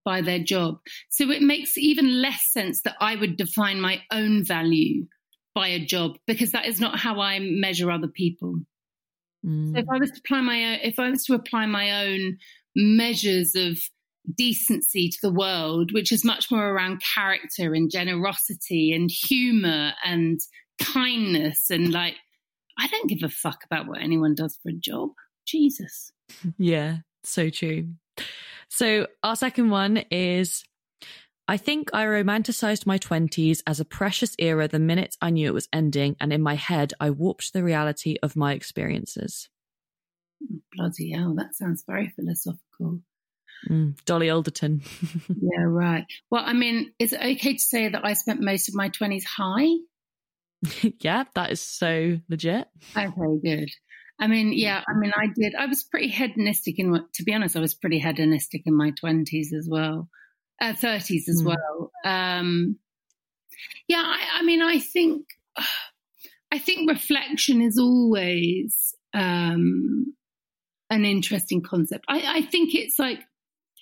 by 0.03 0.21
their 0.21 0.39
job, 0.39 0.79
so 1.09 1.29
it 1.29 1.41
makes 1.41 1.77
even 1.77 2.21
less 2.21 2.51
sense 2.51 2.81
that 2.81 2.95
I 2.99 3.15
would 3.15 3.37
define 3.37 3.79
my 3.79 4.01
own 4.11 4.43
value 4.43 5.05
by 5.55 5.69
a 5.69 5.85
job 5.85 6.17
because 6.27 6.51
that 6.51 6.65
is 6.65 6.79
not 6.79 6.99
how 6.99 7.19
I 7.21 7.39
measure 7.39 7.89
other 7.89 8.07
people. 8.07 8.59
Mm. 9.45 9.73
So 9.73 9.79
if 9.79 9.85
I 9.89 9.97
was 9.97 10.11
to 10.11 10.19
apply 10.19 10.41
my 10.41 10.65
own, 10.65 10.79
if 10.83 10.99
I 10.99 11.09
was 11.09 11.23
to 11.25 11.35
apply 11.35 11.65
my 11.67 12.05
own 12.05 12.37
measures 12.75 13.55
of 13.55 13.79
decency 14.35 15.09
to 15.09 15.17
the 15.21 15.33
world, 15.33 15.91
which 15.93 16.11
is 16.11 16.25
much 16.25 16.51
more 16.51 16.69
around 16.69 17.01
character 17.15 17.73
and 17.73 17.91
generosity 17.91 18.91
and 18.93 19.09
humor 19.11 19.93
and 20.03 20.39
kindness. 20.79 21.69
And 21.69 21.91
like, 21.91 22.15
I 22.77 22.87
don't 22.87 23.09
give 23.09 23.23
a 23.23 23.29
fuck 23.29 23.63
about 23.65 23.87
what 23.87 24.01
anyone 24.01 24.35
does 24.35 24.57
for 24.61 24.69
a 24.69 24.73
job. 24.73 25.09
Jesus. 25.45 26.11
Yeah, 26.57 26.97
so 27.23 27.49
true. 27.49 27.89
So, 28.69 29.07
our 29.23 29.35
second 29.35 29.71
one 29.71 29.97
is 30.11 30.63
I 31.47 31.57
think 31.57 31.89
I 31.93 32.05
romanticized 32.05 32.85
my 32.85 32.99
20s 32.99 33.63
as 33.65 33.79
a 33.79 33.85
precious 33.85 34.35
era 34.37 34.67
the 34.67 34.77
minute 34.77 35.17
I 35.19 35.31
knew 35.31 35.47
it 35.47 35.53
was 35.55 35.67
ending, 35.73 36.15
and 36.21 36.31
in 36.31 36.43
my 36.43 36.53
head, 36.53 36.93
I 36.99 37.09
warped 37.09 37.53
the 37.53 37.63
reality 37.63 38.17
of 38.21 38.35
my 38.35 38.53
experiences. 38.53 39.49
Bloody 40.73 41.11
hell, 41.11 41.33
that 41.35 41.55
sounds 41.55 41.83
very 41.87 42.13
philosophical. 42.15 43.01
Mm, 43.67 43.95
Dolly 44.05 44.29
Alderton. 44.29 44.81
yeah, 45.29 45.63
right. 45.63 46.05
Well, 46.29 46.43
I 46.45 46.53
mean, 46.53 46.93
is 46.99 47.13
it 47.13 47.19
okay 47.19 47.53
to 47.53 47.59
say 47.59 47.89
that 47.89 48.05
I 48.05 48.13
spent 48.13 48.41
most 48.41 48.69
of 48.69 48.75
my 48.75 48.89
20s 48.89 49.25
high? 49.25 49.67
yeah, 50.99 51.25
that 51.35 51.51
is 51.51 51.61
so 51.61 52.19
legit. 52.29 52.67
Okay, 52.95 53.39
good. 53.43 53.69
I 54.19 54.27
mean, 54.27 54.51
yeah, 54.53 54.83
I 54.87 54.97
mean, 54.97 55.11
I 55.15 55.27
did. 55.33 55.55
I 55.55 55.67
was 55.67 55.83
pretty 55.83 56.09
hedonistic 56.09 56.77
in, 56.77 56.91
what, 56.91 57.13
to 57.13 57.23
be 57.23 57.33
honest, 57.33 57.55
I 57.55 57.61
was 57.61 57.73
pretty 57.73 57.99
hedonistic 57.99 58.63
in 58.65 58.75
my 58.75 58.91
20s 58.91 59.53
as 59.57 59.67
well, 59.69 60.09
uh, 60.61 60.73
30s 60.73 61.29
as 61.29 61.41
mm. 61.41 61.45
well. 61.45 61.91
Um, 62.03 62.77
yeah, 63.87 64.03
I, 64.03 64.39
I 64.39 64.43
mean, 64.43 64.61
I 64.61 64.79
think, 64.79 65.25
I 66.51 66.57
think 66.57 66.89
reflection 66.89 67.61
is 67.61 67.77
always 67.77 68.95
um, 69.13 70.15
an 70.89 71.05
interesting 71.05 71.61
concept. 71.61 72.05
I, 72.09 72.39
I 72.39 72.41
think 72.41 72.73
it's 72.73 72.99
like 72.99 73.19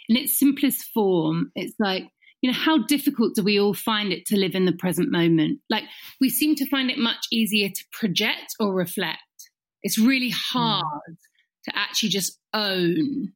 in 0.09 0.17
its 0.17 0.37
simplest 0.37 0.83
form, 0.93 1.51
it's 1.55 1.75
like, 1.79 2.03
you 2.41 2.51
know, 2.51 2.57
how 2.57 2.85
difficult 2.85 3.35
do 3.35 3.43
we 3.43 3.59
all 3.59 3.73
find 3.73 4.13
it 4.13 4.25
to 4.27 4.37
live 4.37 4.55
in 4.55 4.65
the 4.65 4.71
present 4.71 5.11
moment? 5.11 5.59
Like, 5.69 5.83
we 6.21 6.29
seem 6.29 6.55
to 6.55 6.69
find 6.69 6.89
it 6.91 6.97
much 6.97 7.25
easier 7.31 7.69
to 7.69 7.85
project 7.91 8.53
or 8.59 8.73
reflect. 8.73 9.19
It's 9.81 9.97
really 9.97 10.29
hard 10.29 10.83
mm. 10.85 11.15
to 11.65 11.77
actually 11.77 12.09
just 12.09 12.39
own 12.53 13.33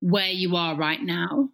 where 0.00 0.30
you 0.30 0.54
are 0.56 0.76
right 0.76 1.02
now. 1.02 1.48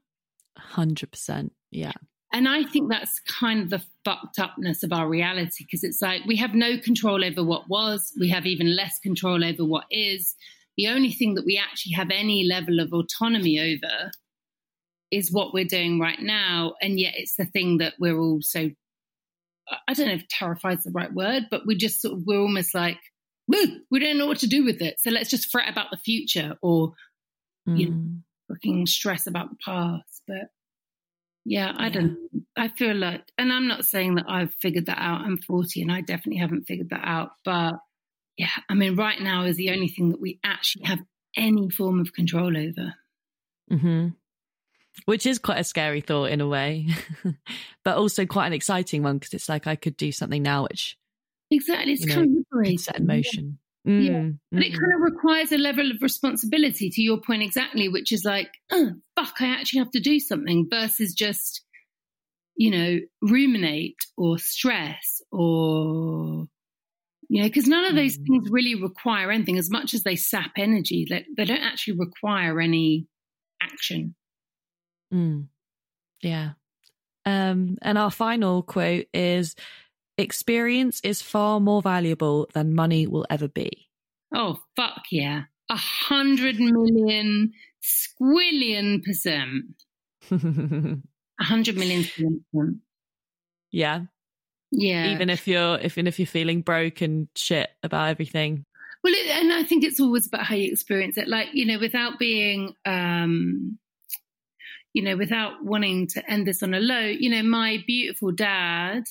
100%. 0.59 1.51
Yeah. 1.71 1.93
And 2.33 2.49
I 2.49 2.65
think 2.65 2.91
that's 2.91 3.21
kind 3.21 3.61
of 3.63 3.71
the 3.71 3.83
fucked 4.05 4.39
upness 4.39 4.83
of 4.83 4.93
our 4.93 5.09
reality 5.09 5.65
because 5.65 5.83
it's 5.83 6.01
like 6.01 6.25
we 6.27 6.37
have 6.37 6.55
no 6.55 6.79
control 6.79 7.25
over 7.25 7.43
what 7.43 7.69
was, 7.69 8.13
we 8.21 8.29
have 8.29 8.47
even 8.47 8.77
less 8.77 8.99
control 9.01 9.45
over 9.45 9.65
what 9.65 9.85
is. 9.91 10.35
The 10.77 10.89
only 10.89 11.11
thing 11.13 11.35
that 11.35 11.45
we 11.45 11.59
actually 11.59 11.93
have 11.93 12.11
any 12.11 12.45
level 12.45 12.81
of 12.81 12.93
autonomy 12.93 13.59
over 13.59 14.11
is 15.11 15.33
what 15.33 15.53
we're 15.53 15.65
doing 15.65 15.99
right 16.01 16.21
now. 16.21 16.75
And 16.81 16.99
yet 16.99 17.15
it's 17.17 17.35
the 17.37 17.45
thing 17.45 17.79
that 17.79 17.95
we're 17.99 18.19
all 18.19 18.39
so, 18.41 18.71
I 19.89 19.95
don't 19.95 20.09
know 20.09 20.15
if 20.15 20.29
terrified 20.29 20.79
is 20.79 20.85
the 20.85 20.91
right 20.93 21.13
word, 21.13 21.47
but 21.51 21.67
we 21.67 21.75
just 21.75 22.01
sort 22.01 22.15
of, 22.15 22.23
we're 22.27 22.41
almost 22.41 22.75
like, 22.75 22.99
we 23.49 23.99
don't 23.99 24.17
know 24.17 24.27
what 24.27 24.39
to 24.39 24.47
do 24.47 24.65
with 24.65 24.81
it. 24.81 25.01
So 25.01 25.11
let's 25.11 25.29
just 25.29 25.51
fret 25.51 25.69
about 25.69 25.91
the 25.91 25.97
future 25.97 26.57
or, 26.63 26.93
mm. 27.69 27.79
you 27.79 27.91
know, 27.91 27.97
mm. 27.97 28.21
fucking 28.49 28.87
stress 28.87 29.27
about 29.27 29.51
the 29.51 29.57
past. 29.65 30.23
But 30.29 30.51
yeah, 31.45 31.75
I 31.77 31.87
yeah. 31.87 31.91
don't, 31.91 32.19
I 32.57 32.69
feel 32.69 32.95
like, 32.95 33.25
and 33.37 33.53
I'm 33.53 33.67
not 33.67 33.85
saying 33.85 34.15
that 34.15 34.27
I've 34.29 34.55
figured 34.63 34.87
that 34.87 35.01
out. 35.01 35.23
I'm 35.23 35.39
40 35.39 35.83
and 35.83 35.91
I 35.91 36.01
definitely 36.01 36.39
haven't 36.41 36.67
figured 36.67 36.91
that 36.91 37.05
out. 37.05 37.31
But 37.45 37.75
yeah, 38.41 38.49
I 38.71 38.75
mean, 38.75 38.97
right 38.97 39.21
now 39.21 39.45
is 39.45 39.59
the 39.59 39.69
only 39.69 39.89
thing 39.89 40.09
that 40.13 40.21
we 40.21 40.41
actually 40.43 40.87
have 40.87 41.01
any 41.37 41.69
form 41.69 42.01
of 42.01 42.15
control 42.15 42.57
over. 42.57 42.95
Mm-hmm. 43.71 44.09
Which 45.05 45.27
is 45.27 45.39
quite 45.39 45.59
a 45.59 45.65
scary 45.65 46.01
thought 46.01 46.31
in 46.31 46.41
a 46.41 46.49
way, 46.49 46.89
but 47.85 47.99
also 47.99 48.25
quite 48.25 48.47
an 48.47 48.55
exciting 48.55 49.03
one 49.03 49.19
because 49.19 49.35
it's 49.35 49.49
like 49.51 49.67
I 49.67 49.77
could 49.77 49.95
do 49.95 50.11
something 50.11 50.43
now 50.43 50.63
which 50.63 50.97
exactly 51.51 51.93
it's 51.93 52.07
kind 52.07 52.33
know, 52.33 52.41
of 52.41 52.47
liberating. 52.51 52.79
set 52.79 52.99
in 52.99 53.07
motion. 53.07 53.59
Yeah. 53.85 53.93
Mm, 53.93 54.07
yeah. 54.07 54.31
But 54.53 54.63
it 54.63 54.73
kind 54.73 54.95
of 54.95 55.01
requires 55.03 55.53
a 55.53 55.59
level 55.59 55.91
of 55.91 56.01
responsibility 56.01 56.89
to 56.89 57.03
your 57.03 57.21
point 57.21 57.43
exactly, 57.43 57.91
which 57.91 58.11
is 58.11 58.25
like, 58.25 58.49
oh, 58.73 58.93
fuck, 59.17 59.35
I 59.41 59.49
actually 59.49 59.81
have 59.81 59.91
to 59.91 60.01
do 60.01 60.19
something 60.19 60.67
versus 60.71 61.13
just, 61.13 61.63
you 62.57 62.71
know, 62.71 63.01
ruminate 63.21 63.99
or 64.17 64.39
stress 64.39 65.21
or 65.31 66.47
you 67.31 67.41
know, 67.41 67.49
because 67.49 67.69
none 67.69 67.85
of 67.85 67.95
those 67.95 68.19
mm. 68.19 68.27
things 68.27 68.51
really 68.51 68.75
require 68.75 69.31
anything 69.31 69.57
as 69.57 69.71
much 69.71 69.95
as 69.95 70.03
they 70.03 70.17
sap 70.17 70.51
energy. 70.57 71.07
They, 71.09 71.25
they 71.37 71.45
don't 71.45 71.63
actually 71.63 71.97
require 71.97 72.61
any 72.61 73.07
action. 73.63 74.17
Mm. 75.15 75.47
Yeah. 76.23 76.51
Um, 77.25 77.79
and 77.83 77.97
our 77.97 78.11
final 78.11 78.65
quote 78.65 79.07
is 79.15 79.55
experience 80.19 81.01
is 81.05 81.23
far 81.23 81.61
more 81.61 81.81
valuable 81.81 82.49
than 82.53 82.75
money 82.75 83.07
will 83.07 83.27
ever 83.31 83.47
be. 83.47 83.89
Oh, 84.35 84.59
fuck 84.75 85.03
yeah. 85.13 85.43
A 85.71 85.77
hundred 85.77 86.59
million 86.59 87.53
squillion 87.81 89.05
percent. 89.05 89.85
A 90.33 91.45
hundred 91.45 91.77
million 91.77 92.03
percent. 92.03 92.79
Yeah. 93.71 94.01
Yeah. 94.73 95.13
Even 95.13 95.31
if 95.31 95.49
you're 95.49 95.81
even 95.81 96.07
if 96.07 96.19
you're 96.19 96.27
feeling 96.27 96.63
broke 96.63 97.01
and 97.01 97.29
shit 97.35 97.71
about 97.83 98.09
everything. 98.09 98.65
Well, 99.03 99.15
it, 99.15 99.31
and 99.31 99.53
I 99.53 99.63
think 99.63 99.85
it's 99.85 100.01
always 100.01 100.27
about 100.27 100.45
how 100.45 100.55
you 100.55 100.71
experience 100.71 101.17
it. 101.17 101.29
Like 101.29 101.49
you 101.53 101.67
know, 101.67 101.79
without 101.79 102.19
being, 102.19 102.75
um, 102.85 103.79
you 104.93 105.03
know, 105.03 105.17
without 105.17 105.65
wanting 105.65 106.07
to 106.09 106.31
end 106.31 106.47
this 106.47 106.63
on 106.63 106.75
a 106.75 106.81
low. 106.81 107.01
You 107.01 107.31
know, 107.31 107.43
my 107.43 107.83
beautiful 107.87 108.33
dad 108.33 109.05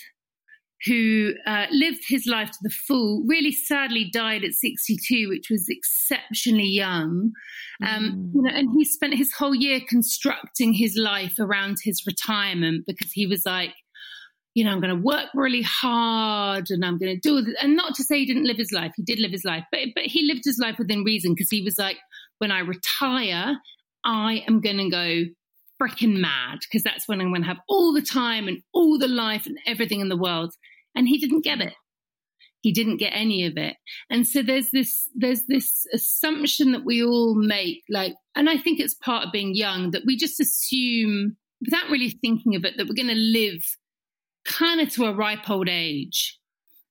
who 0.86 1.34
uh, 1.45 1.65
lived 1.71 1.99
his 2.07 2.25
life 2.25 2.49
to 2.51 2.57
the 2.61 2.69
full, 2.69 3.25
really 3.27 3.51
sadly 3.51 4.09
died 4.13 4.45
at 4.45 4.53
62, 4.53 5.27
which 5.27 5.47
was 5.49 5.67
exceptionally 5.67 6.69
young. 6.69 7.31
Um, 7.86 8.11
mm. 8.11 8.31
you 8.34 8.41
know, 8.41 8.51
and 8.55 8.69
he 8.77 8.86
spent 8.86 9.15
his 9.15 9.34
whole 9.34 9.55
year 9.55 9.81
constructing 9.88 10.73
his 10.73 10.95
life 10.95 11.38
around 11.38 11.77
his 11.84 12.03
retirement 12.07 12.86
because 12.88 13.11
he 13.11 13.25
was 13.25 13.45
like, 13.45 13.73
you 14.55 14.63
know, 14.63 14.71
I'm 14.71 14.81
going 14.81 14.95
to 14.95 15.01
work 15.01 15.27
really 15.35 15.61
hard 15.61 16.69
and 16.69 16.83
I'm 16.83 16.97
going 16.97 17.15
to 17.15 17.19
do 17.19 17.41
this. 17.41 17.55
And 17.61 17.75
not 17.75 17.95
to 17.95 18.03
say 18.03 18.19
he 18.19 18.25
didn't 18.25 18.47
live 18.47 18.57
his 18.57 18.71
life, 18.71 18.91
he 18.95 19.03
did 19.03 19.19
live 19.19 19.31
his 19.31 19.45
life, 19.45 19.63
but, 19.71 19.79
but 19.95 20.05
he 20.05 20.25
lived 20.25 20.41
his 20.43 20.59
life 20.59 20.77
within 20.79 21.03
reason 21.03 21.33
because 21.33 21.49
he 21.49 21.61
was 21.61 21.77
like, 21.77 21.97
when 22.39 22.51
I 22.51 22.59
retire, 22.59 23.57
I 24.03 24.43
am 24.47 24.61
going 24.61 24.77
to 24.77 24.89
go 24.89 25.23
freaking 25.81 26.17
mad 26.19 26.59
because 26.61 26.83
that's 26.83 27.07
when 27.07 27.21
I'm 27.21 27.29
going 27.29 27.43
to 27.43 27.47
have 27.47 27.59
all 27.67 27.93
the 27.93 28.01
time 28.01 28.47
and 28.47 28.61
all 28.73 28.97
the 28.97 29.07
life 29.07 29.45
and 29.45 29.57
everything 29.65 29.99
in 29.99 30.09
the 30.09 30.17
world. 30.17 30.53
And 30.95 31.07
he 31.07 31.19
didn't 31.19 31.43
get 31.43 31.61
it. 31.61 31.73
He 32.61 32.73
didn't 32.73 32.97
get 32.97 33.13
any 33.15 33.45
of 33.45 33.55
it. 33.55 33.77
And 34.09 34.27
so 34.27 34.41
there's 34.41 34.71
this, 34.71 35.09
there's 35.15 35.43
this 35.47 35.85
assumption 35.93 36.73
that 36.73 36.83
we 36.83 37.01
all 37.01 37.35
make, 37.35 37.83
like, 37.89 38.15
and 38.35 38.49
I 38.49 38.57
think 38.57 38.79
it's 38.79 38.95
part 38.95 39.25
of 39.25 39.31
being 39.31 39.55
young 39.55 39.91
that 39.91 40.03
we 40.05 40.17
just 40.17 40.41
assume 40.41 41.37
without 41.61 41.89
really 41.89 42.09
thinking 42.09 42.55
of 42.55 42.65
it 42.65 42.75
that 42.75 42.87
we're 42.87 42.95
going 42.95 43.07
to 43.07 43.15
live 43.15 43.63
kind 44.49 44.81
of 44.81 44.91
to 44.93 45.05
a 45.05 45.13
ripe 45.13 45.49
old 45.49 45.69
age, 45.69 46.37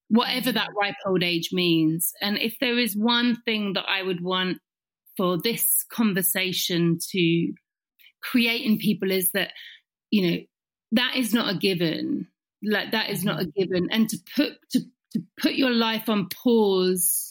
whatever 0.08 0.52
that 0.52 0.70
ripe 0.80 0.94
old 1.04 1.22
age 1.22 1.50
means. 1.52 2.12
And 2.22 2.38
if 2.38 2.56
there 2.60 2.78
is 2.78 2.96
one 2.96 3.36
thing 3.44 3.74
that 3.74 3.84
I 3.86 4.02
would 4.02 4.22
want 4.22 4.58
for 5.16 5.36
this 5.36 5.84
conversation 5.92 6.98
to 7.10 7.52
create 8.22 8.62
in 8.62 8.78
people 8.78 9.10
is 9.10 9.32
that, 9.32 9.50
you 10.10 10.30
know, 10.30 10.38
that 10.92 11.16
is 11.16 11.34
not 11.34 11.54
a 11.54 11.58
given. 11.58 12.28
Like 12.62 12.92
that 12.92 13.10
is 13.10 13.24
not 13.24 13.40
a 13.40 13.44
mm-hmm. 13.44 13.60
given. 13.60 13.88
And 13.90 14.08
to 14.08 14.18
put 14.34 14.52
to 14.72 14.80
to 15.12 15.22
put 15.40 15.54
your 15.54 15.70
life 15.70 16.08
on 16.08 16.28
pause 16.28 17.27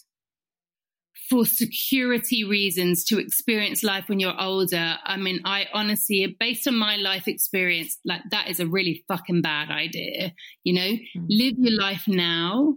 for 1.30 1.46
security 1.46 2.44
reasons 2.44 3.04
to 3.06 3.20
experience 3.20 3.84
life 3.84 4.06
when 4.08 4.20
you're 4.20 4.40
older. 4.40 4.98
I 5.04 5.18
mean, 5.18 5.42
I 5.46 5.68
honestly, 5.74 6.36
based 6.40 6.68
on 6.68 6.78
my 6.78 6.96
life 6.96 7.28
experience, 7.28 7.98
like 8.06 8.22
that 8.32 8.50
is 8.50 8.60
a 8.60 8.68
really 8.68 9.04
fucking 9.08 9.42
bad 9.42 9.70
idea. 9.70 10.34
You 10.64 10.74
know, 10.74 10.82
mm-hmm. 10.82 11.26
live 11.30 11.56
your 11.58 11.80
life 11.80 12.04
now, 12.08 12.76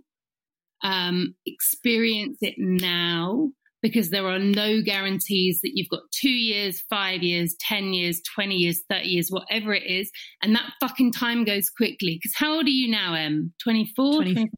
um, 0.82 1.34
experience 1.46 2.38
it 2.40 2.54
now, 2.58 3.50
because 3.82 4.10
there 4.10 4.26
are 4.26 4.38
no 4.38 4.82
guarantees 4.82 5.60
that 5.62 5.72
you've 5.74 5.88
got 5.88 6.02
two 6.12 6.30
years, 6.30 6.82
five 6.90 7.22
years, 7.22 7.54
10 7.60 7.92
years, 7.92 8.20
20 8.34 8.54
years, 8.54 8.82
30 8.90 9.08
years, 9.08 9.30
whatever 9.30 9.72
it 9.72 9.84
is. 9.84 10.10
And 10.42 10.54
that 10.54 10.72
fucking 10.80 11.12
time 11.12 11.44
goes 11.44 11.70
quickly. 11.70 12.18
Because 12.20 12.34
how 12.34 12.54
old 12.54 12.66
are 12.66 12.70
you 12.70 12.90
now, 12.90 13.14
Em? 13.14 13.52
24? 13.62 14.22
20, 14.22 14.48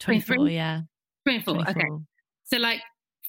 24, 0.00 0.48
yeah. 0.48 0.80
24, 1.24 1.54
24, 1.54 1.70
okay. 1.70 1.88
So, 2.44 2.58
like, 2.58 2.80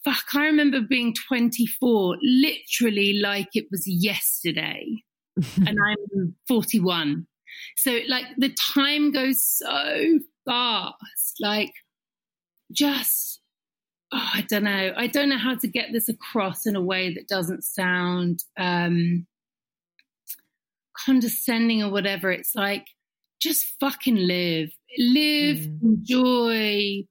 fuck, 0.04 0.36
I 0.36 0.46
remember 0.46 0.82
being 0.82 1.14
24 1.14 2.18
literally 2.22 3.14
like 3.14 3.50
it 3.54 3.66
was 3.72 3.84
yesterday. 3.86 5.04
and 5.56 5.78
I'm 5.88 6.36
41. 6.48 7.26
So, 7.78 8.00
like, 8.08 8.26
the 8.38 8.54
time 8.74 9.12
goes 9.12 9.44
so 9.44 10.20
fast. 10.46 11.36
Like, 11.40 11.72
just 12.72 13.42
oh, 14.12 14.30
I 14.34 14.46
don't 14.50 14.64
know. 14.64 14.94
I 14.96 15.08
don't 15.08 15.30
know 15.30 15.38
how 15.38 15.56
to 15.56 15.68
get 15.68 15.90
this 15.92 16.10
across 16.10 16.66
in 16.66 16.76
a 16.76 16.82
way 16.82 17.14
that 17.14 17.28
doesn't 17.28 17.64
sound 17.64 18.44
um, 18.58 19.26
condescending 20.98 21.84
or 21.84 21.92
whatever. 21.92 22.32
It's 22.32 22.56
like, 22.56 22.88
just 23.42 23.66
fucking 23.80 24.16
live, 24.16 24.72
live, 24.98 25.58
mm. 25.58 25.82
enjoy, 25.82 27.04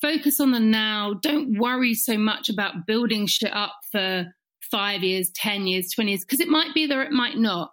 focus 0.00 0.40
on 0.40 0.52
the 0.52 0.60
now. 0.60 1.14
Don't 1.22 1.58
worry 1.58 1.94
so 1.94 2.16
much 2.16 2.48
about 2.48 2.86
building 2.86 3.26
shit 3.26 3.54
up 3.54 3.74
for 3.90 4.26
five 4.70 5.02
years, 5.02 5.30
10 5.34 5.66
years, 5.66 5.90
20 5.94 6.10
years, 6.10 6.24
because 6.24 6.40
it 6.40 6.48
might 6.48 6.74
be 6.74 6.86
there, 6.86 7.02
it 7.02 7.12
might 7.12 7.36
not. 7.36 7.72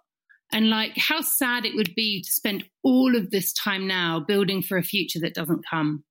And 0.52 0.70
like 0.70 0.96
how 0.96 1.22
sad 1.22 1.64
it 1.64 1.74
would 1.74 1.94
be 1.94 2.22
to 2.22 2.30
spend 2.30 2.64
all 2.84 3.16
of 3.16 3.30
this 3.30 3.52
time 3.52 3.86
now 3.86 4.20
building 4.20 4.62
for 4.62 4.78
a 4.78 4.82
future 4.82 5.18
that 5.20 5.34
doesn't 5.34 5.64
come. 5.68 6.04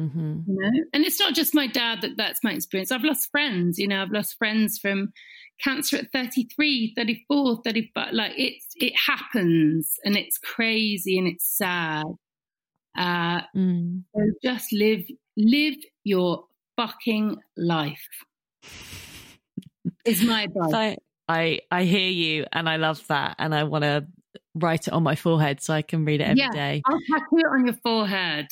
Mm-hmm. 0.00 0.40
You 0.46 0.56
know? 0.58 0.84
And 0.94 1.04
it's 1.04 1.20
not 1.20 1.34
just 1.34 1.54
my 1.54 1.66
dad 1.66 2.00
that 2.00 2.16
that's 2.16 2.42
my 2.42 2.52
experience. 2.52 2.90
I've 2.90 3.04
lost 3.04 3.30
friends, 3.30 3.78
you 3.78 3.86
know, 3.86 4.00
I've 4.00 4.10
lost 4.10 4.36
friends 4.38 4.78
from 4.78 5.12
cancer 5.62 5.98
at 5.98 6.12
33, 6.12 6.94
34, 6.96 7.60
35. 7.62 8.12
Like 8.12 8.32
it's, 8.36 8.66
it 8.76 8.94
happens 8.96 9.94
and 10.04 10.16
it's 10.16 10.38
crazy 10.38 11.18
and 11.18 11.28
it's 11.28 11.46
sad. 11.56 12.04
Uh, 12.96 13.42
mm. 13.56 14.02
So 14.14 14.22
just 14.42 14.72
live, 14.72 15.04
live 15.36 15.76
your 16.04 16.44
fucking 16.76 17.38
life 17.56 18.08
is 20.04 20.22
my 20.22 20.42
advice. 20.42 20.72
I, 20.74 20.96
I, 21.28 21.60
I 21.70 21.84
hear 21.84 22.08
you 22.08 22.46
and 22.52 22.68
I 22.68 22.76
love 22.76 23.06
that. 23.08 23.36
And 23.38 23.54
I 23.54 23.64
want 23.64 23.84
to 23.84 24.06
write 24.54 24.88
it 24.88 24.92
on 24.92 25.02
my 25.02 25.14
forehead 25.14 25.60
so 25.60 25.74
I 25.74 25.82
can 25.82 26.04
read 26.04 26.20
it 26.20 26.24
every 26.24 26.40
yeah, 26.40 26.50
day. 26.50 26.82
I'll 26.86 26.98
tattoo 27.10 27.38
it 27.38 27.46
on 27.46 27.66
your 27.66 27.76
forehead. 27.82 28.48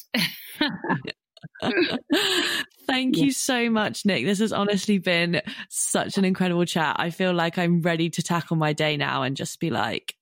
Thank 2.86 3.18
you 3.18 3.32
so 3.32 3.70
much, 3.70 4.04
Nick. 4.04 4.24
This 4.24 4.38
has 4.40 4.52
honestly 4.52 4.98
been 4.98 5.42
such 5.68 6.18
an 6.18 6.24
incredible 6.24 6.64
chat. 6.64 6.96
I 6.98 7.10
feel 7.10 7.32
like 7.32 7.58
I'm 7.58 7.82
ready 7.82 8.10
to 8.10 8.22
tackle 8.22 8.56
my 8.56 8.72
day 8.72 8.96
now 8.96 9.22
and 9.22 9.36
just 9.36 9.60
be 9.60 9.70
like, 9.70 10.14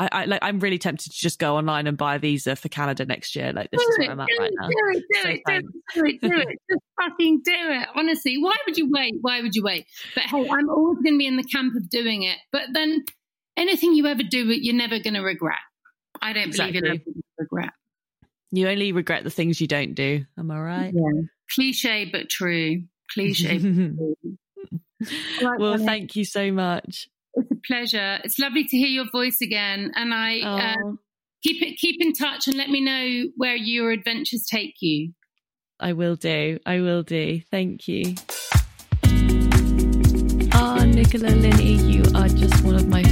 I, 0.00 0.08
I 0.12 0.24
like. 0.24 0.38
I'm 0.42 0.60
really 0.60 0.78
tempted 0.78 1.12
to 1.12 1.18
just 1.18 1.38
go 1.38 1.56
online 1.56 1.86
and 1.86 1.96
buy 1.96 2.14
a 2.14 2.18
visa 2.18 2.56
for 2.56 2.70
Canada 2.70 3.04
next 3.04 3.36
year. 3.36 3.52
Like 3.52 3.70
this 3.70 3.82
do 3.82 3.90
is 3.90 3.98
where 3.98 4.10
I'm 4.10 4.20
at 4.20 4.28
right 4.38 4.50
now. 4.58 4.66
Do 4.66 4.98
it, 4.98 5.04
do, 5.12 5.20
so 5.20 5.28
it, 5.28 5.40
do, 5.46 5.52
it, 5.52 5.64
do 5.94 6.04
it, 6.04 6.20
do 6.22 6.40
it, 6.40 6.58
Just 6.70 6.82
fucking 6.98 7.42
do 7.44 7.52
it. 7.54 7.88
Honestly, 7.94 8.38
why 8.38 8.54
would 8.66 8.78
you 8.78 8.90
wait? 8.90 9.16
Why 9.20 9.42
would 9.42 9.54
you 9.54 9.62
wait? 9.62 9.86
But 10.14 10.24
hey, 10.24 10.48
I'm 10.48 10.70
always 10.70 11.02
going 11.02 11.14
to 11.14 11.18
be 11.18 11.26
in 11.26 11.36
the 11.36 11.44
camp 11.44 11.76
of 11.76 11.90
doing 11.90 12.22
it. 12.22 12.38
But 12.50 12.68
then, 12.72 13.04
anything 13.58 13.92
you 13.92 14.06
ever 14.06 14.22
do, 14.22 14.46
you're 14.46 14.74
never 14.74 14.98
going 15.00 15.14
to 15.14 15.20
regret. 15.20 15.58
I 16.22 16.32
don't 16.32 16.48
exactly. 16.48 16.80
believe 16.80 17.02
in 17.06 17.22
regret. 17.38 17.70
You 18.52 18.68
only 18.68 18.92
regret 18.92 19.22
the 19.24 19.30
things 19.30 19.60
you 19.60 19.66
don't 19.66 19.94
do. 19.94 20.24
Am 20.38 20.50
I 20.50 20.60
right? 20.60 20.94
Yeah. 20.94 21.22
Cliche, 21.54 22.08
but 22.10 22.30
true. 22.30 22.84
Cliche. 23.10 23.58
right, 25.42 25.60
well, 25.60 25.76
thank 25.76 26.16
you 26.16 26.24
so 26.24 26.50
much. 26.52 27.08
It's 27.34 27.50
a 27.50 27.56
pleasure. 27.66 28.18
It's 28.24 28.38
lovely 28.38 28.64
to 28.64 28.76
hear 28.76 28.88
your 28.88 29.10
voice 29.10 29.40
again. 29.40 29.92
And 29.94 30.12
I 30.12 30.40
uh, 30.40 30.92
keep 31.42 31.62
it, 31.62 31.78
keep 31.78 31.96
in 32.00 32.12
touch 32.12 32.48
and 32.48 32.56
let 32.56 32.68
me 32.68 32.80
know 32.80 33.30
where 33.36 33.56
your 33.56 33.92
adventures 33.92 34.46
take 34.50 34.74
you. 34.80 35.12
I 35.78 35.92
will 35.94 36.16
do. 36.16 36.58
I 36.66 36.80
will 36.80 37.02
do. 37.02 37.40
Thank 37.50 37.88
you. 37.88 38.14
Ah, 40.52 40.84
Nicola 40.84 41.30
Linney, 41.30 41.74
you 41.74 42.02
are 42.14 42.28
just 42.28 42.62
one 42.62 42.74
of 42.74 42.86
my 42.86 43.02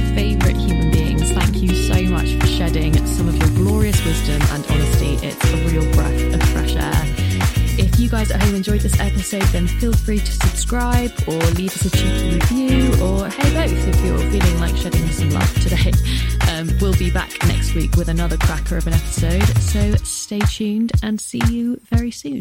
so 2.05 2.11
much 2.11 2.33
for 2.35 2.47
shedding 2.47 2.93
some 3.05 3.27
of 3.27 3.35
your 3.35 3.49
glorious 3.49 4.03
wisdom 4.05 4.41
and 4.51 4.65
honesty. 4.69 5.17
It's 5.21 5.43
a 5.51 5.57
real 5.67 5.91
breath 5.93 6.33
of 6.33 6.41
fresh 6.49 6.75
air. 6.75 7.03
If 7.77 7.99
you 7.99 8.09
guys 8.09 8.31
at 8.31 8.41
home 8.41 8.55
enjoyed 8.55 8.81
this 8.81 8.97
episode, 8.99 9.41
then 9.51 9.67
feel 9.67 9.91
free 9.93 10.19
to 10.19 10.31
subscribe 10.31 11.11
or 11.27 11.39
leave 11.55 11.71
us 11.71 11.85
a 11.85 11.89
cheeky 11.89 12.35
review, 12.35 13.03
or 13.03 13.27
hey, 13.27 13.53
both 13.53 13.87
if 13.87 14.05
you're 14.05 14.17
feeling 14.17 14.59
like 14.59 14.75
shedding 14.77 15.07
some 15.09 15.31
love 15.31 15.53
today. 15.61 15.91
Um, 16.49 16.67
we'll 16.81 16.97
be 16.97 17.11
back 17.11 17.31
next 17.47 17.75
week 17.75 17.95
with 17.95 18.09
another 18.09 18.35
cracker 18.35 18.75
of 18.75 18.87
an 18.87 18.93
episode, 18.93 19.47
so 19.59 19.93
stay 19.97 20.39
tuned 20.39 20.91
and 21.03 21.21
see 21.21 21.39
you 21.47 21.79
very 21.91 22.09
soon. 22.09 22.39